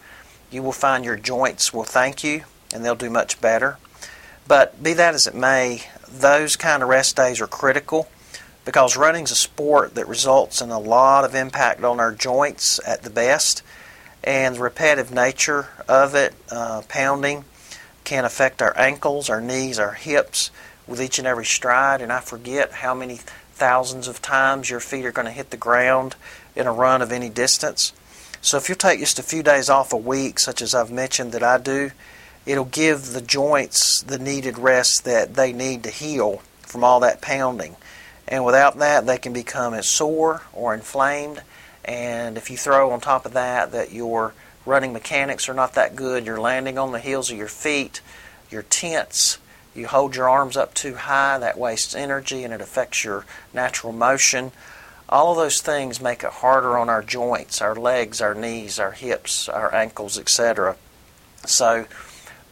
you 0.50 0.62
will 0.62 0.72
find 0.72 1.04
your 1.04 1.16
joints 1.16 1.72
will 1.74 1.84
thank 1.84 2.24
you 2.24 2.44
and 2.72 2.84
they'll 2.84 2.94
do 2.94 3.10
much 3.10 3.40
better. 3.40 3.78
But 4.46 4.82
be 4.82 4.94
that 4.94 5.14
as 5.14 5.26
it 5.26 5.34
may, 5.34 5.82
those 6.10 6.56
kind 6.56 6.82
of 6.82 6.88
rest 6.88 7.16
days 7.16 7.40
are 7.40 7.46
critical 7.46 8.08
because 8.64 8.96
running's 8.96 9.30
a 9.30 9.36
sport 9.36 9.94
that 9.94 10.08
results 10.08 10.60
in 10.60 10.70
a 10.70 10.78
lot 10.78 11.24
of 11.24 11.34
impact 11.34 11.82
on 11.84 12.00
our 12.00 12.12
joints 12.12 12.80
at 12.86 13.02
the 13.02 13.10
best, 13.10 13.62
and 14.22 14.56
the 14.56 14.60
repetitive 14.60 15.10
nature 15.10 15.68
of 15.88 16.14
it, 16.14 16.34
uh, 16.50 16.82
pounding, 16.88 17.44
can 18.04 18.26
affect 18.26 18.60
our 18.60 18.76
ankles, 18.78 19.30
our 19.30 19.40
knees, 19.40 19.78
our 19.78 19.92
hips 19.92 20.50
with 20.86 21.00
each 21.00 21.18
and 21.18 21.26
every 21.26 21.46
stride. 21.46 22.02
And 22.02 22.12
I 22.12 22.20
forget 22.20 22.72
how 22.72 22.94
many 22.94 23.20
thousands 23.58 24.06
of 24.06 24.22
times 24.22 24.70
your 24.70 24.80
feet 24.80 25.04
are 25.04 25.12
going 25.12 25.26
to 25.26 25.32
hit 25.32 25.50
the 25.50 25.56
ground 25.56 26.14
in 26.54 26.66
a 26.66 26.72
run 26.72 27.02
of 27.02 27.12
any 27.12 27.28
distance. 27.28 27.92
So 28.40 28.56
if 28.56 28.68
you 28.68 28.76
take 28.76 29.00
just 29.00 29.18
a 29.18 29.22
few 29.22 29.42
days 29.42 29.68
off 29.68 29.92
a 29.92 29.96
week, 29.96 30.38
such 30.38 30.62
as 30.62 30.74
I've 30.74 30.92
mentioned 30.92 31.32
that 31.32 31.42
I 31.42 31.58
do, 31.58 31.90
it'll 32.46 32.64
give 32.64 33.12
the 33.12 33.20
joints 33.20 34.00
the 34.00 34.18
needed 34.18 34.58
rest 34.58 35.04
that 35.04 35.34
they 35.34 35.52
need 35.52 35.82
to 35.82 35.90
heal 35.90 36.40
from 36.62 36.84
all 36.84 37.00
that 37.00 37.20
pounding. 37.20 37.76
And 38.28 38.44
without 38.44 38.78
that, 38.78 39.06
they 39.06 39.18
can 39.18 39.32
become 39.32 39.74
as 39.74 39.88
sore 39.88 40.42
or 40.52 40.72
inflamed. 40.72 41.42
And 41.84 42.36
if 42.36 42.50
you 42.50 42.56
throw 42.56 42.90
on 42.92 43.00
top 43.00 43.26
of 43.26 43.32
that 43.32 43.72
that 43.72 43.92
your 43.92 44.34
running 44.64 44.92
mechanics 44.92 45.48
are 45.48 45.54
not 45.54 45.74
that 45.74 45.96
good, 45.96 46.26
you're 46.26 46.40
landing 46.40 46.78
on 46.78 46.92
the 46.92 47.00
heels 47.00 47.30
of 47.30 47.38
your 47.38 47.48
feet, 47.48 48.02
you're 48.50 48.62
tense, 48.62 49.38
you 49.78 49.86
hold 49.86 50.16
your 50.16 50.28
arms 50.28 50.56
up 50.56 50.74
too 50.74 50.94
high, 50.94 51.38
that 51.38 51.56
wastes 51.56 51.94
energy 51.94 52.44
and 52.44 52.52
it 52.52 52.60
affects 52.60 53.04
your 53.04 53.24
natural 53.54 53.92
motion. 53.92 54.52
All 55.08 55.30
of 55.30 55.38
those 55.38 55.62
things 55.62 56.00
make 56.00 56.22
it 56.22 56.30
harder 56.30 56.76
on 56.76 56.90
our 56.90 57.02
joints, 57.02 57.62
our 57.62 57.74
legs, 57.74 58.20
our 58.20 58.34
knees, 58.34 58.78
our 58.78 58.92
hips, 58.92 59.48
our 59.48 59.74
ankles, 59.74 60.18
etc. 60.18 60.76
So, 61.46 61.86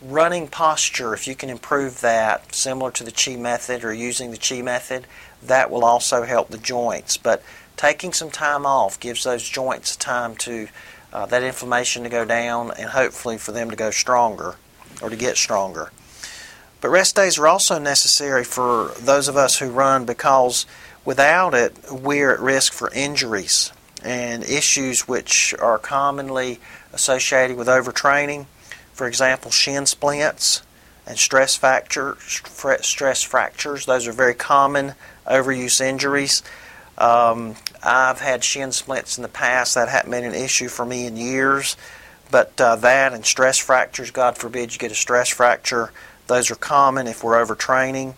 running 0.00 0.48
posture, 0.48 1.12
if 1.12 1.26
you 1.26 1.34
can 1.34 1.50
improve 1.50 2.00
that, 2.00 2.54
similar 2.54 2.90
to 2.92 3.04
the 3.04 3.12
Chi 3.12 3.36
method 3.36 3.84
or 3.84 3.92
using 3.92 4.30
the 4.30 4.38
Chi 4.38 4.62
method, 4.62 5.06
that 5.42 5.70
will 5.70 5.84
also 5.84 6.22
help 6.22 6.48
the 6.48 6.58
joints. 6.58 7.18
But 7.18 7.42
taking 7.76 8.12
some 8.12 8.30
time 8.30 8.64
off 8.64 8.98
gives 8.98 9.24
those 9.24 9.46
joints 9.46 9.96
time 9.96 10.36
to 10.36 10.68
uh, 11.12 11.26
that 11.26 11.42
inflammation 11.42 12.02
to 12.04 12.08
go 12.08 12.24
down 12.24 12.70
and 12.78 12.90
hopefully 12.90 13.38
for 13.38 13.52
them 13.52 13.70
to 13.70 13.76
go 13.76 13.90
stronger 13.90 14.56
or 15.02 15.10
to 15.10 15.16
get 15.16 15.36
stronger. 15.36 15.90
But 16.80 16.90
rest 16.90 17.16
days 17.16 17.38
are 17.38 17.48
also 17.48 17.78
necessary 17.78 18.44
for 18.44 18.92
those 18.98 19.28
of 19.28 19.36
us 19.36 19.58
who 19.58 19.70
run 19.70 20.04
because 20.04 20.66
without 21.04 21.54
it, 21.54 21.74
we're 21.90 22.32
at 22.32 22.40
risk 22.40 22.72
for 22.72 22.92
injuries 22.92 23.72
and 24.02 24.44
issues 24.44 25.08
which 25.08 25.54
are 25.58 25.78
commonly 25.78 26.60
associated 26.92 27.56
with 27.56 27.66
overtraining 27.66 28.46
for 28.96 29.06
example, 29.06 29.50
shin 29.50 29.84
splints 29.84 30.62
and 31.06 31.18
stress 31.18 31.54
fracture, 31.54 32.16
stress 32.18 33.22
fractures. 33.22 33.84
Those 33.84 34.08
are 34.08 34.12
very 34.12 34.34
common 34.34 34.94
overuse 35.26 35.82
injuries. 35.82 36.42
Um, 36.96 37.56
I've 37.82 38.20
had 38.20 38.42
shin 38.42 38.72
splints 38.72 39.18
in 39.18 39.22
the 39.22 39.28
past. 39.28 39.74
That 39.74 39.90
hadn't 39.90 40.10
been 40.10 40.24
an 40.24 40.34
issue 40.34 40.68
for 40.68 40.86
me 40.86 41.06
in 41.06 41.18
years. 41.18 41.76
But 42.30 42.58
uh, 42.58 42.76
that 42.76 43.12
and 43.12 43.24
stress 43.24 43.58
fractures, 43.58 44.10
God 44.10 44.38
forbid 44.38 44.72
you 44.72 44.78
get 44.78 44.90
a 44.90 44.96
stress 44.96 45.28
fracture, 45.28 45.92
those 46.26 46.50
are 46.50 46.56
common 46.56 47.06
if 47.06 47.22
we're 47.22 47.42
overtraining. 47.42 48.14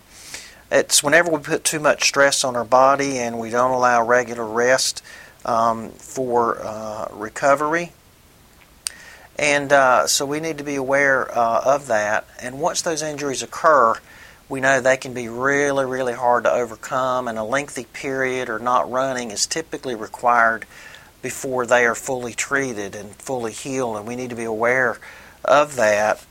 It's 0.71 1.01
whenever 1.01 1.31
we 1.31 1.39
put 1.39 1.63
too 1.63 1.79
much 1.79 2.03
stress 2.03 2.43
on 2.43 2.55
our 2.55 2.65
body 2.65 3.17
and 3.17 3.39
we 3.39 3.49
don't 3.49 3.71
allow 3.71 4.05
regular 4.05 4.45
rest 4.45 5.03
um, 5.45 5.89
for 5.91 6.61
uh, 6.61 7.07
recovery 7.11 7.91
and 9.39 9.71
uh, 9.71 10.05
so 10.05 10.25
we 10.25 10.41
need 10.41 10.57
to 10.57 10.65
be 10.65 10.75
aware 10.75 11.31
uh, 11.35 11.61
of 11.63 11.87
that. 11.87 12.27
And 12.41 12.59
once 12.59 12.81
those 12.81 13.01
injuries 13.01 13.41
occur, 13.41 13.95
we 14.49 14.59
know 14.59 14.81
they 14.81 14.97
can 14.97 15.13
be 15.13 15.29
really, 15.29 15.85
really 15.85 16.11
hard 16.11 16.43
to 16.43 16.51
overcome, 16.51 17.29
and 17.29 17.37
a 17.37 17.43
lengthy 17.43 17.85
period 17.85 18.49
or 18.49 18.59
not 18.59 18.91
running 18.91 19.31
is 19.31 19.47
typically 19.47 19.95
required 19.95 20.65
before 21.21 21.65
they 21.65 21.85
are 21.85 21.95
fully 21.95 22.33
treated 22.33 22.95
and 22.95 23.15
fully 23.15 23.53
healed, 23.53 23.95
and 23.95 24.05
we 24.05 24.17
need 24.17 24.29
to 24.29 24.35
be 24.35 24.43
aware 24.43 24.97
of 25.45 25.77
that. 25.77 26.21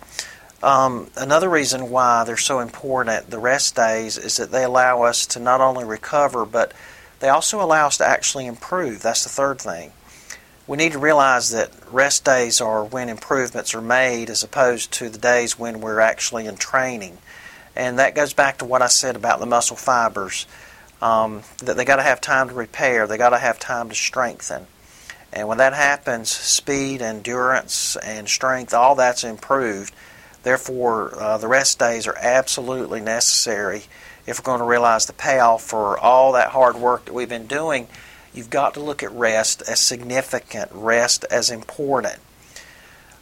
Um, 0.62 1.10
another 1.16 1.48
reason 1.48 1.90
why 1.90 2.24
they're 2.24 2.36
so 2.36 2.60
important, 2.60 3.30
the 3.30 3.38
rest 3.38 3.76
days, 3.76 4.18
is 4.18 4.36
that 4.38 4.50
they 4.50 4.64
allow 4.64 5.02
us 5.02 5.26
to 5.28 5.40
not 5.40 5.60
only 5.60 5.84
recover, 5.84 6.44
but 6.44 6.72
they 7.20 7.28
also 7.28 7.62
allow 7.62 7.86
us 7.86 7.98
to 7.98 8.06
actually 8.06 8.46
improve. 8.46 9.02
That's 9.02 9.22
the 9.22 9.30
third 9.30 9.60
thing 9.60 9.92
we 10.68 10.76
need 10.76 10.92
to 10.92 10.98
realize 10.98 11.48
that 11.50 11.70
rest 11.90 12.24
days 12.24 12.60
are 12.60 12.84
when 12.84 13.08
improvements 13.08 13.74
are 13.74 13.80
made 13.80 14.28
as 14.28 14.42
opposed 14.42 14.92
to 14.92 15.08
the 15.08 15.18
days 15.18 15.58
when 15.58 15.80
we're 15.80 15.98
actually 15.98 16.46
in 16.46 16.56
training. 16.56 17.16
And 17.74 17.98
that 17.98 18.14
goes 18.14 18.34
back 18.34 18.58
to 18.58 18.66
what 18.66 18.82
I 18.82 18.88
said 18.88 19.16
about 19.16 19.40
the 19.40 19.46
muscle 19.46 19.76
fibers. 19.76 20.46
Um, 21.00 21.42
that 21.64 21.76
they 21.76 21.84
got 21.84 21.96
to 21.96 22.02
have 22.02 22.20
time 22.20 22.48
to 22.48 22.54
repair, 22.54 23.06
they 23.06 23.16
got 23.16 23.30
to 23.30 23.38
have 23.38 23.58
time 23.58 23.88
to 23.88 23.94
strengthen. 23.94 24.66
And 25.32 25.46
when 25.46 25.58
that 25.58 25.72
happens, 25.72 26.28
speed, 26.28 27.02
endurance, 27.02 27.96
and 27.96 28.28
strength, 28.28 28.74
all 28.74 28.96
that's 28.96 29.24
improved. 29.24 29.94
Therefore, 30.42 31.14
uh, 31.20 31.38
the 31.38 31.48
rest 31.48 31.78
days 31.78 32.06
are 32.06 32.16
absolutely 32.16 33.00
necessary 33.00 33.84
if 34.26 34.38
we're 34.38 34.44
going 34.44 34.60
to 34.60 34.64
realize 34.64 35.06
the 35.06 35.12
payoff 35.12 35.62
for 35.62 35.98
all 35.98 36.32
that 36.32 36.50
hard 36.50 36.76
work 36.76 37.06
that 37.06 37.14
we've 37.14 37.28
been 37.28 37.46
doing 37.46 37.88
You've 38.38 38.50
got 38.50 38.74
to 38.74 38.80
look 38.80 39.02
at 39.02 39.10
rest 39.12 39.62
as 39.68 39.80
significant, 39.80 40.70
rest 40.72 41.24
as 41.30 41.50
important. 41.50 42.20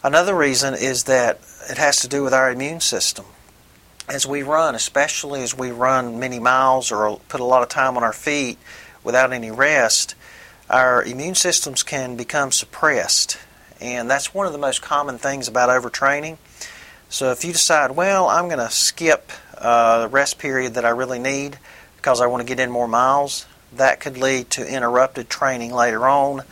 Another 0.03 0.35
reason 0.35 0.75
is 0.75 1.05
that 1.05 1.41
it 1.71 1.79
has 1.79 1.97
to 2.01 2.09
do 2.09 2.23
with 2.23 2.35
our 2.35 2.51
immune 2.51 2.81
system. 2.81 3.25
As 4.09 4.27
we 4.27 4.43
run, 4.43 4.75
especially 4.75 5.43
as 5.43 5.57
we 5.57 5.71
run 5.71 6.19
many 6.19 6.39
miles 6.39 6.93
or 6.93 7.19
put 7.29 7.41
a 7.41 7.45
lot 7.45 7.63
of 7.63 7.69
time 7.69 7.97
on 7.97 8.05
our 8.05 8.13
feet, 8.13 8.59
without 9.03 9.33
any 9.33 9.51
rest, 9.51 10.15
our 10.69 11.03
immune 11.03 11.35
systems 11.35 11.83
can 11.83 12.17
become 12.17 12.53
suppressed. 12.53 13.39
And 13.81 14.11
that's 14.11 14.35
one 14.35 14.47
of 14.47 14.53
the 14.53 14.59
most 14.59 14.83
common 14.83 15.19
things 15.19 15.49
about 15.49 15.71
overtraining. 15.71 16.39
So 17.09 17.31
if 17.31 17.45
you 17.45 17.53
decide, 17.53 17.93
well, 17.93 18.29
I'm 18.29 18.47
going 18.47 18.59
to 18.59 18.71
skip 18.71 19.31
uh, 19.57 20.03
the 20.03 20.09
rest 20.09 20.39
period 20.39 20.75
that 20.75 20.85
I 20.85 20.91
really 20.91 21.19
need 21.19 21.59
because 21.97 22.21
I 22.21 22.27
want 22.27 22.41
to 22.41 22.47
get 22.47 22.61
in 22.61 22.71
more 22.71 22.89
miles, 22.89 23.47
that 23.73 24.01
could 24.01 24.19
lead 24.19 24.51
to 24.51 24.67
interrupted 24.67 25.29
training 25.29 25.73
later 25.73 26.07
on, 26.07 26.43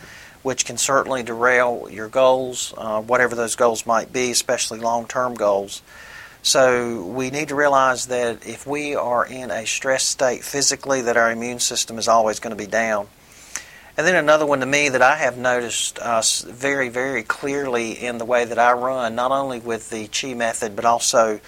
which 0.43 0.65
can 0.65 0.77
certainly 0.77 1.23
derail 1.23 1.87
your 1.91 2.07
goals, 2.07 2.73
uh, 2.77 3.01
whatever 3.01 3.35
those 3.35 3.55
goals 3.55 3.85
might 3.85 4.11
be, 4.13 4.31
especially 4.31 4.79
long 4.79 5.07
term 5.07 5.33
goals. 5.33 5.81
So 6.41 7.03
we 7.03 7.31
need 7.31 7.47
to 7.47 7.55
realize 7.55 8.05
that 8.07 8.45
if 8.45 8.67
we 8.67 8.95
are 8.95 9.25
in 9.25 9.49
a 9.49 9.65
stress 9.65 10.03
state 10.03 10.43
physically, 10.43 11.01
that 11.01 11.17
our 11.17 11.31
immune 11.31 11.59
system 11.59 11.97
is 11.97 12.07
always 12.07 12.39
going 12.39 12.55
to 12.55 12.61
be 12.61 12.69
down. 12.69 13.07
And 13.97 14.05
then 14.05 14.15
another 14.15 14.45
one 14.45 14.59
to 14.59 14.65
me 14.65 14.89
that 14.89 15.01
I 15.01 15.15
have 15.15 15.37
noticed 15.37 15.99
uh, 15.99 16.21
very, 16.47 16.89
very 16.89 17.23
clearly 17.23 17.91
in 17.93 18.17
the 18.17 18.25
way 18.25 18.43
that 18.43 18.59
I 18.59 18.73
run, 18.73 19.15
not 19.15 19.31
only 19.31 19.59
with 19.59 19.89
the 19.89 20.07
Chi 20.07 20.33
method, 20.33 20.75
but 20.75 20.83
also 20.83 21.39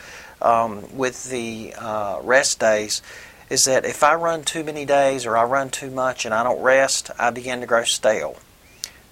um, 0.41 0.95
with 0.95 1.29
the 1.29 1.73
uh, 1.77 2.19
rest 2.23 2.59
days, 2.59 3.01
is 3.49 3.65
that 3.65 3.83
if 3.83 4.01
I 4.01 4.15
run 4.15 4.43
too 4.43 4.63
many 4.63 4.85
days 4.85 5.25
or 5.25 5.35
I 5.35 5.43
run 5.43 5.69
too 5.69 5.91
much 5.91 6.23
and 6.23 6.33
I 6.33 6.43
don't 6.43 6.61
rest, 6.61 7.11
I 7.19 7.31
begin 7.31 7.59
to 7.59 7.65
grow 7.65 7.83
stale 7.83 8.37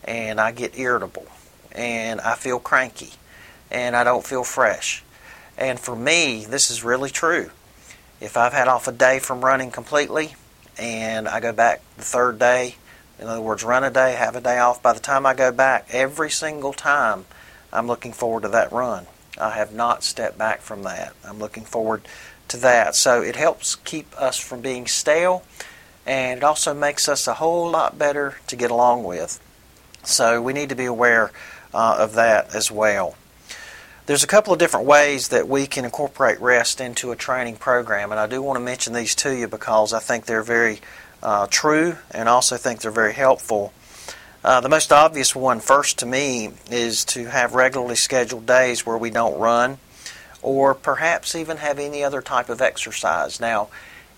and 0.06 0.40
I 0.40 0.52
get 0.52 0.78
irritable 0.78 1.28
and 1.74 2.22
I 2.22 2.36
feel 2.36 2.60
cranky 2.60 3.14
and 3.70 3.98
I 3.98 4.06
don't 4.06 4.26
feel 4.26 4.46
fresh. 4.46 5.04
And 5.58 5.78
for 5.78 5.96
me, 5.96 6.46
this 6.46 6.72
is 6.72 6.84
really 6.84 7.10
true. 7.10 7.52
If 8.22 8.38
I've 8.38 8.54
had 8.54 8.70
off 8.70 8.88
a 8.88 8.94
day 8.94 9.20
from 9.20 9.44
running 9.44 9.72
completely 9.72 10.36
and 10.78 11.28
I 11.28 11.42
go 11.42 11.52
back 11.52 11.82
the 11.98 12.04
third 12.04 12.40
day, 12.40 12.76
in 13.20 13.28
other 13.28 13.42
words, 13.42 13.64
run 13.64 13.84
a 13.84 13.92
day, 13.92 14.14
have 14.14 14.36
a 14.36 14.42
day 14.42 14.60
off. 14.60 14.82
By 14.82 14.94
the 14.94 15.00
time 15.00 15.26
I 15.26 15.34
go 15.34 15.52
back, 15.52 15.88
every 15.92 16.30
single 16.30 16.74
time, 16.74 17.26
I'm 17.72 17.88
looking 17.88 18.14
forward 18.14 18.44
to 18.44 18.50
that 18.50 18.72
run. 18.72 19.06
I 19.38 19.52
have 19.52 19.74
not 19.74 20.04
stepped 20.04 20.38
back 20.38 20.62
from 20.62 20.84
that. 20.84 21.14
I'm 21.24 21.40
looking 21.40 21.64
forward 21.64 22.08
to 22.50 22.58
that. 22.58 22.96
So 22.96 23.22
it 23.22 23.36
helps 23.36 23.76
keep 23.76 24.14
us 24.20 24.38
from 24.38 24.62
being 24.62 24.88
stale, 24.88 25.44
and 26.06 26.38
it 26.38 26.44
also 26.44 26.74
makes 26.74 27.10
us 27.10 27.28
a 27.28 27.36
whole 27.36 27.70
lot 27.70 27.98
better 27.98 28.38
to 28.48 28.56
get 28.56 28.72
along 28.72 29.04
with. 29.04 29.42
So 30.04 30.42
we 30.42 30.54
need 30.54 30.70
to 30.70 30.76
be 30.76 30.86
aware 30.86 31.32
uh, 31.74 31.98
of 32.00 32.14
that 32.14 32.56
as 32.56 32.72
well. 32.72 33.16
There's 34.08 34.24
a 34.24 34.28
couple 34.28 34.54
of 34.54 34.60
different 34.60 34.86
ways 34.86 35.30
that 35.30 35.48
we 35.48 35.66
can 35.66 35.84
incorporate 35.84 36.40
rest 36.40 36.80
into 36.80 37.12
a 37.12 37.16
training 37.16 37.56
program, 37.56 38.12
and 38.12 38.20
I 38.20 38.28
do 38.28 38.40
want 38.40 38.58
to 38.58 38.64
mention 38.64 38.94
these 38.94 39.16
to 39.16 39.36
you 39.36 39.48
because 39.48 39.94
I 39.94 40.00
think 40.00 40.28
they're 40.28 40.44
very 40.44 40.80
uh, 41.24 41.48
true 41.50 41.98
and 42.12 42.30
also 42.30 42.56
think 42.56 42.82
they're 42.82 42.92
very 42.92 43.14
helpful. 43.14 43.74
Uh, 44.44 44.62
the 44.62 44.70
most 44.70 44.94
obvious 44.94 45.36
one, 45.36 45.60
first 45.60 45.98
to 46.00 46.06
me, 46.06 46.52
is 46.70 47.04
to 47.06 47.26
have 47.26 47.56
regularly 47.56 47.96
scheduled 47.96 48.46
days 48.46 48.86
where 48.86 48.96
we 48.96 49.10
don't 49.10 49.40
run 49.40 49.80
or 50.44 50.76
perhaps 50.76 51.34
even 51.34 51.58
have 51.58 51.80
any 51.80 52.04
other 52.04 52.22
type 52.22 52.50
of 52.50 52.62
exercise. 52.62 53.40
Now, 53.40 53.70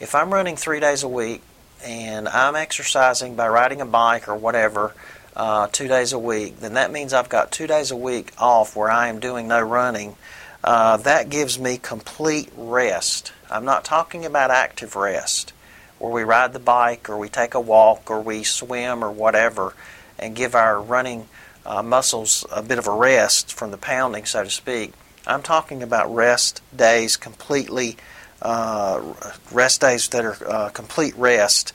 if 0.01 0.13
I'm 0.13 0.33
running 0.33 0.57
three 0.57 0.81
days 0.81 1.03
a 1.03 1.07
week 1.07 1.41
and 1.81 2.27
I'm 2.27 2.57
exercising 2.57 3.35
by 3.35 3.47
riding 3.47 3.79
a 3.79 3.85
bike 3.85 4.27
or 4.27 4.35
whatever 4.35 4.93
uh, 5.37 5.67
two 5.67 5.87
days 5.87 6.13
a 6.13 6.19
week, 6.19 6.59
then 6.59 6.73
that 6.73 6.91
means 6.91 7.13
I've 7.13 7.29
got 7.29 7.51
two 7.51 7.67
days 7.67 7.91
a 7.91 7.95
week 7.95 8.33
off 8.39 8.75
where 8.75 8.89
I 8.89 9.07
am 9.07 9.19
doing 9.19 9.47
no 9.47 9.61
running. 9.61 10.15
Uh, 10.63 10.97
that 10.97 11.29
gives 11.29 11.59
me 11.59 11.77
complete 11.77 12.49
rest. 12.57 13.31
I'm 13.49 13.63
not 13.63 13.85
talking 13.85 14.25
about 14.25 14.49
active 14.49 14.95
rest 14.95 15.53
where 15.99 16.11
we 16.11 16.23
ride 16.23 16.53
the 16.53 16.59
bike 16.59 17.07
or 17.07 17.17
we 17.17 17.29
take 17.29 17.53
a 17.53 17.59
walk 17.59 18.09
or 18.09 18.19
we 18.19 18.43
swim 18.43 19.03
or 19.03 19.11
whatever 19.11 19.73
and 20.17 20.35
give 20.35 20.55
our 20.55 20.81
running 20.81 21.29
uh, 21.67 21.83
muscles 21.83 22.43
a 22.51 22.63
bit 22.63 22.79
of 22.79 22.87
a 22.87 22.91
rest 22.91 23.53
from 23.53 23.69
the 23.69 23.77
pounding, 23.77 24.25
so 24.25 24.43
to 24.43 24.49
speak. 24.49 24.93
I'm 25.27 25.43
talking 25.43 25.83
about 25.83 26.13
rest 26.13 26.63
days 26.75 27.15
completely, 27.15 27.97
uh, 28.41 29.13
rest 29.51 29.81
days 29.81 30.07
that 30.09 30.25
are 30.25 30.37
uh, 30.47 30.69
complete 30.69 31.15
rest. 31.15 31.73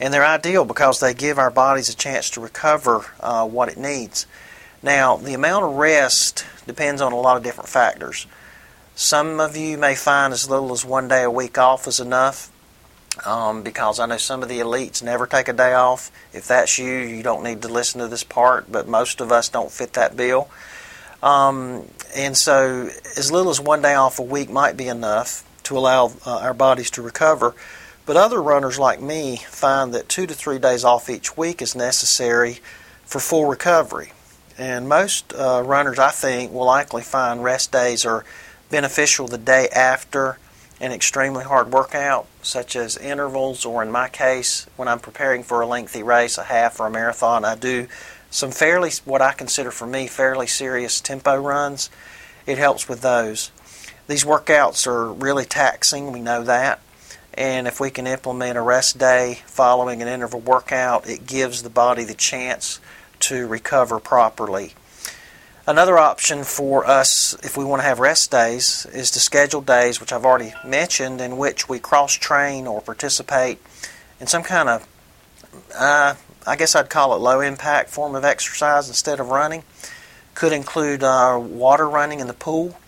And 0.00 0.12
they're 0.12 0.24
ideal 0.24 0.64
because 0.64 1.00
they 1.00 1.14
give 1.14 1.38
our 1.38 1.50
bodies 1.50 1.88
a 1.88 1.96
chance 1.96 2.30
to 2.30 2.40
recover 2.40 3.06
uh, 3.20 3.46
what 3.46 3.68
it 3.68 3.78
needs. 3.78 4.26
Now, 4.82 5.16
the 5.16 5.34
amount 5.34 5.64
of 5.64 5.74
rest 5.76 6.44
depends 6.66 7.00
on 7.00 7.12
a 7.12 7.20
lot 7.20 7.36
of 7.36 7.42
different 7.42 7.68
factors. 7.68 8.26
Some 8.96 9.40
of 9.40 9.56
you 9.56 9.78
may 9.78 9.94
find 9.94 10.32
as 10.32 10.48
little 10.48 10.72
as 10.72 10.84
one 10.84 11.08
day 11.08 11.22
a 11.22 11.30
week 11.30 11.58
off 11.58 11.86
is 11.86 12.00
enough 12.00 12.50
um, 13.24 13.62
because 13.62 14.00
I 14.00 14.06
know 14.06 14.16
some 14.16 14.42
of 14.42 14.48
the 14.48 14.60
elites 14.60 15.02
never 15.02 15.26
take 15.26 15.48
a 15.48 15.52
day 15.52 15.74
off. 15.74 16.10
If 16.32 16.48
that's 16.48 16.78
you, 16.78 16.92
you 16.92 17.22
don't 17.22 17.44
need 17.44 17.62
to 17.62 17.68
listen 17.68 18.00
to 18.00 18.08
this 18.08 18.24
part, 18.24 18.70
but 18.70 18.88
most 18.88 19.20
of 19.20 19.32
us 19.32 19.48
don't 19.48 19.70
fit 19.70 19.94
that 19.94 20.16
bill. 20.16 20.48
Um, 21.22 21.88
and 22.14 22.36
so, 22.36 22.90
as 23.16 23.32
little 23.32 23.50
as 23.50 23.60
one 23.60 23.82
day 23.82 23.94
off 23.94 24.18
a 24.18 24.22
week 24.22 24.50
might 24.50 24.76
be 24.76 24.88
enough 24.88 25.44
to 25.64 25.78
allow 25.78 26.12
uh, 26.26 26.38
our 26.40 26.54
bodies 26.54 26.90
to 26.90 27.02
recover. 27.02 27.54
But 28.06 28.16
other 28.16 28.42
runners 28.42 28.78
like 28.78 29.00
me 29.00 29.36
find 29.36 29.94
that 29.94 30.08
two 30.08 30.26
to 30.26 30.34
three 30.34 30.58
days 30.58 30.84
off 30.84 31.08
each 31.08 31.36
week 31.36 31.62
is 31.62 31.74
necessary 31.74 32.60
for 33.06 33.18
full 33.18 33.46
recovery. 33.46 34.12
And 34.58 34.88
most 34.88 35.32
uh, 35.34 35.62
runners, 35.64 35.98
I 35.98 36.10
think, 36.10 36.52
will 36.52 36.66
likely 36.66 37.02
find 37.02 37.42
rest 37.42 37.72
days 37.72 38.04
are 38.04 38.24
beneficial 38.70 39.26
the 39.26 39.38
day 39.38 39.68
after 39.68 40.38
an 40.80 40.92
extremely 40.92 41.44
hard 41.44 41.72
workout, 41.72 42.26
such 42.42 42.76
as 42.76 42.96
intervals, 42.98 43.64
or 43.64 43.82
in 43.82 43.90
my 43.90 44.08
case, 44.08 44.66
when 44.76 44.86
I'm 44.86 44.98
preparing 44.98 45.42
for 45.42 45.62
a 45.62 45.66
lengthy 45.66 46.02
race, 46.02 46.36
a 46.36 46.44
half 46.44 46.78
or 46.80 46.88
a 46.88 46.90
marathon, 46.90 47.44
I 47.44 47.54
do 47.54 47.88
some 48.30 48.50
fairly, 48.50 48.90
what 49.04 49.22
I 49.22 49.32
consider 49.32 49.70
for 49.70 49.86
me, 49.86 50.08
fairly 50.08 50.46
serious 50.46 51.00
tempo 51.00 51.36
runs. 51.36 51.88
It 52.46 52.58
helps 52.58 52.88
with 52.88 53.00
those. 53.00 53.50
These 54.08 54.24
workouts 54.24 54.86
are 54.86 55.12
really 55.12 55.44
taxing, 55.46 56.12
we 56.12 56.20
know 56.20 56.42
that. 56.44 56.80
And 57.36 57.66
if 57.66 57.80
we 57.80 57.90
can 57.90 58.06
implement 58.06 58.56
a 58.56 58.62
rest 58.62 58.98
day 58.98 59.40
following 59.46 60.02
an 60.02 60.08
interval 60.08 60.40
workout, 60.40 61.08
it 61.08 61.26
gives 61.26 61.62
the 61.62 61.70
body 61.70 62.04
the 62.04 62.14
chance 62.14 62.80
to 63.20 63.46
recover 63.46 63.98
properly. 63.98 64.74
Another 65.66 65.98
option 65.98 66.44
for 66.44 66.86
us, 66.86 67.34
if 67.42 67.56
we 67.56 67.64
want 67.64 67.80
to 67.80 67.88
have 67.88 67.98
rest 67.98 68.30
days, 68.30 68.86
is 68.92 69.10
to 69.12 69.20
schedule 69.20 69.62
days, 69.62 69.98
which 69.98 70.12
I've 70.12 70.24
already 70.24 70.52
mentioned, 70.64 71.22
in 71.22 71.38
which 71.38 71.68
we 71.68 71.78
cross 71.78 72.12
train 72.12 72.66
or 72.66 72.82
participate 72.82 73.58
in 74.20 74.26
some 74.26 74.42
kind 74.42 74.68
of, 74.68 74.86
uh, 75.74 76.14
I 76.46 76.56
guess 76.56 76.76
I'd 76.76 76.90
call 76.90 77.14
it 77.14 77.18
low 77.18 77.40
impact 77.40 77.88
form 77.88 78.14
of 78.14 78.24
exercise 78.24 78.88
instead 78.88 79.20
of 79.20 79.30
running. 79.30 79.64
Could 80.34 80.52
include 80.52 81.02
uh, 81.02 81.40
water 81.42 81.88
running 81.88 82.20
in 82.20 82.26
the 82.26 82.34
pool 82.34 82.78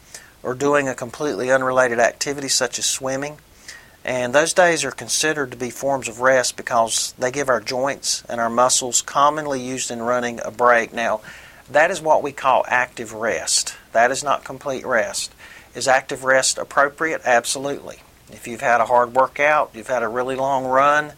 or 0.43 0.55
doing 0.55 0.87
a 0.87 0.95
completely 0.95 1.51
unrelated 1.51 1.99
activity 1.99 2.49
such 2.49 2.79
as 2.79 2.85
swimming. 2.85 3.39
And 4.07 4.33
those 4.33 4.55
days 4.55 4.85
are 4.85 4.93
considered 4.93 5.51
to 5.51 5.57
be 5.57 5.69
forms 5.69 6.07
of 6.07 6.21
rest 6.21 6.57
because 6.57 7.13
they 7.19 7.33
give 7.33 7.49
our 7.49 7.61
joints 7.61 8.23
and 8.29 8.41
our 8.41 8.49
muscles 8.49 9.03
commonly 9.03 9.61
used 9.61 9.91
in 9.91 10.01
running 10.01 10.39
a 10.45 10.53
break. 10.53 10.93
Now, 10.93 11.23
that 11.73 11.91
is 11.91 12.01
what 12.01 12.23
we 12.23 12.31
call 12.31 12.65
active 12.69 13.13
rest. 13.13 13.75
That 13.91 14.13
is 14.13 14.23
not 14.23 14.45
complete 14.45 14.87
rest. 14.87 15.35
Is 15.75 15.89
active 15.89 16.23
rest 16.23 16.57
appropriate? 16.57 17.23
Absolutely. 17.25 17.99
If 18.31 18.47
you've 18.47 18.61
had 18.61 18.81
a 18.81 18.87
hard 18.87 19.13
workout, 19.13 19.73
you've 19.75 19.89
had 19.89 20.05
a 20.05 20.09
really 20.09 20.37
long 20.37 20.67
run, 20.67 21.13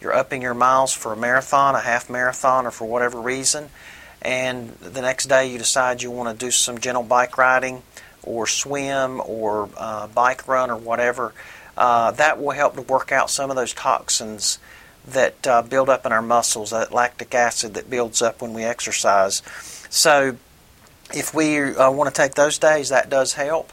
you're 0.00 0.12
upping 0.12 0.42
your 0.42 0.52
miles 0.52 0.92
for 0.92 1.12
a 1.12 1.16
marathon, 1.16 1.76
a 1.76 1.80
half 1.80 2.10
marathon, 2.10 2.66
or 2.66 2.72
for 2.72 2.88
whatever 2.88 3.20
reason, 3.20 3.70
and 4.20 4.70
the 4.80 5.00
next 5.00 5.26
day 5.26 5.50
you 5.50 5.58
decide 5.58 6.02
you 6.02 6.10
want 6.10 6.36
to 6.36 6.44
do 6.44 6.50
some 6.50 6.78
gentle 6.78 7.04
bike 7.04 7.38
riding 7.38 7.82
or 8.24 8.48
swim 8.48 9.20
or 9.24 9.68
uh, 9.76 10.08
bike 10.08 10.46
run 10.46 10.70
or 10.70 10.76
whatever, 10.76 11.32
uh, 11.76 12.10
that 12.12 12.40
will 12.40 12.50
help 12.50 12.74
to 12.74 12.82
work 12.82 13.12
out 13.12 13.30
some 13.30 13.50
of 13.50 13.56
those 13.56 13.72
toxins 13.72 14.58
that 15.06 15.46
uh, 15.46 15.62
build 15.62 15.88
up 15.88 16.06
in 16.06 16.12
our 16.12 16.22
muscles, 16.22 16.70
that 16.70 16.92
lactic 16.92 17.34
acid 17.34 17.74
that 17.74 17.90
builds 17.90 18.22
up 18.22 18.40
when 18.40 18.52
we 18.52 18.62
exercise. 18.62 19.42
So, 19.90 20.36
if 21.14 21.34
we 21.34 21.58
uh, 21.58 21.90
want 21.90 22.14
to 22.14 22.22
take 22.22 22.34
those 22.34 22.58
days, 22.58 22.88
that 22.88 23.10
does 23.10 23.34
help. 23.34 23.72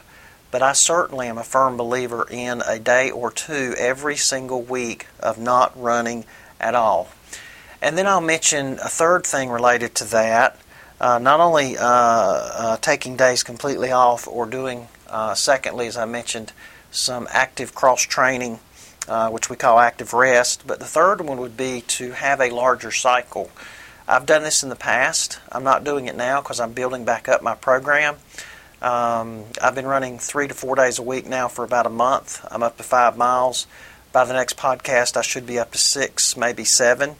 But 0.50 0.62
I 0.62 0.72
certainly 0.72 1.28
am 1.28 1.38
a 1.38 1.44
firm 1.44 1.76
believer 1.76 2.26
in 2.28 2.62
a 2.66 2.78
day 2.78 3.10
or 3.10 3.30
two 3.30 3.74
every 3.78 4.16
single 4.16 4.62
week 4.62 5.06
of 5.20 5.38
not 5.38 5.80
running 5.80 6.24
at 6.60 6.74
all. 6.74 7.08
And 7.80 7.96
then 7.96 8.06
I'll 8.06 8.20
mention 8.20 8.74
a 8.74 8.88
third 8.88 9.24
thing 9.24 9.48
related 9.50 9.94
to 9.96 10.04
that. 10.06 10.58
Uh, 11.00 11.18
not 11.18 11.40
only 11.40 11.78
uh, 11.78 11.82
uh 11.82 12.76
taking 12.78 13.16
days 13.16 13.42
completely 13.42 13.90
off 13.90 14.28
or 14.28 14.44
doing, 14.44 14.88
uh, 15.08 15.34
secondly, 15.34 15.86
as 15.86 15.96
I 15.96 16.04
mentioned, 16.04 16.52
some 16.90 17.28
active 17.30 17.74
cross 17.74 18.02
training, 18.02 18.58
uh, 19.08 19.30
which 19.30 19.48
we 19.48 19.56
call 19.56 19.78
active 19.78 20.12
rest, 20.12 20.64
but 20.66 20.78
the 20.78 20.86
third 20.86 21.20
one 21.20 21.38
would 21.38 21.56
be 21.56 21.82
to 21.82 22.12
have 22.12 22.40
a 22.40 22.50
larger 22.50 22.90
cycle. 22.90 23.50
I've 24.08 24.26
done 24.26 24.42
this 24.42 24.62
in 24.62 24.68
the 24.68 24.76
past. 24.76 25.38
I'm 25.52 25.62
not 25.62 25.84
doing 25.84 26.06
it 26.06 26.16
now 26.16 26.40
because 26.40 26.58
I'm 26.58 26.72
building 26.72 27.04
back 27.04 27.28
up 27.28 27.42
my 27.42 27.54
program. 27.54 28.16
Um, 28.82 29.44
I've 29.62 29.74
been 29.74 29.86
running 29.86 30.18
three 30.18 30.48
to 30.48 30.54
four 30.54 30.74
days 30.74 30.98
a 30.98 31.02
week 31.02 31.26
now 31.26 31.48
for 31.48 31.64
about 31.64 31.86
a 31.86 31.90
month. 31.90 32.44
I'm 32.50 32.62
up 32.62 32.76
to 32.78 32.82
five 32.82 33.16
miles. 33.16 33.66
by 34.12 34.24
the 34.24 34.32
next 34.32 34.56
podcast, 34.56 35.16
I 35.16 35.22
should 35.22 35.46
be 35.46 35.58
up 35.58 35.70
to 35.72 35.78
six, 35.78 36.36
maybe 36.36 36.64
seven. 36.64 37.14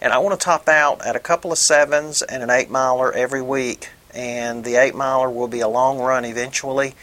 And 0.00 0.12
I 0.12 0.18
want 0.18 0.38
to 0.38 0.44
top 0.44 0.68
out 0.68 1.04
at 1.04 1.16
a 1.16 1.20
couple 1.20 1.50
of 1.50 1.58
sevens 1.58 2.22
and 2.22 2.42
an 2.42 2.50
eight 2.50 2.70
miler 2.70 3.12
every 3.12 3.42
week. 3.42 3.90
And 4.14 4.62
the 4.62 4.76
eight 4.76 4.94
miler 4.94 5.28
will 5.28 5.48
be 5.48 5.60
a 5.60 5.68
long 5.68 5.98
run 5.98 6.24
eventually. 6.24 6.94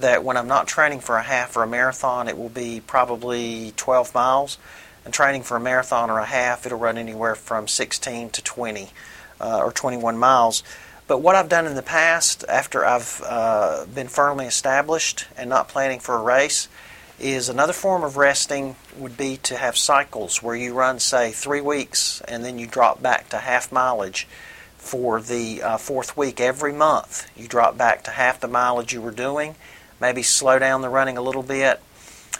That 0.00 0.24
when 0.24 0.36
I'm 0.36 0.48
not 0.48 0.66
training 0.66 1.00
for 1.00 1.16
a 1.16 1.22
half 1.22 1.56
or 1.56 1.62
a 1.62 1.66
marathon, 1.66 2.28
it 2.28 2.36
will 2.36 2.48
be 2.48 2.80
probably 2.86 3.72
12 3.76 4.14
miles. 4.14 4.58
And 5.04 5.14
training 5.14 5.42
for 5.42 5.56
a 5.56 5.60
marathon 5.60 6.10
or 6.10 6.18
a 6.18 6.26
half, 6.26 6.66
it'll 6.66 6.78
run 6.78 6.98
anywhere 6.98 7.34
from 7.34 7.68
16 7.68 8.30
to 8.30 8.42
20 8.42 8.90
uh, 9.40 9.60
or 9.62 9.72
21 9.72 10.18
miles. 10.18 10.62
But 11.06 11.18
what 11.18 11.34
I've 11.34 11.48
done 11.48 11.66
in 11.66 11.74
the 11.74 11.82
past, 11.82 12.44
after 12.48 12.84
I've 12.84 13.20
uh, 13.26 13.86
been 13.92 14.08
firmly 14.08 14.46
established 14.46 15.26
and 15.36 15.50
not 15.50 15.68
planning 15.68 15.98
for 15.98 16.14
a 16.14 16.22
race, 16.22 16.68
is 17.18 17.48
another 17.48 17.72
form 17.72 18.02
of 18.02 18.16
resting 18.16 18.76
would 18.96 19.16
be 19.16 19.36
to 19.38 19.56
have 19.56 19.76
cycles 19.76 20.42
where 20.42 20.54
you 20.54 20.72
run, 20.72 20.98
say, 20.98 21.32
three 21.32 21.60
weeks 21.60 22.22
and 22.28 22.44
then 22.44 22.58
you 22.58 22.66
drop 22.66 23.02
back 23.02 23.28
to 23.30 23.38
half 23.38 23.72
mileage 23.72 24.26
for 24.78 25.20
the 25.20 25.62
uh, 25.62 25.76
fourth 25.76 26.16
week 26.16 26.40
every 26.40 26.72
month. 26.72 27.28
You 27.36 27.46
drop 27.46 27.76
back 27.76 28.04
to 28.04 28.10
half 28.12 28.40
the 28.40 28.48
mileage 28.48 28.92
you 28.92 29.02
were 29.02 29.10
doing, 29.10 29.56
maybe 30.00 30.22
slow 30.22 30.58
down 30.58 30.82
the 30.82 30.88
running 30.88 31.16
a 31.16 31.22
little 31.22 31.42
bit, 31.42 31.80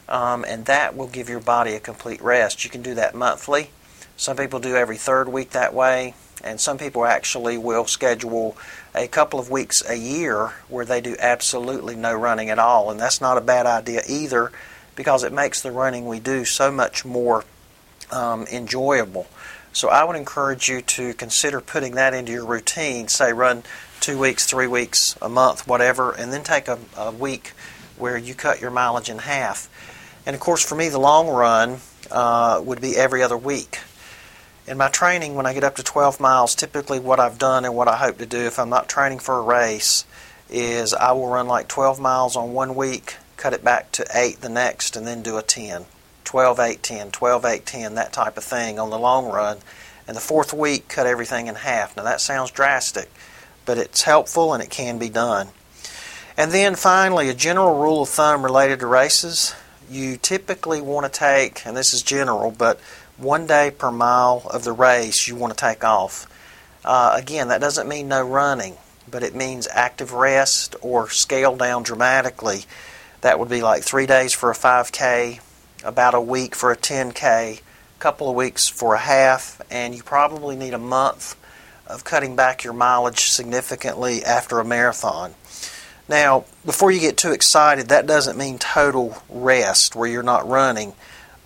um, 0.08 0.44
and 0.48 0.64
that 0.66 0.96
will 0.96 1.06
give 1.06 1.28
your 1.28 1.40
body 1.40 1.74
a 1.74 1.80
complete 1.80 2.20
rest. 2.22 2.64
You 2.64 2.70
can 2.70 2.82
do 2.82 2.94
that 2.94 3.14
monthly. 3.14 3.70
Some 4.16 4.36
people 4.36 4.60
do 4.60 4.76
every 4.76 4.96
third 4.96 5.28
week 5.28 5.50
that 5.50 5.72
way, 5.74 6.14
and 6.42 6.60
some 6.60 6.78
people 6.78 7.04
actually 7.04 7.58
will 7.58 7.86
schedule 7.86 8.56
a 8.94 9.06
couple 9.06 9.38
of 9.38 9.50
weeks 9.50 9.82
a 9.88 9.94
year 9.94 10.52
where 10.68 10.84
they 10.84 11.00
do 11.00 11.16
absolutely 11.18 11.96
no 11.96 12.14
running 12.14 12.50
at 12.50 12.58
all, 12.58 12.90
and 12.90 12.98
that's 12.98 13.20
not 13.20 13.38
a 13.38 13.40
bad 13.40 13.66
idea 13.66 14.02
either 14.08 14.52
because 14.96 15.24
it 15.24 15.32
makes 15.32 15.62
the 15.62 15.70
running 15.70 16.06
we 16.06 16.20
do 16.20 16.44
so 16.44 16.70
much 16.70 17.04
more 17.04 17.44
um, 18.10 18.46
enjoyable. 18.52 19.26
So 19.72 19.88
I 19.88 20.04
would 20.04 20.16
encourage 20.16 20.68
you 20.68 20.82
to 20.82 21.14
consider 21.14 21.60
putting 21.60 21.94
that 21.94 22.12
into 22.12 22.32
your 22.32 22.44
routine. 22.44 23.08
Say 23.08 23.32
run 23.32 23.62
two 24.00 24.18
weeks, 24.18 24.46
three 24.46 24.66
weeks, 24.66 25.16
a 25.22 25.28
month, 25.28 25.66
whatever, 25.66 26.12
and 26.12 26.32
then 26.32 26.42
take 26.42 26.68
a, 26.68 26.78
a 26.96 27.10
week 27.10 27.52
where 27.96 28.16
you 28.16 28.34
cut 28.34 28.60
your 28.60 28.70
mileage 28.70 29.08
in 29.08 29.18
half. 29.18 29.68
And 30.26 30.34
of 30.34 30.40
course, 30.40 30.64
for 30.64 30.74
me, 30.74 30.88
the 30.88 30.98
long 30.98 31.28
run 31.28 31.78
uh, 32.10 32.60
would 32.64 32.80
be 32.80 32.96
every 32.96 33.22
other 33.22 33.36
week. 33.36 33.78
In 34.66 34.78
my 34.78 34.88
training, 34.88 35.34
when 35.34 35.46
I 35.46 35.54
get 35.54 35.64
up 35.64 35.76
to 35.76 35.82
12 35.82 36.20
miles, 36.20 36.54
typically 36.54 37.00
what 37.00 37.18
I've 37.18 37.38
done 37.38 37.64
and 37.64 37.74
what 37.74 37.88
I 37.88 37.96
hope 37.96 38.18
to 38.18 38.26
do 38.26 38.38
if 38.38 38.58
I'm 38.58 38.68
not 38.68 38.88
training 38.88 39.18
for 39.18 39.38
a 39.38 39.42
race 39.42 40.04
is 40.48 40.94
I 40.94 41.12
will 41.12 41.28
run 41.28 41.46
like 41.46 41.68
12 41.68 42.00
miles 42.00 42.36
on 42.36 42.52
one 42.52 42.74
week, 42.74 43.16
cut 43.36 43.52
it 43.52 43.64
back 43.64 43.92
to 43.92 44.06
8 44.12 44.40
the 44.40 44.48
next, 44.48 44.96
and 44.96 45.06
then 45.06 45.22
do 45.22 45.38
a 45.38 45.42
10. 45.42 45.86
12, 46.24 46.60
8, 46.60 46.82
10, 46.82 47.10
12, 47.10 47.44
8, 47.44 47.66
10, 47.66 47.94
that 47.96 48.12
type 48.12 48.36
of 48.36 48.44
thing 48.44 48.78
on 48.78 48.90
the 48.90 48.98
long 48.98 49.26
run. 49.26 49.58
And 50.06 50.16
the 50.16 50.20
fourth 50.20 50.52
week, 50.52 50.88
cut 50.88 51.06
everything 51.06 51.46
in 51.48 51.56
half. 51.56 51.96
Now 51.96 52.04
that 52.04 52.20
sounds 52.20 52.50
drastic, 52.50 53.10
but 53.70 53.78
it's 53.78 54.02
helpful 54.02 54.52
and 54.52 54.60
it 54.60 54.68
can 54.68 54.98
be 54.98 55.08
done. 55.08 55.46
And 56.36 56.50
then 56.50 56.74
finally, 56.74 57.28
a 57.28 57.34
general 57.34 57.80
rule 57.80 58.02
of 58.02 58.08
thumb 58.08 58.42
related 58.42 58.80
to 58.80 58.88
races. 58.88 59.54
You 59.88 60.16
typically 60.16 60.80
want 60.80 61.06
to 61.06 61.18
take, 61.20 61.64
and 61.64 61.76
this 61.76 61.94
is 61.94 62.02
general, 62.02 62.50
but 62.50 62.80
one 63.16 63.46
day 63.46 63.70
per 63.70 63.92
mile 63.92 64.42
of 64.50 64.64
the 64.64 64.72
race 64.72 65.28
you 65.28 65.36
want 65.36 65.56
to 65.56 65.64
take 65.64 65.84
off. 65.84 66.26
Uh, 66.84 67.14
again, 67.16 67.46
that 67.46 67.60
doesn't 67.60 67.88
mean 67.88 68.08
no 68.08 68.26
running, 68.26 68.76
but 69.08 69.22
it 69.22 69.36
means 69.36 69.68
active 69.70 70.14
rest 70.14 70.74
or 70.80 71.08
scale 71.08 71.54
down 71.54 71.84
dramatically 71.84 72.64
that 73.20 73.38
would 73.38 73.48
be 73.48 73.62
like 73.62 73.84
three 73.84 74.06
days 74.06 74.32
for 74.32 74.50
a 74.50 74.54
5K, 74.54 75.38
about 75.84 76.14
a 76.14 76.20
week 76.20 76.56
for 76.56 76.72
a 76.72 76.76
10K, 76.76 77.58
a 77.58 77.62
couple 78.00 78.28
of 78.28 78.34
weeks 78.34 78.66
for 78.66 78.94
a 78.94 78.98
half, 78.98 79.62
and 79.70 79.94
you 79.94 80.02
probably 80.02 80.56
need 80.56 80.74
a 80.74 80.78
month 80.78 81.36
of 81.90 82.04
cutting 82.04 82.36
back 82.36 82.64
your 82.64 82.72
mileage 82.72 83.30
significantly 83.30 84.24
after 84.24 84.58
a 84.58 84.64
marathon. 84.64 85.34
Now, 86.08 86.44
before 86.64 86.90
you 86.90 87.00
get 87.00 87.16
too 87.16 87.32
excited, 87.32 87.88
that 87.88 88.06
doesn't 88.06 88.38
mean 88.38 88.58
total 88.58 89.22
rest 89.28 89.94
where 89.94 90.08
you're 90.08 90.22
not 90.22 90.48
running, 90.48 90.94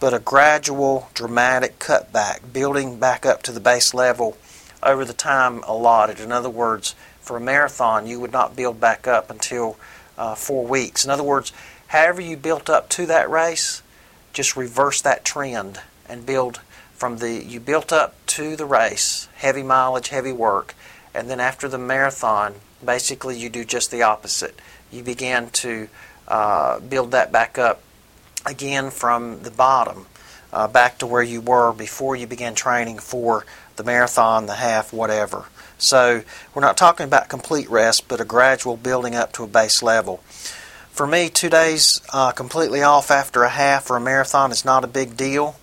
but 0.01 0.15
a 0.15 0.19
gradual, 0.19 1.11
dramatic 1.15 1.79
cutback, 1.79 2.53
building 2.53 2.99
back 2.99 3.27
up 3.27 3.43
to 3.43 3.53
the 3.53 3.61
base 3.61 3.93
level 3.93 4.37
over 4.83 5.05
the 5.05 5.13
time 5.13 5.63
allotted. 5.65 6.21
In 6.21 6.33
other 6.33 6.51
words, 6.51 6.95
for 7.21 7.37
a 7.37 7.41
marathon, 7.41 8.07
you 8.07 8.21
would 8.21 8.33
not 8.33 8.57
build 8.57 8.81
back 8.81 9.07
up 9.07 9.31
until 9.31 9.77
uh, 10.17 10.35
four 10.35 10.67
weeks. 10.67 11.05
In 11.05 11.11
other 11.11 11.23
words, 11.23 11.53
however 11.89 12.21
you 12.21 12.37
built 12.37 12.71
up 12.71 12.89
to 12.91 13.07
that 13.07 13.31
race, 13.31 13.83
just 14.33 14.57
reverse 14.57 15.01
that 15.03 15.25
trend 15.25 15.81
and 16.09 16.27
build 16.27 16.61
from 16.95 17.19
the 17.19 17.45
you 17.45 17.61
built 17.61 17.93
up 17.93 18.15
to 18.35 18.57
the 18.57 18.67
race, 18.67 19.29
heavy 19.37 19.63
mileage, 19.63 20.09
heavy 20.09 20.33
work, 20.33 20.75
and 21.15 21.31
then 21.31 21.39
after 21.39 21.69
the 21.69 21.79
marathon, 21.79 22.53
basically 22.85 23.39
you 23.39 23.49
do 23.49 23.65
just 23.65 23.93
the 23.93 24.03
opposite. 24.03 24.59
You 24.91 25.05
begin 25.05 25.51
to 25.51 25.89
uh, 26.27 26.81
build 26.81 27.13
that 27.13 27.31
back 27.31 27.59
up 27.59 27.81
again 28.45 28.91
from 28.91 29.45
the 29.45 29.53
bottom, 29.53 30.07
uh, 30.53 30.67
back 30.67 30.99
to 30.99 31.07
where 31.07 31.23
you 31.23 31.41
were 31.41 31.73
before 31.73 32.17
you 32.17 32.27
began 32.27 32.57
training 32.57 32.99
for 32.99 33.47
the 33.77 33.85
marathon, 33.85 34.47
the 34.47 34.55
half, 34.55 34.93
whatever. 34.93 35.45
So 35.79 36.25
we're 36.53 36.63
not 36.63 36.77
talking 36.77 37.05
about 37.05 37.29
complete 37.29 37.71
rest, 37.71 38.09
but 38.09 38.21
a 38.21 38.25
gradual 38.25 38.77
building 38.77 39.15
up 39.15 39.33
to 39.35 39.45
a 39.45 39.47
base 39.47 39.81
level. 39.81 40.17
For 40.91 41.07
me, 41.07 41.29
two 41.29 41.51
days 41.51 42.01
uh, 42.13 42.33
completely 42.33 42.83
off 42.83 43.13
after 43.13 43.45
a 43.45 43.49
half 43.49 43.91
or 43.91 43.97
a 43.97 44.01
marathon 44.01 44.51
is 44.51 44.65
not 44.65 44.83
a 44.83 44.89
big 44.89 45.17
deal. 45.17 45.55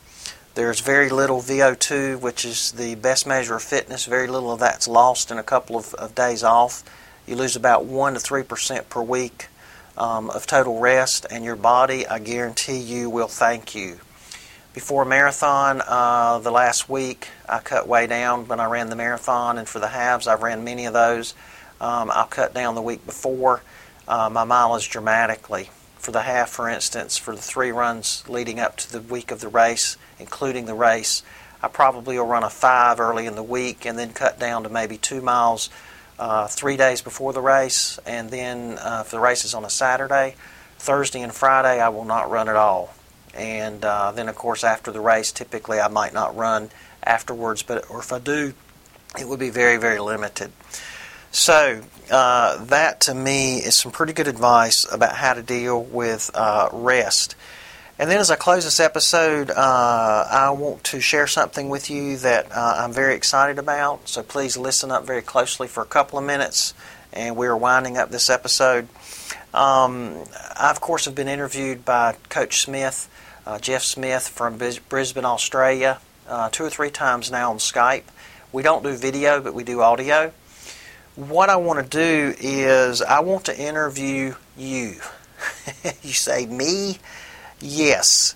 There's 0.53 0.81
very 0.81 1.09
little 1.09 1.39
VO2, 1.39 2.19
which 2.19 2.43
is 2.43 2.73
the 2.73 2.95
best 2.95 3.25
measure 3.25 3.55
of 3.55 3.63
fitness. 3.63 4.05
Very 4.05 4.27
little 4.27 4.51
of 4.51 4.59
that's 4.59 4.85
lost 4.85 5.31
in 5.31 5.37
a 5.37 5.43
couple 5.43 5.77
of, 5.77 5.93
of 5.93 6.13
days 6.13 6.43
off. 6.43 6.83
You 7.25 7.37
lose 7.37 7.55
about 7.55 7.85
1 7.85 8.15
to 8.15 8.19
3% 8.19 8.89
per 8.89 9.01
week 9.01 9.47
um, 9.97 10.29
of 10.29 10.45
total 10.45 10.79
rest, 10.79 11.25
and 11.31 11.45
your 11.45 11.55
body, 11.55 12.05
I 12.05 12.19
guarantee 12.19 12.79
you, 12.79 13.09
will 13.09 13.29
thank 13.29 13.73
you. 13.73 13.99
Before 14.73 15.03
a 15.03 15.05
marathon, 15.05 15.81
uh, 15.87 16.39
the 16.39 16.51
last 16.51 16.89
week, 16.89 17.29
I 17.47 17.59
cut 17.59 17.87
way 17.87 18.05
down 18.05 18.49
when 18.49 18.59
I 18.59 18.65
ran 18.65 18.89
the 18.89 18.97
marathon, 18.97 19.57
and 19.57 19.69
for 19.69 19.79
the 19.79 19.87
halves, 19.87 20.27
I've 20.27 20.43
ran 20.43 20.65
many 20.65 20.85
of 20.85 20.91
those. 20.91 21.33
Um, 21.79 22.11
I'll 22.11 22.25
cut 22.25 22.53
down 22.53 22.75
the 22.75 22.81
week 22.81 23.05
before 23.05 23.61
uh, 24.05 24.29
my 24.29 24.43
mileage 24.43 24.89
dramatically. 24.89 25.69
For 25.97 26.11
the 26.11 26.23
half, 26.23 26.49
for 26.49 26.67
instance, 26.67 27.15
for 27.17 27.35
the 27.35 27.41
three 27.41 27.71
runs 27.71 28.27
leading 28.27 28.59
up 28.59 28.75
to 28.77 28.91
the 28.91 29.01
week 29.01 29.31
of 29.31 29.39
the 29.39 29.47
race, 29.47 29.97
including 30.21 30.65
the 30.65 30.73
race, 30.73 31.23
I 31.61 31.67
probably 31.67 32.17
will 32.17 32.25
run 32.25 32.43
a 32.43 32.49
five 32.49 32.99
early 32.99 33.25
in 33.25 33.35
the 33.35 33.43
week 33.43 33.85
and 33.85 33.97
then 33.97 34.13
cut 34.13 34.39
down 34.39 34.63
to 34.63 34.69
maybe 34.69 34.97
two 34.97 35.21
miles 35.21 35.69
uh, 36.17 36.47
three 36.47 36.77
days 36.77 37.01
before 37.01 37.33
the 37.33 37.41
race. 37.41 37.99
And 38.05 38.29
then 38.29 38.77
uh, 38.79 39.03
if 39.05 39.11
the 39.11 39.19
race 39.19 39.43
is 39.43 39.53
on 39.53 39.65
a 39.65 39.69
Saturday, 39.69 40.35
Thursday 40.77 41.21
and 41.21 41.33
Friday, 41.33 41.81
I 41.81 41.89
will 41.89 42.05
not 42.05 42.31
run 42.31 42.49
at 42.49 42.55
all. 42.55 42.93
And 43.33 43.83
uh, 43.83 44.11
then 44.11 44.29
of 44.29 44.35
course 44.35 44.63
after 44.63 44.91
the 44.91 45.01
race 45.01 45.31
typically 45.31 45.79
I 45.79 45.87
might 45.87 46.13
not 46.13 46.35
run 46.35 46.69
afterwards 47.03 47.63
but 47.63 47.89
or 47.89 47.99
if 47.99 48.11
I 48.11 48.19
do 48.19 48.53
it 49.17 49.27
would 49.27 49.39
be 49.39 49.49
very 49.49 49.77
very 49.77 49.99
limited. 49.99 50.51
So 51.31 51.81
uh, 52.11 52.63
that 52.65 52.99
to 53.01 53.15
me 53.15 53.59
is 53.59 53.77
some 53.77 53.91
pretty 53.91 54.11
good 54.11 54.27
advice 54.27 54.85
about 54.91 55.15
how 55.15 55.33
to 55.33 55.41
deal 55.41 55.81
with 55.81 56.29
uh, 56.33 56.67
rest 56.73 57.35
and 58.01 58.09
then 58.09 58.19
as 58.19 58.31
I 58.31 58.35
close 58.35 58.65
this 58.65 58.79
episode 58.79 59.51
uh, 59.51 60.27
I 60.29 60.49
want 60.49 60.83
to 60.85 60.99
share 60.99 61.27
something 61.27 61.69
with 61.69 61.91
you 61.91 62.17
that 62.17 62.51
uh, 62.51 62.75
I'm 62.79 62.91
very 62.91 63.13
excited 63.13 63.59
about 63.59 64.09
so 64.09 64.23
please 64.23 64.57
listen 64.57 64.91
up 64.91 65.05
very 65.05 65.21
closely 65.21 65.67
for 65.67 65.83
a 65.83 65.85
couple 65.85 66.17
of 66.17 66.25
minutes 66.25 66.73
and 67.13 67.37
we're 67.37 67.55
winding 67.55 67.97
up 67.97 68.09
this 68.09 68.29
episode 68.29 68.87
um, 69.53 70.23
I, 70.57 70.71
of 70.71 70.81
course, 70.81 71.05
have 71.05 71.13
been 71.13 71.27
interviewed 71.27 71.85
by 71.85 72.15
Coach 72.29 72.61
Smith 72.61 73.07
uh, 73.45 73.59
Jeff 73.59 73.83
Smith 73.83 74.27
from 74.27 74.57
Brisbane, 74.57 75.25
Australia, 75.25 75.99
uh, 76.27 76.49
two 76.49 76.63
or 76.63 76.69
three 76.69 76.91
times 76.91 77.31
now 77.31 77.51
on 77.51 77.57
Skype. 77.57 78.03
We 78.51 78.63
don't 78.63 78.83
do 78.83 78.95
video, 78.95 79.41
but 79.41 79.53
we 79.53 79.63
do 79.63 79.81
audio. 79.81 80.31
What 81.15 81.49
I 81.49 81.57
want 81.57 81.83
to 81.83 81.89
do 81.89 82.35
is 82.39 83.01
I 83.01 83.19
want 83.19 83.45
to 83.45 83.59
interview 83.59 84.35
you. 84.57 84.95
you 86.03 86.13
say, 86.13 86.45
me? 86.45 86.99
Yes. 87.61 88.35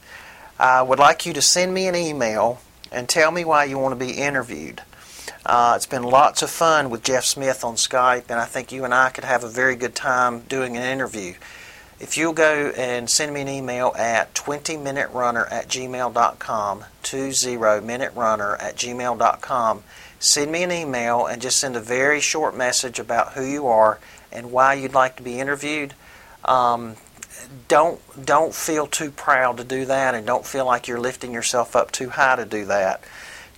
I 0.60 0.82
would 0.82 1.00
like 1.00 1.26
you 1.26 1.34
to 1.34 1.42
send 1.42 1.74
me 1.74 1.88
an 1.88 1.96
email 1.96 2.62
and 2.92 3.10
tell 3.10 3.32
me 3.32 3.44
why 3.44 3.66
you 3.66 3.78
want 3.78 3.98
to 3.98 4.06
be 4.06 4.14
interviewed. 4.14 4.82
Uh, 5.46 5.74
it's 5.76 5.86
been 5.86 6.04
lots 6.04 6.42
of 6.42 6.50
fun 6.50 6.90
with 6.90 7.04
Jeff 7.04 7.26
Smith 7.26 7.64
on 7.64 7.76
Skype, 7.76 8.30
and 8.30 8.40
I 8.40 8.46
think 8.46 8.72
you 8.72 8.84
and 8.84 8.94
I 8.94 9.10
could 9.10 9.24
have 9.24 9.44
a 9.44 9.50
very 9.50 9.76
good 9.76 9.96
time 9.96 10.42
doing 10.42 10.78
an 10.78 10.84
interview. 10.84 11.34
If 12.00 12.18
you'll 12.18 12.34
go 12.34 12.72
and 12.76 13.10
send 13.10 13.34
me 13.34 13.42
an 13.42 13.48
email 13.48 13.94
at 13.98 14.34
20minuterunner 14.34 15.52
at 15.52 15.68
gmail.com, 15.68 16.86
20minuterunner 17.04 18.62
at 18.62 18.76
gmail.com, 18.76 19.84
send 20.20 20.52
me 20.52 20.64
an 20.64 20.72
email 20.72 21.26
and 21.26 21.42
just 21.42 21.60
send 21.60 21.76
a 21.76 21.80
very 21.80 22.20
short 22.20 22.56
message 22.56 23.00
about 23.00 23.34
who 23.34 23.44
you 23.46 23.68
are 23.68 24.00
and 24.32 24.52
why 24.52 24.74
you'd 24.74 24.94
like 24.94 25.16
to 25.18 25.24
be 25.24 25.40
interviewed. 25.40 25.94
Um, 26.44 26.96
don't 27.68 28.00
don't 28.26 28.54
feel 28.54 28.88
too 28.88 29.12
proud 29.12 29.58
to 29.58 29.64
do 29.64 29.86
that, 29.86 30.16
and 30.16 30.26
don't 30.26 30.46
feel 30.46 30.66
like 30.66 30.88
you're 30.88 31.00
lifting 31.00 31.34
yourself 31.34 31.76
up 31.76 31.92
too 31.92 32.10
high 32.10 32.36
to 32.36 32.46
do 32.46 32.66
that. 32.66 33.04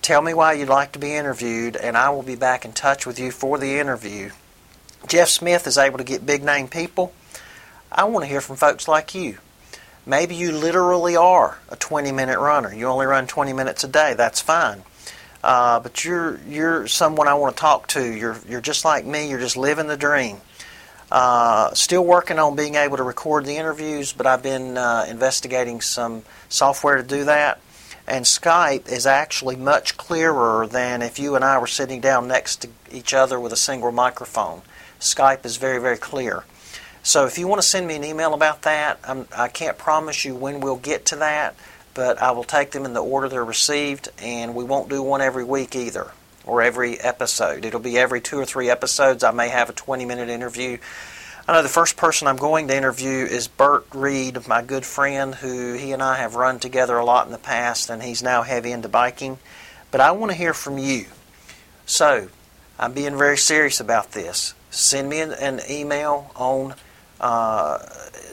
Tell 0.02 0.22
me 0.22 0.34
why 0.34 0.54
you'd 0.54 0.68
like 0.68 0.92
to 0.92 0.98
be 0.98 1.14
interviewed, 1.14 1.76
and 1.76 1.96
I 1.96 2.10
will 2.10 2.22
be 2.22 2.36
back 2.36 2.64
in 2.64 2.72
touch 2.72 3.06
with 3.06 3.18
you 3.18 3.30
for 3.30 3.58
the 3.58 3.78
interview. 3.78 4.30
Jeff 5.08 5.28
Smith 5.28 5.66
is 5.66 5.78
able 5.78 5.98
to 5.98 6.04
get 6.04 6.26
big 6.26 6.42
name 6.42 6.68
people. 6.68 7.12
I 7.90 8.04
want 8.04 8.24
to 8.24 8.28
hear 8.28 8.40
from 8.40 8.56
folks 8.56 8.88
like 8.88 9.14
you. 9.14 9.38
Maybe 10.06 10.34
you 10.34 10.52
literally 10.52 11.16
are 11.16 11.58
a 11.68 11.76
20 11.76 12.12
minute 12.12 12.38
runner. 12.38 12.72
You 12.72 12.86
only 12.86 13.06
run 13.06 13.26
20 13.26 13.52
minutes 13.52 13.84
a 13.84 13.88
day. 13.88 14.14
That's 14.14 14.40
fine. 14.40 14.82
Uh, 15.42 15.80
but 15.80 16.04
you're 16.04 16.40
you're 16.48 16.86
someone 16.86 17.28
I 17.28 17.34
want 17.34 17.56
to 17.56 17.60
talk 17.60 17.86
to. 17.88 18.04
You're 18.04 18.38
you're 18.48 18.60
just 18.60 18.84
like 18.84 19.04
me. 19.04 19.28
You're 19.28 19.38
just 19.38 19.56
living 19.56 19.86
the 19.86 19.96
dream. 19.96 20.38
Uh, 21.10 21.72
still 21.72 22.04
working 22.04 22.38
on 22.38 22.54
being 22.54 22.74
able 22.74 22.98
to 22.98 23.02
record 23.02 23.46
the 23.46 23.56
interviews, 23.56 24.12
but 24.12 24.26
I've 24.26 24.42
been 24.42 24.76
uh, 24.76 25.06
investigating 25.08 25.80
some 25.80 26.22
software 26.48 26.96
to 26.96 27.02
do 27.02 27.24
that. 27.24 27.60
And 28.06 28.24
Skype 28.24 28.90
is 28.90 29.06
actually 29.06 29.56
much 29.56 29.96
clearer 29.96 30.66
than 30.66 31.02
if 31.02 31.18
you 31.18 31.34
and 31.34 31.44
I 31.44 31.58
were 31.58 31.66
sitting 31.66 32.00
down 32.00 32.28
next 32.28 32.62
to 32.62 32.68
each 32.90 33.14
other 33.14 33.38
with 33.40 33.52
a 33.52 33.56
single 33.56 33.92
microphone. 33.92 34.62
Skype 35.00 35.44
is 35.44 35.56
very, 35.56 35.78
very 35.80 35.98
clear. 35.98 36.44
So 37.02 37.26
if 37.26 37.38
you 37.38 37.46
want 37.46 37.62
to 37.62 37.66
send 37.66 37.86
me 37.86 37.96
an 37.96 38.04
email 38.04 38.34
about 38.34 38.62
that, 38.62 38.98
I'm, 39.04 39.28
I 39.36 39.48
can 39.48 39.68
not 39.68 39.78
promise 39.78 40.24
you 40.24 40.34
when 40.34 40.60
we'll 40.60 40.76
get 40.76 41.06
to 41.06 41.16
that, 41.16 41.54
but 41.94 42.20
I 42.20 42.32
will 42.32 42.44
take 42.44 42.72
them 42.72 42.84
in 42.84 42.92
the 42.92 43.02
order 43.02 43.28
they're 43.28 43.44
received, 43.44 44.08
and 44.20 44.54
we 44.54 44.64
won't 44.64 44.88
do 44.88 45.02
one 45.02 45.20
every 45.20 45.44
week 45.44 45.74
either 45.76 46.10
or 46.48 46.62
every 46.62 46.98
episode. 46.98 47.64
It'll 47.64 47.78
be 47.78 47.98
every 47.98 48.20
two 48.20 48.38
or 48.38 48.46
three 48.46 48.70
episodes. 48.70 49.22
I 49.22 49.30
may 49.30 49.48
have 49.48 49.70
a 49.70 49.74
20 49.74 50.04
minute 50.04 50.28
interview. 50.28 50.78
I 51.46 51.52
know 51.52 51.62
the 51.62 51.68
first 51.68 51.96
person 51.96 52.28
I'm 52.28 52.36
going 52.36 52.68
to 52.68 52.76
interview 52.76 53.24
is 53.24 53.48
Bert 53.48 53.86
Reed, 53.94 54.46
my 54.46 54.60
good 54.60 54.84
friend, 54.84 55.34
who 55.34 55.74
he 55.74 55.92
and 55.92 56.02
I 56.02 56.18
have 56.18 56.34
run 56.34 56.58
together 56.58 56.98
a 56.98 57.04
lot 57.04 57.26
in 57.26 57.32
the 57.32 57.38
past, 57.38 57.88
and 57.88 58.02
he's 58.02 58.22
now 58.22 58.42
heavy 58.42 58.70
into 58.70 58.88
biking. 58.88 59.38
But 59.90 60.02
I 60.02 60.10
want 60.10 60.30
to 60.30 60.36
hear 60.36 60.52
from 60.52 60.76
you. 60.76 61.06
So, 61.86 62.28
I'm 62.78 62.92
being 62.92 63.16
very 63.16 63.38
serious 63.38 63.80
about 63.80 64.12
this. 64.12 64.52
Send 64.70 65.08
me 65.08 65.20
an, 65.20 65.32
an 65.32 65.60
email 65.70 66.30
on 66.36 66.74
uh, 67.18 67.78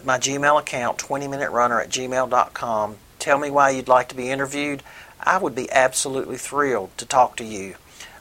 my 0.04 0.18
Gmail 0.18 0.60
account, 0.60 0.98
20minuterunner 0.98 1.82
at 1.82 1.90
gmail.com. 1.90 2.98
Tell 3.20 3.38
me 3.38 3.50
why 3.50 3.70
you'd 3.70 3.88
like 3.88 4.10
to 4.10 4.16
be 4.16 4.30
interviewed. 4.30 4.84
I 5.22 5.38
would 5.38 5.56
be 5.56 5.72
absolutely 5.72 6.36
thrilled 6.36 6.96
to 6.98 7.06
talk 7.06 7.38
to 7.38 7.46
you 7.46 7.76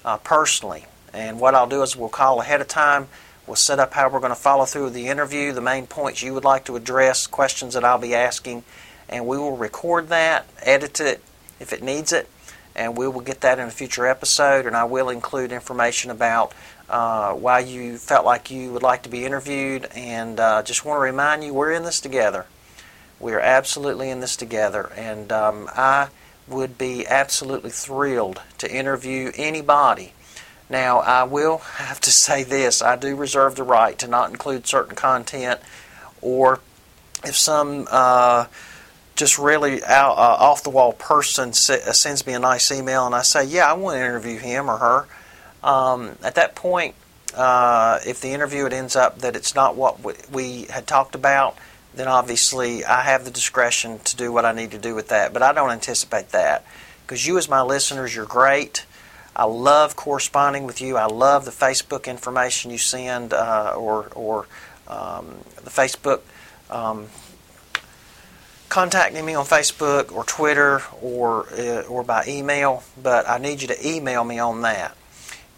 uh, 0.04 0.18
personally. 0.18 0.84
And 1.12 1.40
what 1.40 1.54
I'll 1.54 1.68
do 1.68 1.82
is 1.82 1.96
we'll 1.96 2.08
call 2.08 2.40
ahead 2.40 2.60
of 2.60 2.68
time. 2.68 3.08
We'll 3.46 3.56
set 3.56 3.78
up 3.78 3.92
how 3.92 4.08
we're 4.08 4.20
going 4.20 4.30
to 4.30 4.36
follow 4.36 4.64
through 4.64 4.90
the 4.90 5.08
interview, 5.08 5.52
the 5.52 5.60
main 5.60 5.86
points 5.86 6.22
you 6.22 6.32
would 6.34 6.44
like 6.44 6.64
to 6.64 6.76
address, 6.76 7.26
questions 7.26 7.74
that 7.74 7.84
I'll 7.84 7.98
be 7.98 8.14
asking, 8.14 8.64
and 9.08 9.26
we 9.26 9.36
will 9.36 9.56
record 9.56 10.08
that, 10.08 10.46
edit 10.62 10.98
it 11.00 11.22
if 11.60 11.72
it 11.72 11.82
needs 11.82 12.12
it, 12.12 12.28
and 12.74 12.96
we 12.96 13.06
will 13.06 13.20
get 13.20 13.42
that 13.42 13.58
in 13.58 13.68
a 13.68 13.70
future 13.70 14.06
episode. 14.06 14.66
And 14.66 14.74
I 14.74 14.84
will 14.84 15.10
include 15.10 15.52
information 15.52 16.10
about 16.10 16.54
uh, 16.88 17.34
why 17.34 17.60
you 17.60 17.98
felt 17.98 18.24
like 18.24 18.50
you 18.50 18.72
would 18.72 18.82
like 18.82 19.02
to 19.02 19.10
be 19.10 19.24
interviewed, 19.26 19.88
and 19.94 20.40
uh, 20.40 20.62
just 20.62 20.84
want 20.84 20.96
to 20.98 21.02
remind 21.02 21.44
you 21.44 21.52
we're 21.52 21.72
in 21.72 21.82
this 21.82 22.00
together. 22.00 22.46
We 23.20 23.32
are 23.32 23.40
absolutely 23.40 24.10
in 24.10 24.20
this 24.20 24.36
together, 24.36 24.90
and 24.96 25.30
um, 25.30 25.68
I 25.74 26.08
would 26.46 26.76
be 26.76 27.06
absolutely 27.06 27.70
thrilled 27.70 28.40
to 28.58 28.70
interview 28.70 29.32
anybody. 29.36 30.12
Now, 30.68 31.00
I 31.00 31.24
will 31.24 31.58
have 31.58 32.00
to 32.00 32.10
say 32.10 32.42
this 32.42 32.82
I 32.82 32.96
do 32.96 33.16
reserve 33.16 33.56
the 33.56 33.62
right 33.62 33.98
to 33.98 34.08
not 34.08 34.30
include 34.30 34.66
certain 34.66 34.94
content, 34.94 35.60
or 36.20 36.60
if 37.24 37.36
some 37.36 37.86
uh, 37.90 38.46
just 39.16 39.38
really 39.38 39.82
out, 39.84 40.12
uh, 40.12 40.36
off 40.40 40.62
the 40.62 40.70
wall 40.70 40.92
person 40.92 41.50
uh, 41.50 41.52
sends 41.52 42.26
me 42.26 42.32
a 42.34 42.38
nice 42.38 42.72
email 42.72 43.06
and 43.06 43.14
I 43.14 43.22
say, 43.22 43.44
Yeah, 43.44 43.70
I 43.70 43.74
want 43.74 43.96
to 43.96 44.04
interview 44.04 44.38
him 44.38 44.70
or 44.70 44.78
her, 44.78 45.06
um, 45.62 46.16
at 46.22 46.34
that 46.34 46.54
point, 46.54 46.94
uh, 47.34 48.00
if 48.06 48.20
the 48.20 48.28
interview 48.28 48.66
it 48.66 48.72
ends 48.72 48.96
up 48.96 49.20
that 49.20 49.36
it's 49.36 49.54
not 49.54 49.76
what 49.76 50.00
we 50.30 50.64
had 50.70 50.86
talked 50.86 51.14
about, 51.14 51.56
then 51.96 52.08
obviously 52.08 52.84
I 52.84 53.02
have 53.02 53.24
the 53.24 53.30
discretion 53.30 54.00
to 54.00 54.16
do 54.16 54.32
what 54.32 54.44
I 54.44 54.52
need 54.52 54.72
to 54.72 54.78
do 54.78 54.94
with 54.94 55.08
that. 55.08 55.32
But 55.32 55.42
I 55.42 55.52
don't 55.52 55.70
anticipate 55.70 56.30
that 56.30 56.64
because 57.06 57.26
you, 57.26 57.38
as 57.38 57.48
my 57.48 57.62
listeners, 57.62 58.14
you're 58.14 58.26
great. 58.26 58.86
I 59.36 59.44
love 59.44 59.96
corresponding 59.96 60.64
with 60.64 60.80
you. 60.80 60.96
I 60.96 61.06
love 61.06 61.44
the 61.44 61.50
Facebook 61.50 62.06
information 62.06 62.70
you 62.70 62.78
send 62.78 63.32
uh, 63.32 63.74
or, 63.76 64.08
or 64.14 64.46
um, 64.86 65.38
the 65.56 65.70
Facebook 65.70 66.20
um, 66.70 67.08
contacting 68.68 69.24
me 69.24 69.34
on 69.34 69.44
Facebook 69.44 70.12
or 70.12 70.24
Twitter 70.24 70.82
or, 71.00 71.46
uh, 71.52 71.82
or 71.82 72.04
by 72.04 72.24
email. 72.28 72.84
But 73.02 73.28
I 73.28 73.38
need 73.38 73.62
you 73.62 73.68
to 73.68 73.88
email 73.88 74.22
me 74.24 74.38
on 74.38 74.62
that. 74.62 74.96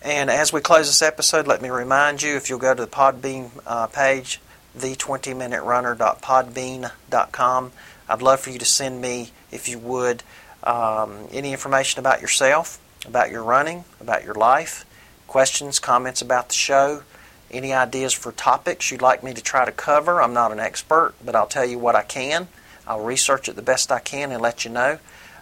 And 0.03 0.31
as 0.31 0.53
we 0.53 0.61
close 0.61 0.87
this 0.87 1.03
episode, 1.03 1.47
let 1.47 1.61
me 1.61 1.69
remind 1.69 2.23
you 2.23 2.37
if 2.37 2.49
you'll 2.49 2.59
go 2.59 2.75
to 2.75 2.85
the 2.85 2.91
Podbean 2.91 3.51
uh, 3.67 3.89
page, 3.89 4.41
the20minuterunner.podbean.com. 4.79 7.73
I'd 8.09 8.23
love 8.23 8.41
for 8.41 8.51
you 8.51 8.59
to 8.59 8.65
send 8.65 9.01
me, 9.01 9.31
if 9.51 9.69
you 9.69 9.79
would, 9.79 10.23
um, 10.63 11.29
any 11.33 11.53
information 11.53 11.99
about 11.99 12.21
yourself, 12.21 12.79
about 13.07 13.31
your 13.31 13.43
running, 13.43 13.85
about 14.01 14.25
your 14.25 14.35
life, 14.35 14.85
questions, 15.27 15.79
comments 15.79 16.23
about 16.23 16.49
the 16.49 16.55
show, 16.55 17.03
any 17.51 17.73
ideas 17.73 18.13
for 18.13 18.33
topics 18.33 18.91
you'd 18.91 19.03
like 19.03 19.23
me 19.23 19.33
to 19.33 19.43
try 19.43 19.65
to 19.65 19.73
cover. 19.73 20.21
I'm 20.21 20.35
not 20.35 20.53
an 20.53 20.61
expert, 20.61 21.15
but 21.25 21.37
I'll 21.37 21.47
tell 21.47 21.65
you 21.65 21.79
what 21.79 21.95
I 21.95 22.03
can. 22.03 22.49
I'll 22.87 23.05
research 23.05 23.49
it 23.49 23.57
the 23.57 23.63
best 23.63 23.91
I 23.91 23.99
can 23.99 24.33
and 24.33 24.41
let 24.41 24.65
you 24.65 24.71
know. 24.71 24.99